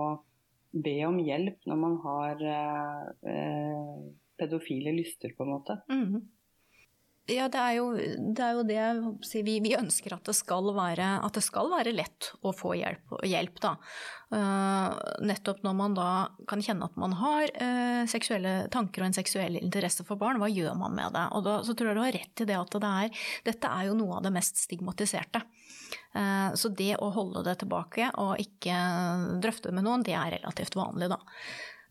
be 0.74 0.96
om 1.06 1.20
hjelp 1.22 1.68
når 1.70 1.80
man 1.86 1.98
har 2.08 2.46
eh, 2.56 3.08
eh 3.36 4.12
pedofile 4.34 4.90
lyster, 4.96 5.30
på 5.38 5.46
en 5.46 5.52
måte. 5.54 5.76
Mm. 5.94 6.16
Ja, 7.32 7.46
det 7.48 7.56
er 7.56 7.78
jo 7.78 7.86
det, 7.96 8.44
er 8.44 8.58
jo 8.58 8.64
det 8.68 9.44
vi, 9.48 9.54
vi, 9.64 9.72
ønsker 9.78 10.12
at 10.12 10.28
det, 10.28 10.36
være, 10.76 11.06
at 11.24 11.38
det, 11.38 11.44
skal 11.46 11.70
være, 11.72 11.94
lett 11.96 12.34
å 12.44 12.52
få 12.52 12.74
hjelp. 12.76 13.14
hjelp 13.24 13.62
da. 13.64 13.72
Uh, 14.34 14.92
nettopp 15.24 15.62
når 15.64 15.78
man 15.78 15.96
da 15.96 16.10
kan 16.50 16.60
kjenne 16.64 16.90
at 16.90 17.00
man 17.00 17.16
har 17.16 17.48
uh, 17.56 18.04
seksuelle 18.12 18.68
tanker 18.74 19.06
og 19.06 19.08
en 19.08 19.16
seksuell 19.16 19.56
interesse 19.62 20.04
for 20.04 20.20
barn, 20.20 20.42
hva 20.42 20.52
gjør 20.52 20.76
man 20.76 21.00
med 21.00 21.16
det? 21.16 21.24
Og 21.38 21.48
da 21.48 21.56
så 21.64 21.78
tror 21.78 21.94
jeg 21.94 22.00
du 22.00 22.04
har 22.04 22.18
rett 22.18 22.44
i 22.44 22.50
det 22.50 22.60
at 22.60 22.78
det 22.84 22.92
er, 22.92 23.26
dette 23.48 23.72
er 23.72 23.88
jo 23.88 23.98
noe 24.02 24.20
av 24.20 24.28
det 24.28 24.36
mest 24.36 24.60
stigmatiserte. 24.66 25.46
Uh, 26.12 26.52
så 26.60 26.76
det 26.76 26.98
å 27.00 27.14
holde 27.16 27.48
det 27.48 27.56
tilbake 27.64 28.12
og 28.20 28.36
ikke 28.44 28.84
drøfte 29.40 29.72
med 29.72 29.88
noen, 29.88 30.04
det 30.04 30.20
er 30.20 30.42
relativt 30.42 30.76
vanlig, 30.76 31.14
da. 31.14 31.22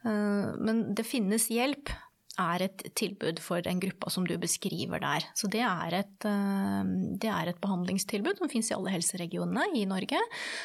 Men 0.02 0.80
det 0.98 1.04
finnes 1.06 1.44
hjelp 1.46 1.92
er 2.40 2.64
et 2.64 2.82
tilbud 2.96 3.40
for 3.44 3.60
den 3.64 3.80
gruppa 3.82 4.10
som 4.12 4.24
du 4.28 4.34
beskriver 4.40 5.02
der. 5.02 5.24
Så 5.36 5.50
det 5.52 5.60
er 5.66 5.96
et, 5.98 6.24
eh, 6.24 6.92
det 7.20 7.28
er 7.28 7.50
et 7.50 7.60
behandlingstilbud 7.60 8.38
som 8.38 8.48
finnes 8.48 8.70
i 8.70 8.76
alle 8.76 8.94
helseregionene 8.94 9.66
i 9.76 9.84
Norge, 9.88 10.20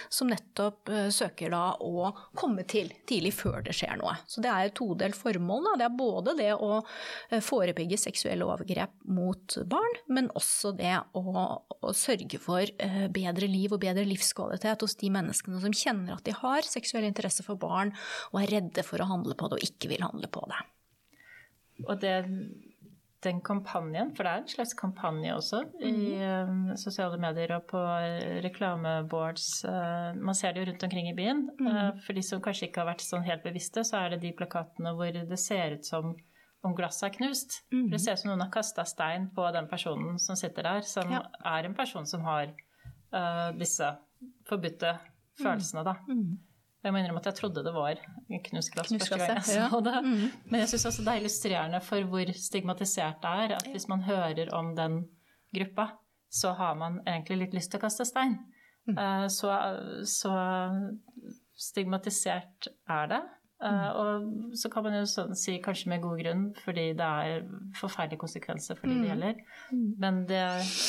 som 0.09 0.32
nettopp 0.32 0.89
eh, 0.89 1.09
søker 1.11 1.51
da 1.51 1.76
å 1.84 2.11
komme 2.38 2.63
til 2.70 2.93
tidlig 3.09 3.34
før 3.36 3.65
det 3.68 3.76
skjer 3.76 3.99
noe. 3.99 4.15
Så 4.28 4.43
det 4.43 4.51
er 4.51 4.70
et 4.70 4.78
todelt 4.78 5.18
formål. 5.18 5.68
Da. 5.68 5.76
Det 5.82 5.88
er 5.89 5.99
både 5.99 6.38
det 6.39 6.53
å 6.55 6.72
eh, 6.80 7.43
forebygge 7.43 7.99
seksuelle 7.99 8.47
overgrep 8.47 8.95
mot 9.11 9.59
barn, 9.68 9.99
men 10.07 10.32
også 10.38 10.72
det 10.78 10.95
å, 11.20 11.26
å 11.82 11.93
sørge 11.95 12.39
for 12.41 12.63
bedre 13.13 13.49
liv 13.49 13.74
og 13.74 13.82
bedre 13.82 14.05
livskvalitet 14.07 14.84
hos 14.84 14.95
de 14.99 15.11
menneskene 15.13 15.59
som 15.63 15.76
kjenner 15.76 16.15
at 16.15 16.26
de 16.28 16.36
har 16.36 16.68
seksuell 16.68 17.07
interesse 17.07 17.43
for 17.45 17.59
barn 17.59 17.93
og 18.32 18.41
er 18.41 18.57
redde 18.57 18.86
for 18.88 19.01
å 19.01 19.09
handle 19.09 19.36
på 19.38 19.49
det 19.49 19.59
og 19.59 19.70
ikke 19.70 19.91
vil 19.91 20.05
handle 20.05 20.32
på 20.32 20.43
det. 20.51 20.63
Og 21.86 21.99
det, 22.01 22.13
den 23.25 23.41
kampanjen, 23.45 24.13
for 24.15 24.25
det 24.25 24.32
er 24.32 24.43
en 24.43 24.49
slags 24.51 24.73
kampanje 24.78 25.34
også 25.36 25.63
i 25.82 26.17
um, 26.47 26.71
sosiale 26.80 27.19
medier 27.21 27.55
og 27.57 27.67
på 27.69 27.82
reklameboards 28.45 29.47
uh, 29.67 30.13
Man 30.17 30.38
ser 30.38 30.53
det 30.53 30.63
jo 30.63 30.69
rundt 30.71 30.86
omkring 30.88 31.09
i 31.11 31.15
byen. 31.17 31.47
Mm. 31.59 31.67
Uh, 31.67 31.91
for 32.05 32.17
de 32.17 32.23
som 32.25 32.41
kanskje 32.43 32.69
ikke 32.69 32.84
har 32.84 32.91
vært 32.91 33.05
sånn 33.05 33.25
helt 33.28 33.45
bevisste, 33.45 33.84
så 33.88 34.03
er 34.03 34.15
det 34.15 34.23
de 34.25 34.34
plakatene 34.38 34.93
hvor 34.97 35.13
det 35.17 35.41
ser 35.41 35.78
ut 35.78 35.86
som 35.86 36.15
om 36.65 36.73
glasset 36.78 37.09
er 37.09 37.15
knust. 37.17 37.61
Mm. 37.73 37.89
Det 37.93 38.01
ser 38.01 38.17
ut 38.17 38.23
som 38.23 38.32
noen 38.32 38.45
har 38.47 38.53
kasta 38.53 38.86
stein 38.88 39.30
på 39.36 39.45
den 39.55 39.69
personen 39.69 40.17
som 40.21 40.38
sitter 40.39 40.65
der, 40.65 40.86
som 40.88 41.11
ja. 41.13 41.23
er 41.45 41.67
en 41.67 41.78
person 41.78 42.07
som 42.09 42.25
har 42.28 42.51
uh, 43.13 43.49
disse 43.57 43.93
forbudte 44.49 44.97
følelsene, 45.38 45.84
da. 45.86 45.97
Mm. 46.09 46.38
Jeg 46.88 46.95
må 46.95 47.01
innrømme 47.01 47.19
at 47.19 47.27
jeg 47.29 47.39
trodde 47.41 47.63
det 47.65 47.73
var 47.75 47.99
knusglass 48.47 48.93
første 48.93 49.19
gang 49.19 49.33
jeg 49.35 49.69
så 49.73 49.79
det. 49.83 49.95
Mm. 50.05 50.25
Men 50.47 50.63
jeg 50.63 50.71
syns 50.71 50.88
også 50.91 51.03
det 51.03 51.13
er 51.13 51.21
illustrerende 51.21 51.81
for 51.83 52.11
hvor 52.11 52.31
stigmatisert 52.47 53.19
det 53.23 53.31
er. 53.45 53.55
At 53.59 53.71
hvis 53.73 53.89
man 53.91 54.05
hører 54.07 54.53
om 54.55 54.71
den 54.77 55.01
gruppa, 55.55 55.89
så 56.31 56.53
har 56.55 56.75
man 56.79 57.01
egentlig 57.07 57.41
litt 57.43 57.57
lyst 57.57 57.73
til 57.73 57.81
å 57.81 57.85
kaste 57.88 58.07
stein. 58.07 58.38
Mm. 58.88 58.95
Eh, 58.97 59.25
så, 59.33 59.51
så, 60.07 60.35
stigmatisert 61.57 62.69
er 62.93 63.11
det. 63.11 63.21
Eh, 63.63 63.73
mm. 63.73 63.99
Og 63.99 64.57
så 64.61 64.71
kan 64.71 64.85
man 64.85 64.97
jo 64.99 65.03
sånn 65.09 65.35
si 65.39 65.57
kanskje 65.63 65.91
med 65.91 66.03
god 66.05 66.21
grunn, 66.21 66.47
fordi 66.63 66.88
det 66.99 67.11
er 67.27 67.47
forferdelige 67.79 68.23
konsekvenser 68.23 68.79
for 68.79 68.91
de 68.91 68.99
det 69.01 69.11
gjelder. 69.11 69.43
Men 70.03 70.23
det 70.29 70.43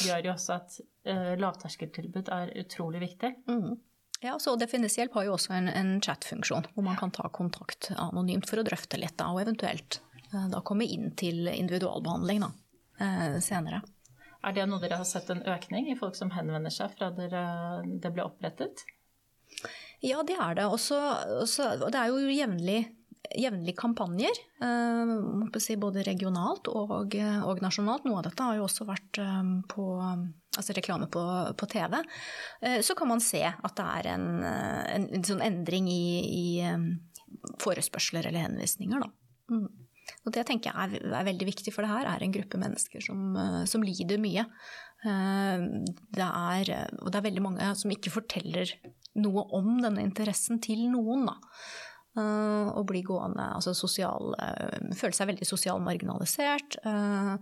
gjør 0.06 0.30
jo 0.30 0.34
også 0.36 0.58
at 0.58 0.80
eh, 1.08 1.34
lavterskeltilbud 1.40 2.32
er 2.38 2.54
utrolig 2.62 3.02
viktig. 3.06 3.34
Ja, 4.20 4.38
så 4.38 4.56
Defines 4.58 4.96
hjelp 4.98 5.14
har 5.14 5.28
jo 5.28 5.36
også 5.36 5.52
en, 5.54 5.68
en 5.70 6.00
chatfunksjon, 6.02 6.66
hvor 6.74 6.84
man 6.86 6.98
kan 6.98 7.12
ta 7.14 7.28
kontakt 7.30 7.92
anonymt 7.94 8.48
for 8.50 8.58
å 8.58 8.66
drøfte 8.66 8.98
litt, 8.98 9.14
da, 9.20 9.28
og 9.30 9.44
eventuelt 9.44 10.00
eh, 10.32 10.48
da 10.50 10.62
komme 10.66 10.88
inn 10.90 11.12
til 11.18 11.46
individualbehandling 11.52 12.42
da, 12.42 12.50
eh, 12.98 13.38
senere. 13.44 13.84
Er 14.42 14.54
det 14.54 14.66
noe 14.70 14.82
dere 14.82 14.98
har 14.98 15.06
sett 15.06 15.30
en 15.30 15.44
økning 15.46 15.90
i 15.92 15.96
folk 15.98 16.18
som 16.18 16.32
henvender 16.34 16.74
seg 16.74 16.94
fra 16.98 17.12
dere, 17.14 17.44
det 17.86 18.10
ble 18.14 18.26
opprettet? 18.26 18.82
Ja, 20.02 20.22
det 20.26 20.36
er 20.38 20.58
det. 20.58 20.66
Også, 20.66 20.98
også, 21.42 21.72
det 21.86 21.98
er 21.98 22.10
jo 22.10 22.30
jevnlig 22.30 22.80
jevnlige 23.36 23.76
kampanjer, 23.76 24.38
eh, 24.62 25.58
si 25.60 25.76
både 25.76 26.04
regionalt 26.06 26.68
og, 26.70 27.14
og, 27.14 27.62
nasjonalt. 27.62 28.06
Noe 28.06 28.20
av 28.20 28.28
dette 28.28 28.44
har 28.44 28.58
jo 28.58 28.66
også 28.66 28.86
vært 28.88 29.20
eh, 29.22 29.50
på 29.68 29.86
altså 30.58 30.74
reklame 30.76 31.08
på, 31.12 31.22
på, 31.58 31.68
TV. 31.70 31.98
Eh, 32.62 32.80
så 32.84 32.96
kan 32.98 33.10
man 33.12 33.22
se 33.24 33.42
at 33.44 33.76
det 33.78 33.88
er 33.98 34.10
en, 34.14 34.28
en, 34.44 35.08
en 35.18 35.26
sånn 35.26 35.44
endring 35.44 35.90
i, 35.92 36.08
i 36.24 36.46
forespørsler 37.62 38.30
eller 38.30 38.48
henvisninger. 38.48 39.04
Da. 39.04 39.12
Mm. 39.52 39.68
Og 40.24 40.32
det 40.34 40.46
tenker 40.48 40.72
jeg 40.72 41.00
er, 41.00 41.10
er, 41.12 41.26
veldig 41.28 41.48
viktig, 41.50 41.72
for 41.74 41.84
det 41.84 41.92
her 41.92 42.08
er 42.08 42.24
en 42.24 42.32
gruppe 42.32 42.60
mennesker 42.60 43.04
som, 43.04 43.36
som 43.68 43.84
lider 43.84 44.20
mye. 44.20 44.46
Det 45.04 46.24
er, 46.24 46.70
og 46.98 47.12
det 47.12 47.18
er 47.20 47.26
veldig 47.28 47.42
mange 47.44 47.68
som 47.78 47.92
ikke 47.92 48.12
forteller 48.16 48.72
noe 49.20 49.44
om 49.56 49.76
denne 49.82 50.02
interessen 50.02 50.62
til 50.64 50.86
noen. 50.90 51.28
Da. 51.28 51.36
Uh, 52.16 52.72
og 52.72 52.86
bli 52.88 53.02
gående 53.06 53.44
altså 53.54 53.74
sosial 53.76 54.32
uh, 54.40 54.78
Føle 54.96 55.14
seg 55.14 55.28
veldig 55.28 55.46
sosial 55.46 55.82
marginalisert. 55.84 56.78
Uh, 56.86 57.36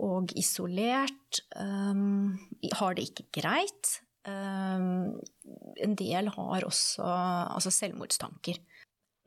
og 0.00 0.30
isolert. 0.38 1.40
Har 1.52 2.94
det 2.96 3.08
ikke 3.08 3.24
greit. 3.40 3.88
En 4.30 5.96
del 5.98 6.30
har 6.30 6.64
også 6.64 7.02
altså 7.02 7.72
selvmordstanker. 7.74 8.60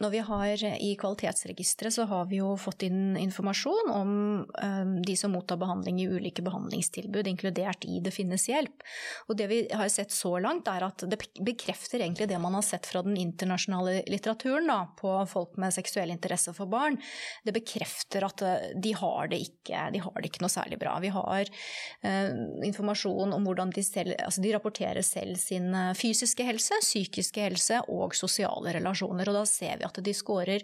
Når 0.02 0.10
vi 0.10 0.22
har 0.26 0.64
I 0.82 0.96
kvalitetsregisteret 0.98 1.94
så 1.94 2.06
har 2.10 2.26
vi 2.32 2.39
jo 2.39 2.56
fått 2.58 2.82
inn 2.88 3.14
informasjon 3.20 3.91
om 3.94 4.14
um, 4.41 4.94
de 5.06 5.16
som 5.18 5.32
mottar 5.36 5.60
behandling 5.62 6.02
i 6.02 6.08
ulike 6.10 6.41
behandlingstilbud, 6.44 7.28
inkludert 7.30 7.86
i 7.86 8.00
Det 8.04 8.12
finnes 8.12 8.48
hjelp. 8.50 8.84
Og 9.30 9.38
det 9.38 9.48
vi 9.52 9.60
har 9.70 9.91
sett 9.94 10.12
så 10.12 10.34
langt, 10.41 10.68
er 10.68 10.88
at 10.88 11.06
det 11.08 11.20
bekrefter 11.46 12.02
egentlig 12.02 12.28
det 12.32 12.39
man 12.41 12.58
har 12.58 12.66
sett 12.66 12.89
fra 12.89 13.04
den 13.06 13.20
internasjonale 13.22 14.02
litteraturen 14.10 14.72
da, 14.72 14.80
på 14.98 15.14
folk 15.30 15.62
med 15.62 15.76
seksuell 15.76 16.12
interesse 16.12 16.56
for 16.58 16.72
barn. 16.74 16.98
Det 17.46 17.54
bekrefter 17.56 18.26
at 18.26 18.44
uh, 18.44 18.68
de 18.74 18.96
har 18.98 19.30
det 19.30 19.44
ikke, 19.46 19.86
de 19.94 20.04
har 20.04 20.18
det 20.18 20.34
ikke 20.34 20.44
noe 20.44 20.56
særlig 20.58 20.82
bra. 20.82 20.98
Vi 21.06 21.14
har 21.14 21.54
uh, 21.54 22.34
informasjon 22.66 23.38
om 23.38 23.46
hvordan 23.46 23.72
de 23.78 23.86
selv 23.86 24.18
altså 24.18 24.41
de 24.41 24.52
rapporterer 24.58 25.06
selv 25.06 25.38
sin 25.39 25.70
fysiske 25.98 26.44
helse, 26.48 26.82
psykiske 26.82 27.46
helse 27.46 27.80
og 27.94 28.18
sosiale 28.18 28.74
relasjoner. 28.80 29.30
Og 29.30 29.38
da 29.38 29.48
ser 29.48 29.78
vi 29.78 29.83
at 29.88 29.94
at 29.98 30.06
de 30.06 30.14
scorer 30.16 30.64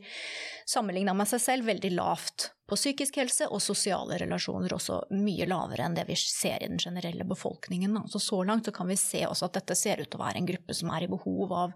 sammenligna 0.70 1.14
med 1.18 1.30
seg 1.30 1.42
selv 1.44 1.70
veldig 1.70 1.92
lavt 1.96 2.50
på 2.70 2.78
psykisk 2.78 3.18
helse 3.18 3.48
og 3.50 3.62
sosiale 3.64 4.20
relasjoner, 4.22 4.74
også 4.76 5.00
mye 5.18 5.48
lavere 5.50 5.88
enn 5.88 5.98
det 5.98 6.06
vi 6.10 6.18
ser 6.20 6.62
i 6.62 6.70
den 6.70 6.82
generelle 6.82 7.26
befolkningen. 7.26 7.98
Så, 8.12 8.22
så 8.22 8.44
langt 8.46 8.70
så 8.70 8.74
kan 8.76 8.90
vi 8.90 8.98
se 9.00 9.24
også 9.26 9.50
at 9.50 9.58
dette 9.58 9.78
ser 9.78 10.04
ut 10.04 10.10
til 10.10 10.20
å 10.20 10.26
være 10.26 10.42
en 10.42 10.50
gruppe 10.50 10.76
som 10.78 10.92
er 10.94 11.06
i 11.06 11.12
behov 11.12 11.54
av, 11.64 11.74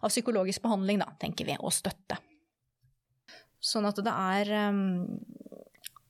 av 0.00 0.12
psykologisk 0.12 0.64
behandling, 0.64 1.02
da, 1.04 1.12
tenker 1.20 1.48
vi, 1.48 1.58
og 1.60 1.74
støtte. 1.76 2.16
Sånn 3.60 3.84
at 3.84 4.00
det 4.00 4.12
er 4.16 4.54
um, 4.70 4.80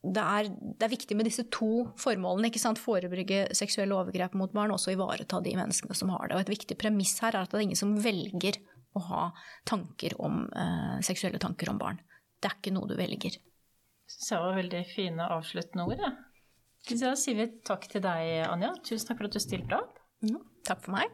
det 0.00 0.22
er, 0.22 0.46
det 0.48 0.86
er, 0.86 0.92
viktig 0.94 1.16
med 1.18 1.26
disse 1.28 1.44
to 1.52 1.90
formålene. 2.00 2.48
ikke 2.48 2.62
sant? 2.62 2.80
Forebygge 2.80 3.50
seksuelle 3.56 3.96
overgrep 3.98 4.36
mot 4.38 4.52
barn, 4.54 4.72
og 4.72 4.78
også 4.78 4.94
ivareta 4.94 5.42
de 5.44 5.52
menneskene 5.58 5.96
som 5.96 6.12
har 6.14 6.30
det. 6.30 6.38
Og 6.38 6.46
Et 6.46 6.54
viktig 6.54 6.78
premiss 6.80 7.18
her 7.20 7.34
er 7.34 7.44
at 7.44 7.52
det 7.52 7.58
er 7.58 7.66
ingen 7.66 7.78
som 7.78 7.98
velger 8.00 8.56
å 8.96 9.02
ha 9.06 9.22
tanker 9.68 10.16
om, 10.20 10.42
eh, 10.52 10.98
seksuelle 11.06 11.38
tanker 11.38 11.70
om 11.70 11.78
barn. 11.78 12.00
Det 12.40 12.50
er 12.50 12.56
ikke 12.56 12.74
noe 12.74 12.88
du 12.88 12.96
velger. 12.96 13.36
Syns 14.10 14.30
jeg 14.32 14.42
var 14.42 14.56
veldig 14.56 14.84
fine 14.90 15.28
avsluttende 15.36 15.86
ord. 15.86 16.00
Ja. 16.00 16.12
Da 16.96 17.14
sier 17.14 17.36
vi 17.36 17.46
takk 17.66 17.86
til 17.92 18.02
deg, 18.02 18.46
Anja. 18.48 18.72
Tusen 18.82 19.10
takk 19.10 19.20
for 19.20 19.28
at 19.28 19.36
du 19.36 19.42
stilte 19.42 19.76
opp. 19.76 19.98
Mm, 20.24 20.40
takk 20.66 20.80
for 20.86 20.96
meg. 20.96 21.12